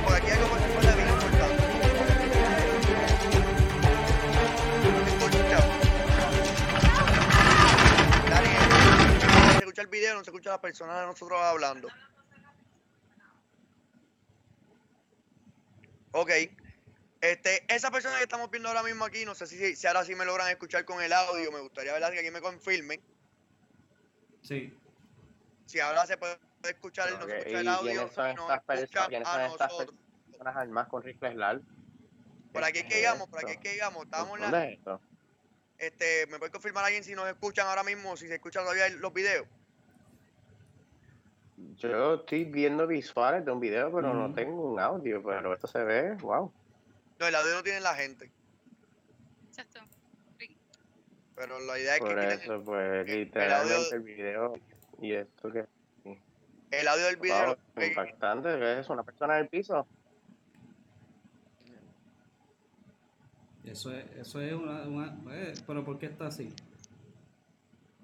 Por 0.04 0.14
aquí 0.16 0.26
hay 0.26 0.38
algo 0.40 0.58
que 0.58 0.88
es 0.88 0.96
bien 0.96 1.10
importante. 1.10 1.64
Se 9.52 9.60
escucha 9.60 9.82
el 9.84 9.88
video, 9.88 10.16
no 10.16 10.24
se 10.24 10.32
escucha 10.32 10.50
la 10.50 10.62
persona 10.62 11.00
de 11.02 11.06
nosotros 11.06 11.40
hablando. 11.40 11.90
Ok. 16.12 16.32
Este, 17.22 17.66
esa 17.68 17.92
persona 17.92 18.18
que 18.18 18.24
estamos 18.24 18.50
viendo 18.50 18.70
ahora 18.70 18.82
mismo 18.82 19.06
aquí, 19.06 19.26
no 19.26 19.36
sé 19.36 19.46
si, 19.46 19.76
si 19.76 19.88
ahora 19.88 20.04
sí 20.06 20.16
me 20.16 20.26
logran 20.26 20.50
escuchar 20.50 20.86
con 20.86 21.04
el 21.04 21.14
audio. 21.14 21.52
Me 21.52 21.60
gustaría 21.60 21.94
¿verdad? 21.94 22.12
que 22.12 22.20
aquí 22.20 22.32
me 22.32 22.42
confirmen. 22.42 23.00
Sí. 24.42 24.76
Si 25.68 25.80
ahora 25.80 26.06
se 26.08 26.18
puede 26.18 26.45
escuchar, 26.72 27.12
no 27.12 27.26
se 27.26 27.38
escucha 27.38 27.50
¿y 27.58 27.62
el 27.62 27.68
audio, 27.68 27.92
quiénes 27.92 28.14
son 28.14 28.36
no 28.36 28.54
estas 28.54 28.80
escucha 28.80 29.08
personas? 29.08 29.08
¿Quiénes 29.10 29.28
a 29.28 29.32
son 29.32 29.42
estas 29.42 29.72
nosotros. 29.72 30.00
personas 30.32 30.56
armadas 30.56 30.90
con 30.90 31.04
rifles 31.04 31.36
largos? 31.36 31.66
Por 32.54 32.64
aquí 32.64 32.78
es 32.80 32.84
¿Qué 32.84 32.90
que 32.90 32.96
es 32.96 33.02
llegamos, 33.02 33.28
por 33.30 33.40
aquí 33.40 33.52
es 33.52 33.58
que 33.60 33.74
llegamos. 33.74 34.04
Estábamos 34.06 34.36
en 34.36 34.42
la, 34.42 34.50
¿Dónde 34.52 34.68
es 34.74 34.78
esto? 34.80 35.02
este, 35.78 36.28
¿me 36.28 36.40
puede 36.40 36.52
confirmar 36.52 36.86
alguien 36.86 37.04
si 37.04 37.14
nos 37.16 37.28
escuchan 37.28 37.68
ahora 37.68 37.84
mismo, 37.84 38.16
si 38.16 38.28
se 38.28 38.36
escuchan 38.36 38.64
todavía 38.64 38.88
los 38.90 39.14
videos? 39.14 39.46
Yo 41.78 42.16
estoy 42.16 42.46
viendo 42.46 42.86
visuales 42.88 43.46
de 43.46 43.52
un 43.52 43.60
video, 43.60 43.92
pero 43.94 44.14
no 44.14 44.34
tengo 44.34 44.72
un 44.74 44.80
audio, 44.80 45.24
pero 45.24 45.54
esto 45.54 45.68
se 45.68 45.84
ve, 45.84 46.14
wow. 46.16 46.52
No, 47.20 47.28
el 47.28 47.36
audio 47.36 47.54
lo 47.56 47.64
tiene 47.64 47.80
la 47.80 47.96
gente, 47.96 48.30
Exacto. 49.48 49.80
pero 51.34 51.60
la 51.60 51.80
idea 51.80 51.96
es 51.96 52.00
que 52.02 52.06
Por 52.06 52.20
quiten 52.20 52.40
eso, 52.42 52.64
pues, 52.64 53.00
audio- 53.02 53.16
literalmente 53.16 53.96
el 53.96 54.02
video 54.02 54.54
y 55.02 55.14
esto 55.14 55.52
que 55.52 55.66
el 56.80 56.88
audio 56.88 57.06
del 57.06 57.18
video. 57.18 57.46
wow, 57.46 57.84
eh, 57.84 57.88
impactante, 57.88 58.50
¿qué 58.58 58.74
es 58.74 58.80
eso? 58.80 58.94
¿Una 58.94 59.04
persona 59.04 59.36
en 59.38 59.44
el 59.44 59.50
piso? 59.50 59.88
Eso 63.64 63.92
es, 63.92 64.06
eso 64.18 64.42
es 64.42 64.54
una, 64.54 64.84
una 64.84 65.18
eh, 65.36 65.54
pero 65.66 65.84
¿por 65.84 65.98
qué 65.98 66.06
está 66.06 66.28
así? 66.28 66.54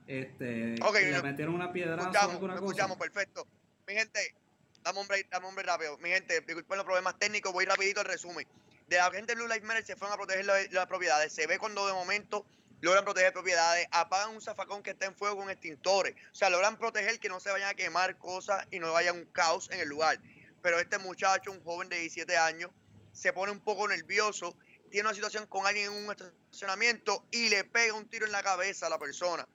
Este, 0.07 0.76
Ok, 0.84 0.95
le 0.95 1.22
metieron 1.22 1.53
una 1.55 1.72
piedra 1.72 1.95
escuchamos, 2.01 2.32
alguna 2.34 2.53
cosa. 2.55 2.65
escuchamos, 2.65 2.97
perfecto. 2.97 3.47
Mi 3.88 3.93
gente, 3.93 4.36
dame 4.84 4.99
un 4.99 5.07
break, 5.07 5.30
dame 5.30 5.47
un 5.47 5.55
break 5.55 5.67
rápido. 5.67 5.97
Mi 5.99 6.09
gente, 6.09 6.41
disculpen 6.41 6.78
los 6.78 6.86
problemas 6.86 7.17
técnicos, 7.19 7.53
voy 7.53 7.65
rapidito 7.65 7.99
al 8.01 8.07
resumen. 8.07 8.45
De 8.88 8.97
la 8.97 9.09
gente 9.11 9.34
de 9.34 9.36
Blue 9.36 9.47
Lives 9.47 9.63
Matter 9.63 9.86
se 9.86 9.95
fueron 9.95 10.15
a 10.15 10.17
proteger 10.17 10.45
la- 10.45 10.63
las 10.72 10.88
propiedades. 10.88 11.32
Se 11.32 11.47
ve 11.47 11.59
cuando 11.59 11.86
de 11.88 11.93
momento 11.93 12.45
logran 12.82 13.04
proteger 13.06 13.32
propiedades, 13.32 13.88
apagan 13.92 14.32
un 14.32 14.42
zafacón 14.42 14.84
que 14.84 14.92
está 14.92 15.06
en 15.06 15.16
fuego 15.16 15.38
con 15.38 15.50
extintores. 15.50 16.16
O 16.32 16.36
sea, 16.36 16.50
logran 16.50 16.78
proteger 16.78 17.20
que 17.20 17.30
no 17.30 17.40
se 17.40 17.52
vayan 17.52 17.70
a 17.70 17.74
quemar 17.76 18.18
cosas 18.18 18.66
y 18.72 18.80
no 18.80 18.92
vaya 18.92 19.14
un 19.14 19.26
caos 19.26 19.70
en 19.72 19.80
el 19.80 19.88
lugar. 19.88 20.20
Pero 20.62 20.80
este 20.80 20.98
muchacho, 20.98 21.52
un 21.52 21.64
joven 21.64 21.90
de 21.90 21.98
17 22.00 22.38
años, 22.38 22.72
se 23.14 23.34
pone 23.34 23.52
un 23.52 23.60
poco 23.60 23.88
nervioso, 23.88 24.56
tiene 24.90 25.08
una 25.08 25.16
situación 25.16 25.46
con 25.48 25.66
alguien 25.66 25.92
en 25.92 26.06
un 26.06 26.12
estacionamiento 26.12 27.26
y 27.32 27.50
le 27.50 27.64
pega 27.64 27.94
un 27.94 28.08
tiro 28.10 28.26
en 28.26 28.32
la 28.32 28.44
cabeza 28.44 28.88
a 28.88 28.90
la 28.90 29.00
persona. 29.00 29.48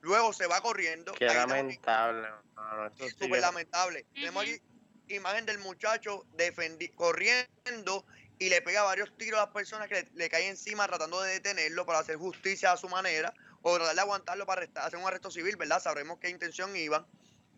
Luego 0.00 0.32
se 0.32 0.46
va 0.46 0.60
corriendo. 0.60 1.12
Qué 1.14 1.26
lamentable. 1.26 2.28
mano, 2.54 2.86
esto 2.88 3.04
es 3.06 3.12
sí 3.12 3.18
súper 3.24 3.40
lamentable. 3.40 4.04
Tenemos 4.12 4.42
aquí 4.42 4.60
imagen 5.08 5.46
del 5.46 5.58
muchacho 5.58 6.24
defendi- 6.36 6.92
corriendo 6.94 8.04
y 8.42 8.48
le 8.48 8.60
pega 8.60 8.82
varios 8.82 9.16
tiros 9.16 9.38
a 9.38 9.44
las 9.44 9.54
personas 9.54 9.86
que 9.86 9.94
le, 9.94 10.08
le 10.14 10.28
caen 10.28 10.48
encima 10.48 10.88
tratando 10.88 11.22
de 11.22 11.34
detenerlo 11.34 11.86
para 11.86 12.00
hacer 12.00 12.16
justicia 12.16 12.72
a 12.72 12.76
su 12.76 12.88
manera 12.88 13.32
o 13.62 13.76
tratar 13.76 13.94
de 13.94 14.00
aguantarlo 14.00 14.46
para 14.46 14.62
arrestar- 14.62 14.84
hacer 14.84 14.98
un 14.98 15.06
arresto 15.06 15.30
civil, 15.30 15.54
¿verdad? 15.56 15.80
Sabremos 15.80 16.18
qué 16.18 16.28
intención 16.28 16.74
iban. 16.74 17.06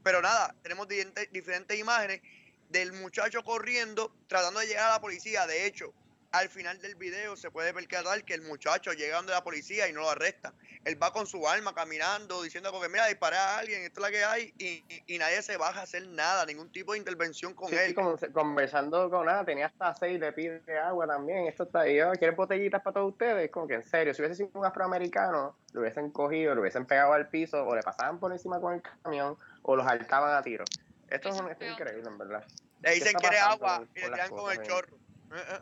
Pero 0.02 0.20
nada, 0.20 0.54
tenemos 0.62 0.86
diferentes, 0.86 1.32
diferentes 1.32 1.78
imágenes 1.78 2.20
del 2.68 2.92
muchacho 2.92 3.42
corriendo 3.42 4.14
tratando 4.28 4.60
de 4.60 4.66
llegar 4.66 4.90
a 4.90 4.94
la 4.96 5.00
policía. 5.00 5.46
De 5.46 5.64
hecho, 5.64 5.94
al 6.34 6.48
final 6.48 6.80
del 6.80 6.96
video 6.96 7.36
se 7.36 7.50
puede 7.50 7.72
percatar 7.72 8.24
que 8.24 8.34
el 8.34 8.42
muchacho 8.42 8.92
llega 8.92 9.16
donde 9.18 9.32
la 9.32 9.44
policía 9.44 9.88
y 9.88 9.92
no 9.92 10.00
lo 10.00 10.10
arresta. 10.10 10.52
Él 10.84 11.00
va 11.00 11.12
con 11.12 11.26
su 11.28 11.46
arma 11.48 11.72
caminando, 11.74 12.42
diciendo 12.42 12.70
como 12.72 12.82
que 12.82 12.88
mira, 12.88 13.06
disparé 13.06 13.36
a 13.36 13.58
alguien, 13.58 13.82
esto 13.82 14.00
es 14.00 14.02
la 14.02 14.10
que 14.10 14.24
hay, 14.24 14.52
y, 14.58 14.84
y- 14.88 15.14
y 15.14 15.18
nadie 15.18 15.40
se 15.42 15.56
baja 15.56 15.80
a 15.80 15.82
hacer 15.84 16.06
nada, 16.08 16.44
ningún 16.44 16.70
tipo 16.72 16.92
de 16.92 16.98
intervención 16.98 17.54
con 17.54 17.68
Sí, 17.70 17.76
él. 17.76 17.94
se- 18.18 18.32
conversando 18.32 19.08
con 19.10 19.26
nada, 19.26 19.44
tenía 19.44 19.66
hasta 19.66 19.94
seis, 19.94 20.18
le 20.18 20.32
pide 20.32 20.60
agua 20.78 21.06
también. 21.06 21.46
Esto 21.46 21.62
está 21.62 21.82
ahí, 21.82 22.00
oh, 22.00 22.10
¿quieren 22.12 22.34
botellitas 22.34 22.82
para 22.82 22.94
todos 22.94 23.12
ustedes? 23.12 23.50
Como 23.52 23.68
que 23.68 23.74
en 23.74 23.84
serio, 23.84 24.12
si 24.12 24.20
hubiese 24.20 24.34
sido 24.36 24.50
un 24.54 24.66
afroamericano, 24.66 25.56
lo 25.72 25.80
hubiesen 25.80 26.10
cogido, 26.10 26.54
lo 26.56 26.62
hubiesen 26.62 26.84
pegado 26.84 27.12
al 27.12 27.28
piso, 27.28 27.64
o 27.64 27.76
le 27.76 27.82
pasaban 27.82 28.18
por 28.18 28.32
encima 28.32 28.60
con 28.60 28.74
el 28.74 28.82
camión, 29.02 29.38
o 29.62 29.76
los 29.76 29.86
altaban 29.86 30.34
a 30.34 30.42
tiro. 30.42 30.64
Esto 31.08 31.28
es, 31.28 31.40
un- 31.40 31.48
esto 31.50 31.64
increíble, 31.64 32.08
en 32.08 32.18
verdad. 32.18 32.44
Le 32.80 32.88
¿Qué 32.90 32.94
dicen 32.96 33.16
que 33.18 33.26
eres 33.28 33.40
agua 33.40 33.76
con- 33.76 33.88
y 33.94 34.00
le 34.00 34.10
tiran 34.10 34.30
con 34.30 34.52
el 34.52 34.62
chorro. 34.62 34.96
Eh, 35.32 35.44
eh. 35.48 35.58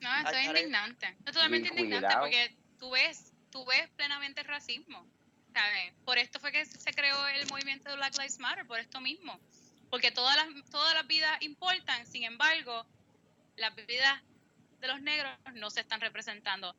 No, 0.00 0.14
esto 0.16 0.30
Ay, 0.34 0.42
es 0.42 0.46
indignante. 0.48 1.06
Es 1.26 1.32
totalmente 1.32 1.68
Y 1.68 1.70
indignante 1.72 2.06
cuidado. 2.06 2.20
porque 2.22 2.56
tú 2.78 2.90
ves, 2.90 3.32
tú 3.50 3.64
ves 3.66 3.88
plenamente 3.96 4.40
el 4.40 4.46
racismo. 4.46 5.06
¿sabes? 5.52 5.92
Por 6.04 6.16
esto 6.18 6.38
fue 6.38 6.52
que 6.52 6.64
se 6.64 6.92
creó 6.92 7.26
el 7.26 7.44
movimiento 7.48 7.90
de 7.90 7.96
Black 7.96 8.16
Lives 8.18 8.38
Matter, 8.38 8.66
por 8.66 8.78
esto 8.78 9.00
mismo. 9.00 9.38
Porque 9.90 10.12
todas 10.12 10.36
las, 10.36 10.46
todas 10.70 10.94
las 10.94 11.04
vidas 11.08 11.36
importan, 11.42 12.06
sin 12.06 12.22
embargo, 12.22 12.86
las 13.56 13.74
vidas 13.74 14.22
de 14.80 14.86
los 14.86 15.02
negros 15.02 15.32
no 15.54 15.68
se 15.70 15.80
están 15.80 16.00
representando. 16.00 16.74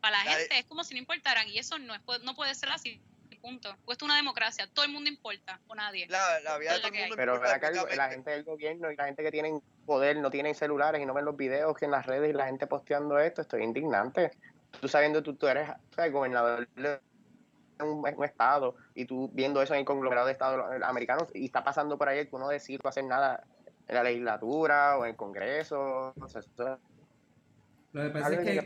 Para 0.00 0.24
la 0.24 0.30
gente 0.32 0.58
es 0.58 0.64
como 0.66 0.82
si 0.82 0.94
no 0.94 0.98
importaran 1.00 1.48
y 1.48 1.58
eso 1.58 1.78
no, 1.78 1.94
es, 1.94 2.00
no 2.22 2.34
puede 2.34 2.54
ser 2.56 2.70
así. 2.70 3.00
Punto. 3.40 3.70
Pues 3.84 3.94
esto 3.94 4.04
es 4.04 4.08
una 4.08 4.16
democracia, 4.16 4.66
todo 4.66 4.84
el 4.84 4.90
mundo 4.90 5.08
importa, 5.08 5.60
o 5.68 5.74
nadie. 5.76 6.08
La, 6.08 6.40
la 6.40 6.58
vida 6.58 6.72
de 6.72 6.78
todo 6.80 6.88
el 6.92 6.98
mundo 6.98 7.14
Pero 7.16 7.34
importa 7.36 7.52
¿verdad 7.52 7.60
que 7.72 7.78
algo- 7.78 7.94
la 7.96 8.10
gente 8.10 8.30
del 8.32 8.42
gobierno 8.42 8.90
y 8.90 8.96
la 8.96 9.04
gente 9.04 9.22
que 9.22 9.30
tienen 9.30 9.62
poder 9.88 10.18
no 10.18 10.30
tienen 10.30 10.54
celulares 10.54 11.02
y 11.02 11.06
no 11.06 11.14
ven 11.14 11.24
los 11.24 11.36
videos 11.36 11.76
que 11.76 11.86
en 11.86 11.90
las 11.90 12.06
redes 12.06 12.30
y 12.30 12.32
la 12.34 12.46
gente 12.46 12.66
posteando 12.68 13.18
esto, 13.18 13.40
estoy 13.40 13.64
indignante. 13.64 14.30
Tú 14.80 14.86
sabiendo, 14.86 15.22
tú, 15.22 15.34
tú 15.34 15.48
eres 15.48 15.68
gobernador 16.12 16.68
de 16.76 17.00
un, 17.80 18.04
un 18.16 18.24
estado 18.24 18.76
y 18.94 19.06
tú 19.06 19.30
viendo 19.32 19.62
eso 19.62 19.72
en 19.74 19.80
el 19.80 19.86
conglomerado 19.86 20.26
de 20.26 20.32
estados 20.34 20.64
americanos 20.82 21.28
y 21.34 21.46
está 21.46 21.64
pasando 21.64 21.96
por 21.96 22.08
ahí, 22.08 22.26
tú 22.26 22.38
no 22.38 22.48
decides 22.48 22.84
hacer 22.84 23.04
nada 23.04 23.42
en 23.88 23.94
la 23.94 24.02
legislatura 24.02 24.98
o 24.98 25.04
en 25.04 25.10
el 25.12 25.16
Congreso. 25.16 26.12
o 26.20 26.28
sea, 26.28 26.40
eso- 26.40 26.78
Lo 27.94 28.02
que 28.02 28.10
pasa 28.10 28.34
es 28.34 28.40
que, 28.40 28.62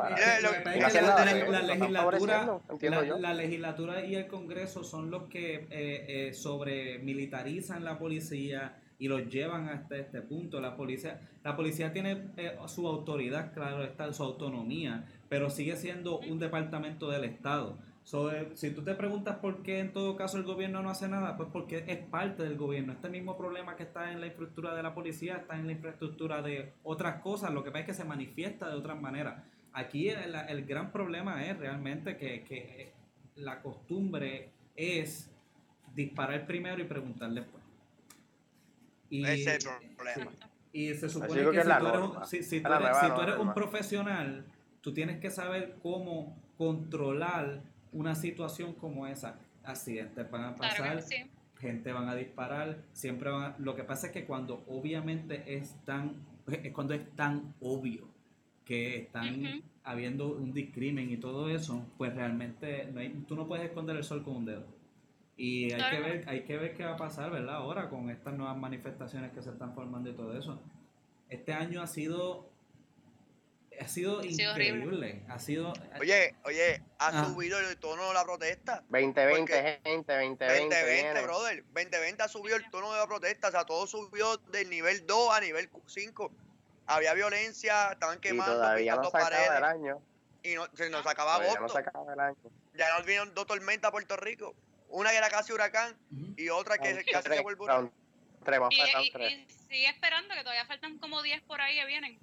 la 3.18 3.34
legislatura 3.34 4.04
y 4.04 4.16
el 4.16 4.26
Congreso 4.26 4.82
son 4.82 5.08
los 5.10 5.28
que 5.28 5.68
eh, 5.70 6.28
eh, 6.30 6.34
sobre 6.34 6.98
militarizan 6.98 7.84
la 7.84 7.96
policía 7.96 8.81
y 9.02 9.08
los 9.08 9.28
llevan 9.28 9.68
hasta 9.68 9.96
este 9.96 10.22
punto. 10.22 10.60
La 10.60 10.76
policía, 10.76 11.20
la 11.42 11.56
policía 11.56 11.92
tiene 11.92 12.28
eh, 12.36 12.56
su 12.68 12.86
autoridad, 12.86 13.52
claro, 13.52 13.82
está 13.82 14.12
su 14.12 14.22
autonomía, 14.22 15.06
pero 15.28 15.50
sigue 15.50 15.74
siendo 15.74 16.20
un 16.20 16.38
departamento 16.38 17.10
del 17.10 17.24
Estado. 17.24 17.76
So, 18.04 18.30
eh, 18.30 18.50
si 18.54 18.70
tú 18.70 18.84
te 18.84 18.94
preguntas 18.94 19.38
por 19.38 19.64
qué 19.64 19.80
en 19.80 19.92
todo 19.92 20.14
caso 20.14 20.36
el 20.38 20.44
gobierno 20.44 20.84
no 20.84 20.90
hace 20.90 21.08
nada, 21.08 21.36
pues 21.36 21.48
porque 21.52 21.82
es 21.88 21.98
parte 21.98 22.44
del 22.44 22.56
gobierno. 22.56 22.92
Este 22.92 23.08
mismo 23.08 23.36
problema 23.36 23.74
que 23.74 23.82
está 23.82 24.12
en 24.12 24.20
la 24.20 24.28
infraestructura 24.28 24.72
de 24.76 24.84
la 24.84 24.94
policía 24.94 25.34
está 25.34 25.58
en 25.58 25.66
la 25.66 25.72
infraestructura 25.72 26.40
de 26.40 26.72
otras 26.84 27.22
cosas. 27.22 27.52
Lo 27.52 27.64
que 27.64 27.72
pasa 27.72 27.80
es 27.80 27.86
que 27.86 27.94
se 27.94 28.04
manifiesta 28.04 28.68
de 28.68 28.76
otras 28.76 29.00
maneras. 29.00 29.42
Aquí 29.72 30.10
el, 30.10 30.36
el 30.48 30.64
gran 30.64 30.92
problema 30.92 31.44
es 31.44 31.58
realmente 31.58 32.16
que, 32.16 32.44
que 32.44 32.92
la 33.34 33.62
costumbre 33.62 34.50
es 34.76 35.28
disparar 35.92 36.46
primero 36.46 36.80
y 36.80 36.84
preguntar 36.84 37.32
después. 37.32 37.61
Y, 39.12 39.24
Ese 39.26 39.56
es 39.56 39.66
el 39.66 39.94
problema. 39.94 40.30
Y 40.72 40.94
se 40.94 41.08
supone 41.10 41.34
que, 41.34 41.38
si 41.38 41.42
tú 41.44 41.50
eres, 41.50 42.28
si, 42.30 42.42
si 42.42 42.60
tú 42.62 42.68
eres, 42.68 42.80
nueva 42.80 43.00
si 43.06 43.14
tú 43.14 43.20
eres 43.20 43.36
un 43.36 43.52
profesional, 43.52 44.44
tú 44.80 44.94
tienes 44.94 45.20
que 45.20 45.28
saber 45.30 45.76
cómo 45.82 46.34
controlar 46.56 47.60
una 47.92 48.14
situación 48.14 48.72
como 48.72 49.06
esa. 49.06 49.38
Accidentes 49.64 50.30
van 50.30 50.44
a 50.44 50.56
pasar, 50.56 50.76
Claro 50.76 50.96
que 50.96 51.02
sí. 51.02 51.30
gente 51.60 51.92
van 51.92 52.08
a 52.08 52.14
disparar, 52.14 52.78
siempre 52.94 53.30
van 53.30 53.52
a- 53.52 53.54
Lo 53.58 53.76
que 53.76 53.84
pasa 53.84 54.06
es 54.06 54.12
que 54.14 54.24
cuando 54.24 54.64
obviamente 54.66 55.44
es 55.46 55.74
tan... 55.84 56.14
Es 56.46 56.72
cuando 56.72 56.94
es 56.94 57.08
tan 57.14 57.54
obvio 57.60 58.08
que 58.64 58.96
están 58.96 59.62
habiendo 59.84 60.28
un 60.34 60.54
discrimen 60.54 61.10
y 61.10 61.18
todo 61.18 61.50
eso, 61.50 61.84
pues 61.98 62.14
realmente 62.14 62.88
no 62.92 63.00
hay- 63.00 63.10
tú 63.28 63.36
no 63.36 63.46
puedes 63.46 63.66
esconder 63.66 63.96
el 63.96 64.04
sol 64.04 64.22
con 64.24 64.36
un 64.36 64.44
dedo. 64.46 64.64
Y 65.36 65.72
hay 65.72 65.90
que 65.90 66.00
ver, 66.00 66.28
hay 66.28 66.44
que 66.44 66.56
ver 66.58 66.74
qué 66.76 66.84
va 66.84 66.92
a 66.92 66.96
pasar, 66.96 67.30
¿verdad? 67.30 67.56
Ahora 67.56 67.88
con 67.88 68.10
estas 68.10 68.34
nuevas 68.34 68.56
manifestaciones 68.56 69.32
que 69.32 69.42
se 69.42 69.50
están 69.50 69.74
formando 69.74 70.10
y 70.10 70.14
todo 70.14 70.36
eso. 70.38 70.60
Este 71.28 71.52
año 71.52 71.82
ha 71.82 71.86
sido 71.86 72.50
ha 73.80 73.88
sido 73.88 74.20
Ha 74.20 74.22
sido 74.22 74.52
horrible. 74.52 74.68
increíble, 74.84 75.22
ha 75.28 75.38
sido 75.38 75.72
Oye, 75.98 76.36
oye, 76.44 76.82
ha 76.98 77.08
Ah. 77.08 77.24
subido 77.24 77.58
el 77.58 77.76
tono 77.78 78.06
de 78.08 78.14
la 78.14 78.22
protesta. 78.22 78.84
2020, 78.90 79.30
Porque- 79.38 79.80
gente, 79.82 80.12
2020. 80.12 80.44
2020, 80.44 80.92
viene. 81.02 81.22
brother. 81.22 81.64
2020 81.72 82.22
ha 82.22 82.28
subido 82.28 82.56
el 82.56 82.70
tono 82.70 82.92
de 82.92 82.98
la 83.00 83.06
protesta. 83.06 83.48
O 83.48 83.50
sea, 83.50 83.64
todo 83.64 83.86
subió 83.86 84.36
del 84.52 84.68
nivel 84.68 85.04
2 85.06 85.34
a 85.34 85.40
nivel 85.40 85.70
5. 85.86 86.30
Había 86.86 87.14
violencia, 87.14 87.92
estaban 87.92 88.18
Y 88.18 88.20
quemando, 88.20 88.54
todavía 88.54 88.94
no 88.96 89.04
se 89.04 89.08
acaba 89.16 89.28
el 89.28 89.48
paredes. 89.48 89.62
año. 89.62 89.98
Y 90.44 90.54
no, 90.54 90.66
se 90.74 90.90
nos 90.90 91.06
acaba 91.06 91.32
Todavía 91.36 91.52
no 91.54 91.58
agosto. 91.60 91.78
se 91.78 91.80
acaba 91.88 92.12
el 92.12 92.20
año. 92.20 92.36
Ya 92.74 92.94
nos 92.96 93.06
vinieron 93.06 93.32
dos 93.34 93.46
tormentas 93.46 93.88
a 93.88 93.92
Puerto 93.92 94.16
Rico. 94.18 94.54
Una 94.92 95.10
que 95.10 95.16
era 95.16 95.30
casi 95.30 95.52
huracán 95.52 95.96
y 96.36 96.48
otra 96.50 96.76
que 96.78 97.04
casi 97.10 97.28
se 97.28 97.40
vuelve 97.40 97.64
huracán. 97.64 97.90
Y, 98.70 99.46
sigue 99.68 99.88
esperando 99.88 100.34
que 100.34 100.40
todavía 100.40 100.66
faltan 100.66 100.98
como 100.98 101.22
10 101.22 101.40
por 101.42 101.60
ahí 101.60 101.76
que 101.76 101.86
vienen. 101.86 102.18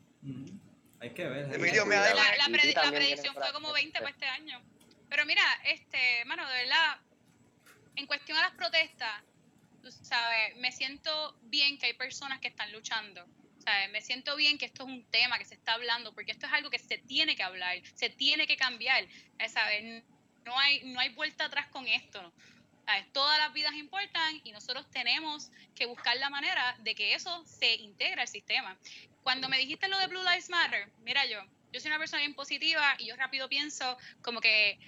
Hay 1.00 1.10
que 1.12 1.28
ver. 1.28 1.46
hay 1.46 2.38
La, 2.38 2.46
predi- 2.46 2.92
predicción 2.92 3.34
fue 3.34 3.52
como 3.54 3.70
para- 3.70 3.82
20 3.82 4.00
para 4.00 4.12
este 4.12 4.26
año. 4.26 4.62
Pero 5.10 5.26
mira, 5.26 5.42
este, 5.66 6.24
mano, 6.26 6.48
de 6.48 6.56
verdad, 6.58 7.00
en 7.96 8.06
cuestión 8.06 8.38
a 8.38 8.42
las 8.42 8.52
protestas, 8.52 9.24
tú 9.82 9.92
sabes, 9.92 10.56
me 10.58 10.72
siento 10.72 11.36
bien 11.44 11.80
que 11.80 11.88
hay 11.88 11.94
personas 11.94 12.40
que 12.40 12.50
están 12.50 12.72
luchando. 12.72 13.26
¿sabes? 13.64 13.90
Me 13.92 14.02
siento 14.02 14.36
bien 14.36 14.58
que 14.58 14.66
esto 14.66 14.84
es 14.84 14.90
un 14.90 15.04
tema 15.06 15.40
que 15.40 15.46
se 15.46 15.56
está 15.56 15.74
hablando, 15.74 16.14
porque 16.14 16.32
esto 16.32 16.46
es 16.46 16.54
algo 16.54 16.70
que 16.70 16.80
se 16.80 16.98
tiene 16.98 17.36
que 17.36 17.44
hablar, 17.44 17.78
se 17.96 18.10
tiene 18.10 18.46
que 18.46 18.58
cambiar. 18.58 19.06
¿sabes? 19.48 20.04
No 20.46 20.58
hay, 20.60 20.84
no 20.92 21.00
hay 21.00 21.10
vuelta 21.10 21.46
atrás 21.46 21.68
con 21.68 21.88
esto. 21.88 22.22
¿no? 22.22 22.34
Todas 23.14 23.38
las 23.38 23.54
vidas 23.54 23.74
importan 23.76 24.42
y 24.44 24.52
nosotros 24.52 24.90
tenemos 24.90 25.52
que 25.76 25.86
buscar 25.86 26.18
la 26.18 26.30
manera 26.30 26.76
de 26.80 26.96
que 26.96 27.14
eso 27.14 27.44
se 27.46 27.76
integre 27.76 28.22
al 28.22 28.28
sistema. 28.28 28.78
Cuando 29.24 29.48
me 29.48 29.58
dijiste 29.58 29.88
lo 29.88 29.98
de 30.00 30.08
Blue 30.08 30.24
Lives 30.24 30.50
Matter, 30.50 30.90
mira 31.04 31.26
yo, 31.26 31.40
yo 31.72 31.80
soy 31.80 31.90
una 31.90 32.00
persona 32.00 32.22
bien 32.22 32.34
positiva 32.34 32.96
y 32.98 33.06
yo 33.08 33.16
rápido 33.16 33.48
pienso 33.48 33.98
como 34.22 34.42
que 34.42 34.80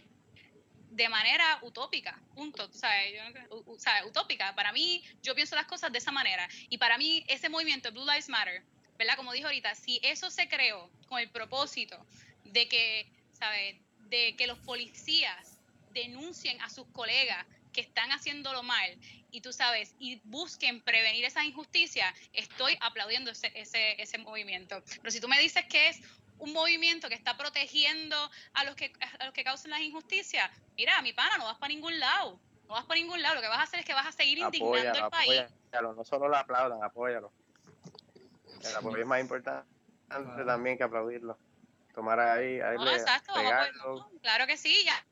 de 0.89 1.07
manera 1.09 1.59
utópica, 1.61 2.19
punto, 2.35 2.69
tú 2.69 2.77
sabes, 2.77 3.13
yo 3.13 3.55
u- 3.55 3.73
u- 3.73 3.79
sabes, 3.79 4.05
utópica. 4.05 4.53
Para 4.55 4.73
mí, 4.73 5.03
yo 5.23 5.33
pienso 5.35 5.55
las 5.55 5.65
cosas 5.65 5.91
de 5.91 5.99
esa 5.99 6.11
manera. 6.11 6.49
Y 6.69 6.77
para 6.79 6.97
mí, 6.97 7.23
ese 7.27 7.47
movimiento 7.49 7.91
Blue 7.91 8.05
Lives 8.05 8.27
Matter, 8.29 8.63
¿verdad? 8.97 9.15
Como 9.15 9.31
dijo 9.31 9.47
ahorita, 9.47 9.73
si 9.75 9.99
eso 10.03 10.29
se 10.29 10.49
creó 10.49 10.89
con 11.07 11.19
el 11.19 11.29
propósito 11.29 12.05
de 12.43 12.67
que, 12.67 13.07
¿sabes? 13.31 13.77
De 14.09 14.35
que 14.35 14.47
los 14.47 14.59
policías 14.59 15.59
denuncien 15.93 16.59
a 16.61 16.69
sus 16.69 16.87
colegas 16.87 17.45
que 17.71 17.81
están 17.81 18.11
haciéndolo 18.11 18.63
mal 18.63 18.97
y 19.31 19.41
tú 19.41 19.53
sabes, 19.53 19.95
y 19.99 20.21
busquen 20.25 20.81
prevenir 20.81 21.25
esa 21.25 21.43
injusticia, 21.45 22.13
estoy 22.33 22.77
aplaudiendo 22.81 23.31
ese, 23.31 23.51
ese, 23.55 24.01
ese 24.01 24.17
movimiento. 24.17 24.83
Pero 25.01 25.11
si 25.11 25.21
tú 25.21 25.27
me 25.27 25.39
dices 25.39 25.65
que 25.67 25.89
es 25.89 25.99
un 26.37 26.53
movimiento 26.53 27.07
que 27.07 27.15
está 27.15 27.37
protegiendo 27.37 28.17
a 28.53 28.63
los 28.63 28.75
que 28.75 28.91
a 29.19 29.25
los 29.25 29.33
que 29.33 29.43
causan 29.43 29.71
las 29.71 29.81
injusticias, 29.81 30.49
mira, 30.75 31.01
mi 31.01 31.13
pana, 31.13 31.37
no 31.37 31.45
vas 31.45 31.57
para 31.57 31.73
ningún 31.73 31.99
lado. 31.99 32.39
No 32.67 32.73
vas 32.73 32.85
para 32.85 32.99
ningún 32.99 33.21
lado. 33.21 33.35
Lo 33.35 33.41
que 33.41 33.47
vas 33.47 33.59
a 33.59 33.63
hacer 33.63 33.79
es 33.79 33.85
que 33.85 33.93
vas 33.93 34.07
a 34.07 34.11
seguir 34.11 34.39
indignando 34.39 34.89
Apóyalo, 34.89 35.05
al 35.05 35.11
país. 35.11 35.41
apóyalo. 35.41 35.93
No 35.93 36.03
solo 36.03 36.27
lo 36.27 36.37
aplaudan, 36.37 36.83
apóyalo. 36.83 37.31
El 38.63 38.75
apoyo 38.75 38.97
es 38.97 39.07
más 39.07 39.21
importante 39.21 39.67
también 40.45 40.77
que 40.77 40.83
aplaudirlo. 40.83 41.37
Tomar 41.93 42.19
ahí, 42.19 42.59
ahí 42.61 42.77
No, 42.77 42.89
exacto, 42.89 43.33
pegarlo. 43.33 44.09
claro 44.21 44.47
que 44.47 44.57
sí, 44.57 44.83
ya. 44.85 45.05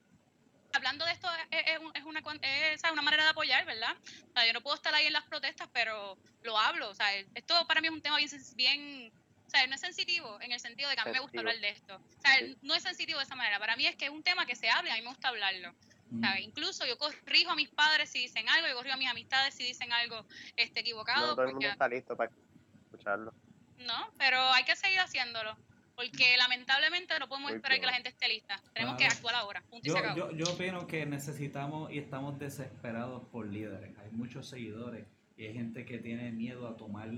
Hablando 0.74 1.03
de 1.05 1.11
esto, 1.11 1.28
es, 1.51 1.63
es 1.67 1.80
un- 1.80 1.95
es 1.95 2.03
una, 2.03 2.20
es, 2.41 2.84
una 2.91 3.01
manera 3.01 3.24
de 3.24 3.30
apoyar, 3.30 3.65
¿verdad? 3.65 3.95
O 4.30 4.34
sea, 4.34 4.45
yo 4.45 4.53
no 4.53 4.61
puedo 4.61 4.76
estar 4.76 4.93
ahí 4.93 5.07
en 5.07 5.13
las 5.13 5.26
protestas, 5.26 5.67
pero 5.74 6.17
lo 6.43 6.57
hablo. 6.57 6.89
O 6.89 6.93
sea, 6.93 7.13
esto 7.15 7.65
para 7.67 7.82
mí 7.82 7.88
es 7.88 7.93
un 7.93 8.01
tema 8.01 8.17
bien, 8.55 9.11
o 9.47 9.49
sea, 9.49 9.65
no 9.67 9.76
es 9.76 9.82
sensitivo 9.82 10.39
en 10.41 10.51
el 10.51 10.59
sentido 10.59 10.89
de 10.89 10.95
que 10.95 11.01
a 11.01 11.05
mí 11.05 11.11
me 11.11 11.20
gusta 11.20 11.39
hablar 11.39 11.57
de 11.59 11.70
esto. 11.70 11.95
O 11.95 12.22
sea, 12.22 12.38
Sí. 12.38 12.57
no 12.61 12.76
es 12.76 12.84
sensitivo 12.84 13.17
de 13.20 13.26
esa 13.26 13.36
manera. 13.36 13.57
Para 13.59 13.76
mí 13.76 13.86
es 13.88 13.95
que 13.95 14.05
es 14.05 14.11
un 14.11 14.22
tema 14.24 14.45
que 14.45 14.55
se 14.55 14.70
habla 14.70 14.89
y 14.89 14.93
a 14.93 14.95
mí 14.95 15.01
me 15.01 15.09
gusta 15.09 15.30
hablarlo. 15.30 15.74
Mm. 16.11 16.24
¿sabes? 16.24 16.41
Incluso 16.41 16.86
yo 16.88 16.97
corrijo 16.97 17.51
a 17.51 17.55
mis 17.55 17.70
padres 17.70 18.09
si 18.09 18.20
dicen 18.20 18.47
algo, 18.49 18.67
yo 18.67 18.76
corrijo 18.76 18.95
a 18.95 18.97
mis 18.97 19.07
amistades 19.09 19.53
si 19.53 19.63
dicen 19.63 19.91
algo 19.93 20.26
este, 20.55 20.80
equivocado. 20.80 21.28
No 21.28 21.34
todo 21.36 21.41
el 21.43 21.47
mundo 21.53 21.59
porque- 21.67 21.72
está 21.72 21.88
listo 21.88 22.15
para 22.17 22.32
escucharlo. 22.86 23.32
no, 23.78 24.11
pero 24.17 24.39
hay 24.53 24.63
que 24.65 24.76
seguir 24.76 24.99
haciéndolo. 24.99 25.55
Porque 26.00 26.38
lamentablemente 26.38 27.14
no 27.20 27.28
podemos 27.28 27.52
Muy 27.52 27.58
esperar 27.58 27.78
que 27.82 27.86
la 27.86 27.91
gente 27.93 28.08
esté 28.10 28.30
lista. 28.30 28.56
Tenemos 28.74 28.95
Claro. 28.95 28.97
que 29.10 29.18
actuar 29.18 29.36
ahora. 29.36 29.62
Punto 29.70 29.86
y 29.86 29.89
Yo, 29.89 29.93
se 29.93 30.00
acabó. 30.00 30.18
yo, 30.18 30.32
yo 30.32 30.54
opino 30.54 30.88
que 30.88 31.06
necesitamos 31.06 31.91
y 31.91 31.97
estamos 31.97 32.39
desesperados 32.39 33.24
por 33.34 33.45
líderes. 33.47 33.97
Hay 34.00 34.10
muchos 34.12 34.47
seguidores 34.47 35.06
y 35.36 35.45
hay 35.47 35.54
gente 35.54 35.84
que 35.86 35.97
tiene 35.97 36.32
miedo 36.32 36.70
a 36.70 36.78
tomar 36.78 37.10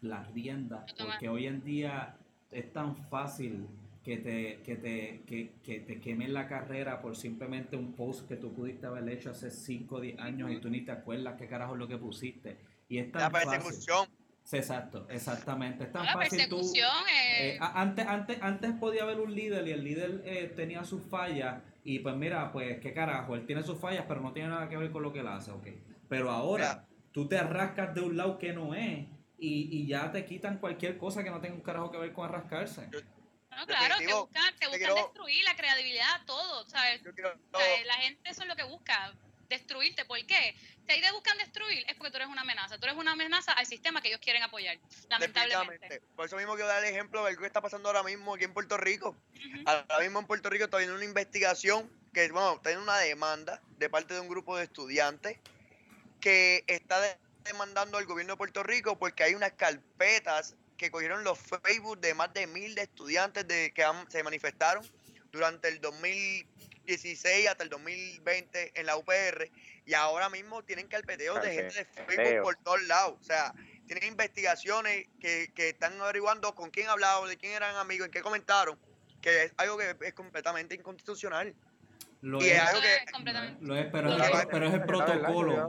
las 0.00 0.32
riendas 0.32 0.90
porque 0.98 1.28
hoy 1.28 1.46
en 1.46 1.62
día 1.64 2.16
es 2.50 2.72
tan 2.72 2.96
fácil 3.08 3.66
que 4.02 4.16
te, 4.16 4.62
que 4.62 4.76
te, 4.76 5.22
que, 5.26 5.52
que 5.62 5.80
te 5.80 6.00
quemen 6.00 6.32
la 6.32 6.46
carrera 6.48 7.02
por 7.02 7.16
simplemente 7.16 7.76
un 7.76 7.92
post 7.94 8.26
que 8.26 8.36
tú 8.36 8.54
pudiste 8.54 8.86
haber 8.86 9.06
hecho 9.10 9.30
hace 9.32 9.50
5 9.50 9.96
o 9.96 10.00
10 10.00 10.18
años 10.18 10.50
y 10.50 10.56
tú 10.60 10.70
ni 10.70 10.80
te 10.82 10.92
acuerdas 10.92 11.34
qué 11.38 11.46
carajo 11.46 11.74
es 11.74 11.78
lo 11.78 11.88
que 11.88 11.98
pusiste. 11.98 12.56
Y 12.88 12.98
es 12.98 13.12
tan 13.12 13.20
La 13.22 13.30
fácil. 13.30 13.50
persecución. 13.50 14.08
Sí, 14.44 14.58
Exacto, 14.58 15.06
exactamente. 15.08 15.84
Es 15.84 15.92
tan 15.92 16.04
la 16.04 16.12
fácil 16.12 16.48
tú... 16.48 16.56
persecución 16.56 16.90
Eh, 17.10 17.54
eh, 17.54 17.58
antes, 17.60 18.06
antes, 18.06 18.38
antes 18.42 18.72
podía 18.78 19.02
haber 19.04 19.18
un 19.18 19.34
líder 19.34 19.66
y 19.66 19.72
el 19.72 19.82
líder 19.82 20.22
eh, 20.24 20.52
tenía 20.54 20.84
sus 20.84 21.02
fallas 21.02 21.62
y 21.82 22.00
pues 22.00 22.14
mira, 22.14 22.52
pues 22.52 22.78
qué 22.80 22.92
carajo, 22.92 23.34
él 23.34 23.46
tiene 23.46 23.62
sus 23.62 23.78
fallas 23.78 24.04
pero 24.06 24.20
no 24.20 24.32
tiene 24.32 24.50
nada 24.50 24.68
que 24.68 24.76
ver 24.76 24.90
con 24.92 25.02
lo 25.02 25.12
que 25.12 25.20
él 25.20 25.28
hace, 25.28 25.50
ok. 25.50 25.66
Pero 26.08 26.30
ahora 26.30 26.86
tú 27.12 27.26
te 27.26 27.38
arrascas 27.38 27.94
de 27.94 28.02
un 28.02 28.16
lado 28.18 28.38
que 28.38 28.52
no 28.52 28.74
es 28.74 29.06
y, 29.38 29.68
y 29.78 29.86
ya 29.86 30.12
te 30.12 30.24
quitan 30.26 30.58
cualquier 30.58 30.98
cosa 30.98 31.24
que 31.24 31.30
no 31.30 31.40
tenga 31.40 31.54
un 31.54 31.62
carajo 31.62 31.90
que 31.90 31.96
ver 31.98 32.12
con 32.12 32.26
arrascarse. 32.28 32.86
no, 32.90 33.66
claro, 33.66 33.94
te 33.98 34.12
buscan, 34.12 34.54
te 34.58 34.66
buscan 34.66 34.78
quiero- 34.78 34.94
destruir 34.94 35.44
la 35.44 35.56
credibilidad, 35.56 36.24
todo. 36.26 36.68
¿sabes? 36.68 37.02
Yo 37.02 37.14
quiero, 37.14 37.30
O 37.52 37.58
sea, 37.58 37.84
la 37.86 37.94
gente 37.94 38.28
eso 38.30 38.42
es 38.42 38.48
lo 38.48 38.56
que 38.56 38.64
busca, 38.64 39.14
destruirte. 39.58 40.04
¿Por 40.04 40.18
qué? 40.26 40.54
Si 40.86 40.92
ahí 40.92 41.00
te 41.00 41.10
buscan 41.12 41.36
destruir 41.38 41.84
es 41.88 41.94
porque 41.96 42.10
tú 42.10 42.16
eres 42.16 42.28
una 42.28 42.42
amenaza. 42.42 42.76
Tú 42.78 42.84
eres 42.86 42.96
una 42.96 43.12
amenaza 43.12 43.52
al 43.52 43.66
sistema 43.66 44.00
que 44.02 44.08
ellos 44.08 44.20
quieren 44.20 44.42
apoyar, 44.42 44.78
lamentablemente. 45.08 46.02
Por 46.14 46.26
eso 46.26 46.36
mismo 46.36 46.54
quiero 46.54 46.68
dar 46.68 46.84
el 46.84 46.90
ejemplo 46.92 47.24
de 47.24 47.32
lo 47.32 47.40
que 47.40 47.46
está 47.46 47.60
pasando 47.60 47.88
ahora 47.88 48.02
mismo 48.02 48.34
aquí 48.34 48.44
en 48.44 48.52
Puerto 48.52 48.76
Rico. 48.76 49.16
Ahora 49.66 50.00
mismo 50.00 50.20
en 50.20 50.26
Puerto 50.26 50.50
Rico 50.50 50.64
está 50.64 50.76
habiendo 50.76 50.96
una 50.96 51.04
investigación 51.04 51.90
que, 52.12 52.28
bueno, 52.30 52.54
está 52.56 52.70
en 52.70 52.78
una 52.78 52.98
demanda 52.98 53.60
de 53.78 53.88
parte 53.90 54.14
de 54.14 54.20
un 54.20 54.28
grupo 54.28 54.56
de 54.56 54.64
estudiantes 54.64 55.38
que 56.20 56.64
está 56.66 57.00
de- 57.00 57.16
demandando 57.44 57.98
al 57.98 58.06
gobierno 58.06 58.34
de 58.34 58.36
Puerto 58.38 58.62
Rico 58.62 58.98
porque 58.98 59.24
hay 59.24 59.34
unas 59.34 59.52
carpetas 59.52 60.54
que 60.76 60.90
cogieron 60.90 61.24
los 61.24 61.38
Facebook 61.38 61.98
de 62.00 62.14
más 62.14 62.32
de 62.34 62.46
mil 62.46 62.74
de 62.74 62.82
estudiantes 62.82 63.46
de, 63.46 63.72
que 63.72 63.84
han- 63.84 64.10
se 64.10 64.22
manifestaron 64.22 64.84
durante 65.30 65.68
el 65.68 65.80
2016 66.84 67.48
hasta 67.48 67.64
el 67.64 67.70
2020 67.70 68.72
en 68.78 68.86
la 68.86 68.96
UPR 68.96 69.50
y 69.86 69.94
ahora 69.94 70.28
mismo 70.28 70.62
tienen 70.62 70.86
carpeteos 70.86 71.40
de 71.42 71.52
gente 71.54 71.74
de 71.74 71.84
Facebook 71.84 72.42
por 72.42 72.56
todos 72.56 72.82
lados. 72.84 73.16
O 73.20 73.24
sea, 73.24 73.54
tienen 73.86 74.04
investigaciones 74.08 75.06
que, 75.20 75.50
que 75.54 75.70
están 75.70 76.00
averiguando 76.00 76.54
con 76.54 76.70
quién 76.70 76.88
hablaban, 76.88 77.28
de 77.28 77.36
quién 77.36 77.52
eran 77.52 77.76
amigos, 77.76 78.06
en 78.06 78.12
qué 78.12 78.22
comentaron, 78.22 78.78
que 79.20 79.44
es 79.44 79.52
algo 79.56 79.76
que 79.78 79.96
es 80.02 80.14
completamente 80.14 80.74
inconstitucional. 80.74 81.54
Lo 82.22 82.40
Y 82.42 82.46
es, 82.48 82.52
es 82.54 82.60
algo 82.60 82.80
que- 82.80 82.94
es 82.94 83.60
lo 83.60 83.76
es, 83.76 83.86
pero, 83.92 84.10
es, 84.10 84.16
Claro, 84.16 84.48
pero 84.50 84.66
es 84.68 84.74
el 84.74 84.84
protocolo, 84.84 85.66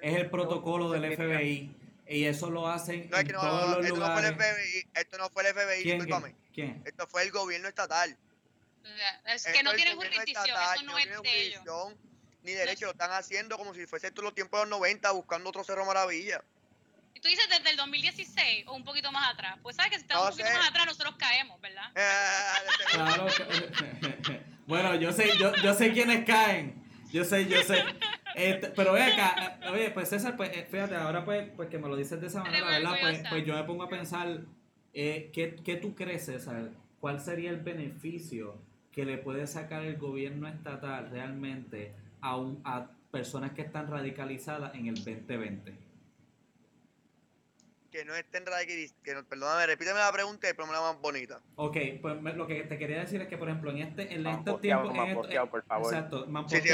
es 0.00 0.16
el 0.16 0.30
protocolo 0.30 0.90
del 0.90 1.04
FBI 1.14 1.74
y 2.06 2.24
eso 2.24 2.48
lo 2.50 2.66
hacen 2.68 3.10
No 3.10 3.18
es 3.18 3.24
en 3.26 3.32
no, 3.32 3.40
todos 3.40 3.76
los 3.76 3.84
esto 3.86 3.96
no 3.98 4.06
fue 4.06 4.20
el 4.22 4.28
lugares. 4.30 4.54
FBI, 4.56 4.88
esto 4.94 5.18
no 5.18 5.28
fue 5.28 5.42
el 5.42 5.54
FBI, 5.54 5.82
¿Quién? 5.82 5.98
discúlpame. 5.98 6.34
¿Quién? 6.54 6.82
Esto 6.86 7.06
fue 7.06 7.22
el 7.24 7.30
gobierno 7.30 7.68
estatal. 7.68 8.16
Es 9.26 9.44
que 9.46 9.62
no 9.62 9.72
tienen 9.74 9.96
jurisdicción, 9.96 10.46
estatal, 10.46 10.76
eso 10.76 10.84
no 10.84 10.98
es 10.98 11.22
de 11.22 11.42
ellos. 11.42 11.62
Ni 12.42 12.52
derecho, 12.52 12.86
lo 12.86 12.92
están 12.92 13.10
haciendo 13.12 13.58
como 13.58 13.74
si 13.74 13.86
fuese 13.86 14.10
todos 14.10 14.24
los 14.24 14.34
tiempos 14.34 14.60
de 14.60 14.66
los 14.66 14.78
90 14.78 15.10
buscando 15.12 15.50
otro 15.50 15.64
Cerro 15.64 15.84
Maravilla. 15.84 16.42
Y 17.14 17.20
tú 17.20 17.28
dices 17.28 17.46
desde 17.48 17.70
el 17.70 17.76
2016 17.76 18.64
o 18.68 18.74
un 18.74 18.84
poquito 18.84 19.10
más 19.10 19.34
atrás. 19.34 19.58
Pues 19.62 19.74
sabes 19.76 19.90
que 19.90 19.96
si 19.96 20.02
estamos 20.02 20.24
No 20.24 20.30
un 20.30 20.32
poquito 20.36 20.48
sé. 20.48 20.54
más 20.58 20.68
atrás 20.68 20.86
nosotros 20.86 21.16
caemos, 21.18 21.60
¿verdad? 21.60 21.92
Claro 22.92 23.26
que- 23.26 24.40
bueno, 24.66 24.94
yo 24.94 25.12
sé, 25.12 25.28
yo, 25.38 25.52
yo 25.56 25.74
sé 25.74 25.92
quiénes 25.92 26.24
caen. 26.24 26.84
Yo 27.10 27.24
sé, 27.24 27.46
yo 27.46 27.60
sé. 27.62 27.84
Este, 28.34 28.68
pero 28.68 28.92
ve 28.92 29.02
acá, 29.02 29.58
eh, 29.62 29.68
oye, 29.70 29.90
pues 29.90 30.08
César, 30.10 30.36
pues 30.36 30.50
eh, 30.56 30.68
fíjate, 30.70 30.94
ahora 30.94 31.24
pues, 31.24 31.50
pues 31.56 31.68
que 31.68 31.78
me 31.78 31.88
lo 31.88 31.96
dices 31.96 32.20
de 32.20 32.28
esa 32.28 32.42
manera, 32.42 32.66
¿verdad? 32.66 32.96
Pues, 33.00 33.22
pues 33.30 33.44
yo 33.46 33.54
me 33.56 33.64
pongo 33.64 33.82
a 33.84 33.88
pensar, 33.88 34.42
eh, 34.94 35.30
¿qué, 35.32 35.56
¿qué 35.64 35.76
tú 35.76 35.94
crees, 35.94 36.26
César? 36.26 36.70
¿Cuál 37.00 37.20
sería 37.20 37.50
el 37.50 37.56
beneficio 37.60 38.60
que 38.98 39.04
le 39.04 39.16
puede 39.16 39.46
sacar 39.46 39.84
el 39.84 39.96
gobierno 39.96 40.48
estatal 40.48 41.08
realmente 41.08 41.94
a, 42.20 42.36
un, 42.36 42.60
a 42.64 42.90
personas 43.12 43.52
que 43.52 43.62
están 43.62 43.86
radicalizadas 43.88 44.74
en 44.74 44.88
el 44.88 44.96
2020? 44.96 45.72
que 47.92 48.04
no 48.04 48.16
estén 48.16 48.44
no, 49.14 49.24
perdóname, 49.24 49.66
repíteme 49.66 50.00
la 50.00 50.10
pregunta 50.10 50.50
y 50.50 50.52
ponme 50.52 50.72
la 50.72 50.80
más 50.80 51.00
bonita. 51.00 51.40
Ok, 51.54 51.76
pues 52.02 52.20
me- 52.20 52.32
lo 52.34 52.48
que 52.48 52.64
te 52.64 52.76
quería 52.76 52.98
decir 52.98 53.22
es 53.22 53.28
que, 53.28 53.38
por 53.38 53.48
ejemplo, 53.48 53.70
en 53.70 53.78
este 53.78 54.12
en 54.12 54.24
tiempos... 54.60 54.94
más 54.94 55.08
en 55.08 55.14
posteado, 55.14 55.48
por 55.48 55.62
favor. 55.62 55.94
Exacto, 55.94 56.26
más 56.26 56.50
Sí, 56.50 56.60
sí. 56.60 56.68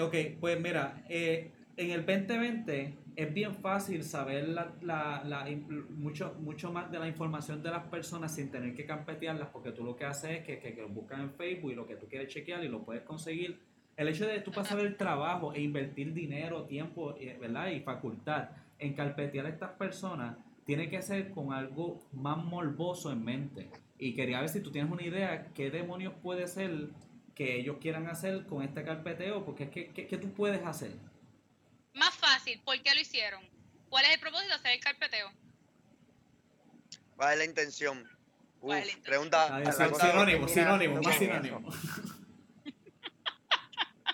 Ok, 0.00 0.14
pues 0.40 0.58
mira, 0.58 1.04
eh, 1.10 1.52
en 1.78 1.92
el 1.92 2.04
2020 2.04 2.98
es 3.14 3.34
bien 3.34 3.54
fácil 3.54 4.02
saber 4.02 4.48
la, 4.48 4.74
la, 4.82 5.22
la 5.24 5.46
mucho, 5.90 6.34
mucho 6.40 6.72
más 6.72 6.90
de 6.90 6.98
la 6.98 7.06
información 7.06 7.62
de 7.62 7.70
las 7.70 7.84
personas 7.84 8.34
sin 8.34 8.50
tener 8.50 8.74
que 8.74 8.84
campetearlas, 8.84 9.48
porque 9.48 9.72
tú 9.72 9.84
lo 9.84 9.96
que 9.96 10.04
haces 10.04 10.38
es 10.38 10.44
que, 10.44 10.58
que, 10.58 10.74
que 10.74 10.82
lo 10.82 10.88
buscas 10.88 11.20
en 11.20 11.30
Facebook 11.30 11.72
y 11.72 11.74
lo 11.76 11.86
que 11.86 11.96
tú 11.96 12.06
quieres 12.06 12.32
chequear 12.32 12.64
y 12.64 12.68
lo 12.68 12.82
puedes 12.82 13.02
conseguir. 13.02 13.60
El 13.96 14.08
hecho 14.08 14.26
de 14.26 14.40
tú 14.40 14.50
pasar 14.50 14.80
el 14.80 14.96
trabajo 14.96 15.52
e 15.52 15.60
invertir 15.60 16.12
dinero, 16.12 16.64
tiempo, 16.64 17.16
¿verdad? 17.40 17.70
Y 17.70 17.80
facultad 17.80 18.50
en 18.78 18.92
carpetear 18.94 19.46
a 19.46 19.48
estas 19.48 19.70
personas 19.70 20.36
tiene 20.64 20.88
que 20.88 21.00
ser 21.00 21.30
con 21.30 21.52
algo 21.52 22.00
más 22.12 22.44
morboso 22.44 23.10
en 23.10 23.24
mente. 23.24 23.70
Y 23.98 24.14
quería 24.14 24.40
ver 24.40 24.48
si 24.48 24.60
tú 24.60 24.70
tienes 24.70 24.92
una 24.92 25.02
idea 25.02 25.48
qué 25.54 25.70
demonios 25.70 26.12
puede 26.22 26.46
ser 26.46 26.90
que 27.34 27.58
ellos 27.58 27.76
quieran 27.80 28.06
hacer 28.08 28.46
con 28.46 28.62
este 28.62 28.82
carpeteo, 28.82 29.44
porque 29.44 29.64
es 29.64 29.70
que, 29.70 29.88
¿qué, 29.88 30.06
qué 30.06 30.18
tú 30.18 30.30
puedes 30.30 30.64
hacer? 30.64 30.92
Más 31.94 32.14
fácil, 32.16 32.60
¿por 32.62 32.80
qué 32.82 32.94
lo 32.94 33.00
hicieron? 33.00 33.42
¿Cuál 33.88 34.04
es 34.04 34.12
el 34.12 34.20
propósito 34.20 34.48
de 34.48 34.54
hacer 34.54 34.72
el 34.72 34.80
carpeteo? 34.80 35.32
¿Cuál 37.16 37.32
es 37.32 37.38
la 37.38 37.44
intención? 37.44 38.08
¿Cuál 38.60 38.78
Uf, 38.78 38.84
es 38.84 38.86
la 38.86 38.98
intención? 38.98 39.30
pregunta, 39.30 39.72
sinónimo, 39.98 40.48
sinónimo, 40.48 41.02
más 41.02 41.18
sinónimo. 41.18 41.62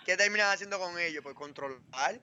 ¿qué 0.05 0.17
terminan 0.17 0.53
haciendo 0.53 0.79
con 0.79 0.99
ellos? 0.99 1.23
Pues 1.23 1.35
controlar, 1.35 2.21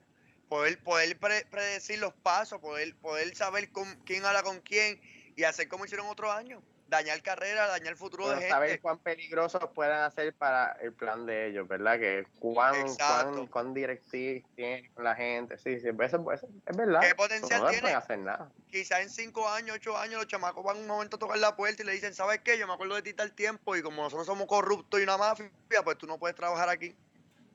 poder, 0.48 0.82
poder 0.82 1.18
pre- 1.18 1.44
predecir 1.46 1.98
los 1.98 2.14
pasos, 2.14 2.60
poder, 2.60 2.96
poder 2.96 3.34
saber 3.34 3.70
con, 3.72 3.92
quién 4.04 4.24
habla 4.24 4.42
con 4.42 4.60
quién 4.60 5.00
y 5.36 5.42
hacer 5.44 5.68
como 5.68 5.84
hicieron 5.84 6.06
otros 6.06 6.30
años. 6.30 6.62
Dañar 6.92 7.22
carrera, 7.22 7.68
dañar 7.68 7.92
el 7.92 7.96
futuro 7.96 8.24
Bueno, 8.24 8.38
de 8.42 8.50
saber 8.50 8.68
gente. 8.68 8.82
cuán 8.82 8.98
peligrosos 8.98 9.62
pueden 9.74 9.96
hacer 9.96 10.34
para 10.34 10.72
el 10.72 10.92
plan 10.92 11.24
de 11.24 11.46
ellos, 11.46 11.66
¿verdad? 11.66 11.98
Que 11.98 12.26
cuán, 12.38 12.74
cuán, 12.98 13.46
cuán 13.46 13.72
directriz 13.72 14.44
tienen 14.54 14.92
con 14.92 15.04
la 15.04 15.14
gente. 15.14 15.56
Sí, 15.56 15.80
sí, 15.80 15.88
eso, 15.88 16.32
eso 16.32 16.48
es 16.66 16.76
verdad. 16.76 17.00
¿Qué 17.00 17.14
potencial 17.14 17.62
no 17.62 17.70
tiene? 17.70 17.94
hacer 17.94 18.18
nada. 18.18 18.52
Quizás 18.70 19.00
en 19.00 19.08
5 19.08 19.48
años, 19.48 19.76
8 19.76 19.96
años, 19.96 20.16
los 20.16 20.26
chamacos 20.26 20.62
van 20.62 20.76
un 20.76 20.86
momento 20.86 21.16
a 21.16 21.18
tocar 21.18 21.38
la 21.38 21.56
puerta 21.56 21.82
y 21.82 21.86
le 21.86 21.92
dicen, 21.92 22.12
¿sabes 22.12 22.42
qué? 22.44 22.58
Yo 22.58 22.66
me 22.66 22.74
acuerdo 22.74 22.94
de 22.96 23.00
ti 23.00 23.14
tal 23.14 23.32
tiempo 23.32 23.74
y 23.74 23.80
como 23.80 24.02
nosotros 24.02 24.26
somos 24.26 24.46
corruptos 24.46 25.00
y 25.00 25.04
una 25.04 25.16
mafia, 25.16 25.50
pues 25.82 25.96
tú 25.96 26.06
no 26.06 26.18
puedes 26.18 26.36
trabajar 26.36 26.68
aquí. 26.68 26.94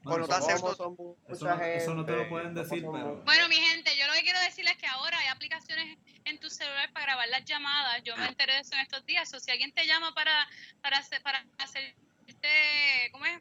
Bueno, 0.10 0.28
no 0.28 0.28
te 0.28 0.40
eso- 0.40 0.48
acepto. 0.48 0.76
Somos- 0.76 0.78
somos 0.78 1.18
Eso 1.30 1.46
mucha 1.46 1.56
no- 1.56 1.64
eso 1.64 1.94
no 1.94 2.06
te 2.06 2.12
lo 2.12 2.18
gente, 2.20 2.30
pueden 2.30 2.54
decir, 2.54 2.82
pero- 2.92 3.16
Bueno, 3.24 3.48
mi 3.50 3.56
gente, 3.56 3.98
yo 3.98 4.08
lo 4.08 4.14
que 4.14 4.22
quiero 4.22 4.40
decirles 4.42 4.74
es 4.74 4.80
que 4.80 4.88
ahora 4.88 5.20
hay 5.20 5.28
aplicaciones 5.28 5.98
en 6.26 6.40
tu 6.40 6.50
celular 6.50 6.92
para 6.94 7.06
grabar 7.06 7.28
las 7.30 7.46
llamadas. 7.46 8.02
Yo 8.04 8.16
me 8.18 8.28
enteré 8.28 8.54
de 8.54 8.60
eso 8.62 8.74
en 8.76 8.82
estos 8.82 9.06
días. 9.06 9.34
O 9.34 9.40
si 9.40 9.52
alguien 9.52 9.72
te 9.74 9.86
llama 9.86 10.14
para, 10.14 10.48
para 10.82 10.98
hacer, 10.98 11.22
para 11.24 11.46
hacer 11.60 11.96
este, 12.28 13.10
¿cómo 13.12 13.26
es? 13.26 13.40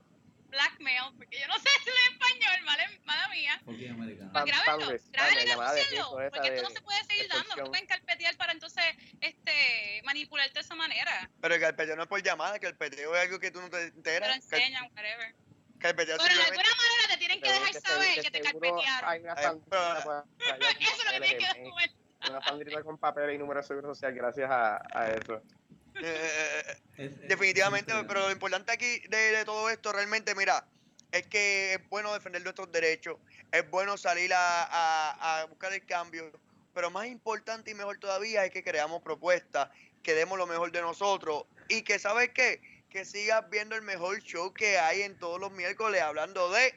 blackmail, 0.49 1.13
porque 1.19 1.41
yo 1.41 1.49
no 1.49 1.55
sé 1.59 1.69
si 1.85 1.91
en 1.91 2.13
español, 2.15 2.65
mala, 2.65 2.91
mala 3.05 3.29
mía. 3.29 3.61
Fucking 3.65 3.91
americano. 3.91 4.31
Pues 4.33 4.45
grábenlo, 4.45 4.87
grábenlo 5.11 5.41
y 5.41 5.45
denúncienlo, 5.45 6.11
porque 6.31 6.49
esto 6.49 6.63
no 6.63 6.71
se 6.71 6.81
puede 6.83 7.05
seguir 7.05 7.29
dando, 7.29 7.57
no 7.57 7.65
pueden 7.65 7.87
carpetear 7.87 8.37
para 8.37 8.53
entonces 8.53 8.85
este 9.21 10.01
manipularte 10.05 10.55
de 10.55 10.61
esa 10.61 10.75
manera. 10.77 11.29
Pero 11.41 11.55
el 11.57 11.61
carpeteo 11.61 11.97
no 11.97 12.03
es 12.05 12.09
por 12.09 12.23
llamada, 12.23 12.59
que 12.61 12.69
el 12.69 12.77
peteo 12.77 13.15
es 13.17 13.23
algo 13.23 13.39
que 13.41 13.51
tú 13.51 13.61
no 13.61 13.69
te 13.69 13.77
Te 13.77 13.91
lo 13.91 13.97
enteras. 13.97 14.37
Enseñan, 14.37 14.85
whatever. 14.95 15.35
Pero 15.81 16.05
de 16.05 16.13
alguna 16.15 16.69
manera 16.77 17.09
te 17.11 17.17
tienen 17.19 17.41
que 17.41 17.49
dejar 17.51 17.73
que 17.73 17.81
saber 17.81 18.23
que 18.23 18.31
te 18.31 18.41
carpetearon. 18.41 19.09
Hay 19.09 19.21
una 19.21 19.35
por 19.35 19.79
allá 19.79 20.03
con 20.05 20.83
Eso 20.83 20.93
es 20.93 21.05
lo 21.05 21.11
que 21.13 21.21
tienes 21.21 21.53
que 21.55 21.61
documentar. 21.63 21.97
Una 22.31 22.41
fandrita 22.41 22.83
con 22.83 22.99
papeles 22.99 23.35
y 23.35 23.39
números 23.39 23.65
de 23.65 23.69
seguro 23.69 23.95
social 23.95 24.15
gracias 24.15 24.51
a, 24.51 24.83
a 24.93 25.11
eso. 25.13 25.35
Eh, 25.35 26.03
eh, 26.03 26.63
eh, 26.69 26.77
Es- 26.97 27.29
Definitivamente, 27.29 27.93
es 27.93 28.05
pero 28.07 28.21
lo 28.21 28.31
importante 28.33 28.73
aquí 28.73 29.01
de, 29.09 29.17
de 29.17 29.45
todo 29.45 29.69
esto 29.71 29.93
realmente, 29.93 30.35
mira, 30.35 30.67
es 31.13 31.27
que 31.27 31.75
es 31.75 31.89
bueno 31.89 32.13
defender 32.13 32.43
nuestros 32.43 32.71
derechos, 32.73 33.19
es 33.53 33.69
bueno 33.71 33.97
salir 33.97 34.33
a, 34.35 34.65
a- 34.65 35.41
a 35.41 35.45
buscar 35.47 35.73
el 35.73 35.85
cambio, 35.87 36.33
pero 36.75 36.91
más 36.91 37.07
importante 37.07 37.71
y 37.71 37.75
mejor 37.75 37.99
todavía 37.99 38.45
es 38.45 38.51
que 38.51 38.65
creamos 38.65 39.03
propuestas, 39.03 39.71
que 40.03 40.15
demos 40.15 40.37
lo 40.39 40.47
mejor 40.47 40.73
de 40.73 40.81
nosotros 40.81 41.45
y 41.69 41.83
que, 41.83 41.99
¿sabes 41.99 42.31
qué? 42.35 42.61
Que 42.97 43.05
sigas 43.05 43.45
viendo 43.51 43.77
el 43.77 43.83
mejor 43.83 44.23
show 44.23 44.55
que 44.55 44.79
hay 44.79 45.03
en 45.03 45.19
todos 45.19 45.39
los 45.39 45.53
miércoles 45.53 46.01
hablando 46.01 46.49
de 46.49 46.75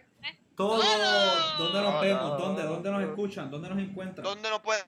Todo. 0.58 0.84
¿Dónde 1.58 1.82
nos 1.82 2.02
vemos? 2.02 2.38
¿Dónde? 2.38 2.64
¿Dónde 2.64 2.92
nos 2.92 3.04
escuchan? 3.04 3.50
¿Dónde 3.50 3.70
nos 3.70 3.80
encuentran? 3.80 4.26
dónde 4.26 4.50
nos 4.50 4.60
pueden 4.62 4.84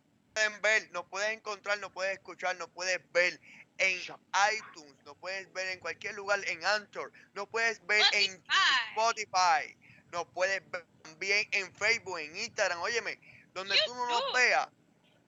ver, 0.62 0.92
nos 0.92 1.06
puedes 1.06 1.32
encontrar, 1.32 1.80
nos 1.80 1.94
puedes 1.94 2.16
escuchar, 2.18 2.58
nos 2.58 2.68
puedes 2.72 3.00
ver 3.14 3.40
en 3.78 3.98
iTunes, 3.98 4.94
nos 5.06 5.16
puedes 5.20 5.54
ver 5.54 5.70
en 5.70 5.80
cualquier 5.80 6.16
lugar, 6.16 6.42
en 6.50 6.66
Anchor, 6.66 7.14
nos 7.34 7.48
puedes 7.48 7.80
ver 7.88 8.04
en 8.12 8.44
Spotify. 8.90 9.78
Nos 10.12 10.26
puedes 10.34 10.70
ver 10.70 10.86
también 11.02 11.48
en 11.54 11.74
Facebook, 11.76 12.20
en 12.20 12.36
Instagram. 12.36 12.82
Óyeme, 12.82 13.18
donde 13.54 13.78
tú 13.86 13.96
no 13.96 14.06
nos 14.10 14.20
YouTube. 14.20 14.36
veas, 14.36 14.68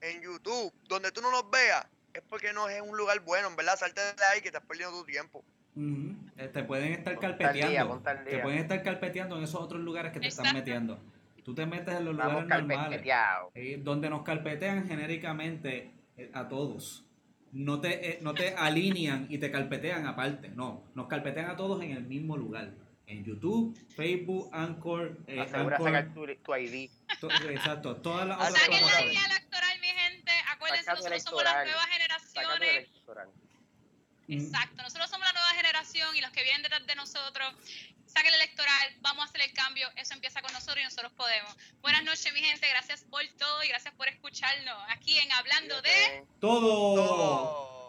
en 0.02 0.22
YouTube, 0.22 0.74
donde 0.90 1.14
tú 1.14 1.22
no 1.22 1.32
nos 1.32 1.50
veas, 1.50 1.88
es 2.14 2.22
porque 2.24 2.52
no 2.52 2.68
es 2.68 2.82
un 2.82 2.98
lugar 2.98 3.22
bueno, 3.22 3.48
en 3.48 3.56
verdad. 3.56 3.80
Salte 3.80 4.02
de 4.02 4.26
ahí 4.26 4.42
que 4.42 4.50
estás 4.50 4.66
perdiendo 4.68 5.00
tu 5.00 5.06
tiempo. 5.06 5.46
Eh, 5.76 6.48
Te 6.54 6.64
pueden 6.64 6.94
estar 6.94 7.14
Ponte 7.16 7.26
al 7.28 7.38
día, 7.38 7.48
carpeteando. 7.64 7.94
ponte 7.94 8.10
al 8.10 8.24
Te 8.24 8.30
día. 8.32 8.44
pueden 8.44 8.60
estar 8.60 8.84
carpeteando 8.84 9.38
en 9.38 9.44
esos 9.44 9.60
otros 9.62 9.82
lugares 9.82 10.12
que 10.12 10.20
te 10.20 10.28
están 10.28 10.46
Exacto. 10.46 10.60
metiendo. 10.60 11.00
Tú 11.44 11.54
te 11.56 11.66
metes 11.66 11.94
en 11.96 12.06
los 12.06 12.16
Vamos 12.16 12.44
lugares 12.44 12.66
normales. 12.68 13.02
eh, 13.56 13.80
donde 13.84 14.10
nos 14.10 14.24
carpetean 14.24 14.88
genéricamente 14.88 15.92
eh, 16.18 16.30
a 16.34 16.48
todos. 16.48 17.06
No 17.52 17.82
te, 17.82 18.12
eh, 18.12 18.20
no 18.22 18.34
te 18.34 18.56
alinean 18.56 19.28
y 19.30 19.38
te 19.40 19.52
carpetean 19.52 20.08
aparte. 20.08 20.50
No, 20.50 20.84
nos 20.96 21.08
carpetean 21.08 21.50
a 21.50 21.56
todos 21.56 21.82
en 21.84 21.92
el 21.92 22.04
mismo 22.04 22.38
lugar. 22.38 22.72
En 23.06 23.26
YouTube, 23.26 23.78
Facebook, 23.96 24.50
Anchor, 24.54 25.18
eh, 25.28 25.42
Asegura 25.42 25.76
Anchor, 25.76 25.92
sacar 25.92 26.14
tu, 26.14 26.26
tu 26.26 26.56
ID. 26.56 26.90
to- 27.20 27.30
exacto, 27.50 27.98
todas 27.98 28.26
las 28.28 28.38
otras 28.38 28.54
Saquen 28.54 28.82
la 28.86 29.02
guía 29.12 29.26
electoral, 29.26 29.80
mi 29.82 29.88
gente. 29.88 30.32
Acuérdense, 30.52 30.90
nosotros 30.92 31.24
somos 31.24 31.44
las 31.44 31.66
nuevas 31.66 31.86
generaciones. 31.88 32.88
Exacto, 34.30 34.82
nosotros 34.82 35.10
somos 35.10 35.28
la 35.28 35.34
nueva 35.34 35.43
generación 35.54 36.16
y 36.16 36.22
los 36.22 36.32
que 36.32 36.44
vienen 36.44 36.64
detrás 36.64 36.86
de 36.86 36.96
nosotros. 36.96 37.54
Saquen 38.06 38.34
el 38.34 38.42
electoral, 38.42 38.96
vamos 39.02 39.26
a 39.26 39.30
hacer 39.30 39.42
el 39.42 39.54
cambio. 39.54 39.90
Eso 39.96 40.14
empieza 40.14 40.42
con 40.42 40.54
nosotros 40.54 40.80
y 40.80 40.84
nosotros 40.84 41.12
podemos. 41.14 41.56
Buenas 41.82 42.04
noches, 42.04 42.32
mi 42.34 42.42
gente. 42.42 42.68
Gracias 42.70 43.04
por 43.10 43.22
todo 43.40 43.64
y 43.64 43.70
gracias 43.70 43.94
por 43.96 44.08
escucharnos 44.08 44.78
aquí 44.90 45.18
en 45.18 45.32
Hablando 45.32 45.82
de. 45.82 46.24
Todo. 46.40 46.96
Todo. 46.96 47.83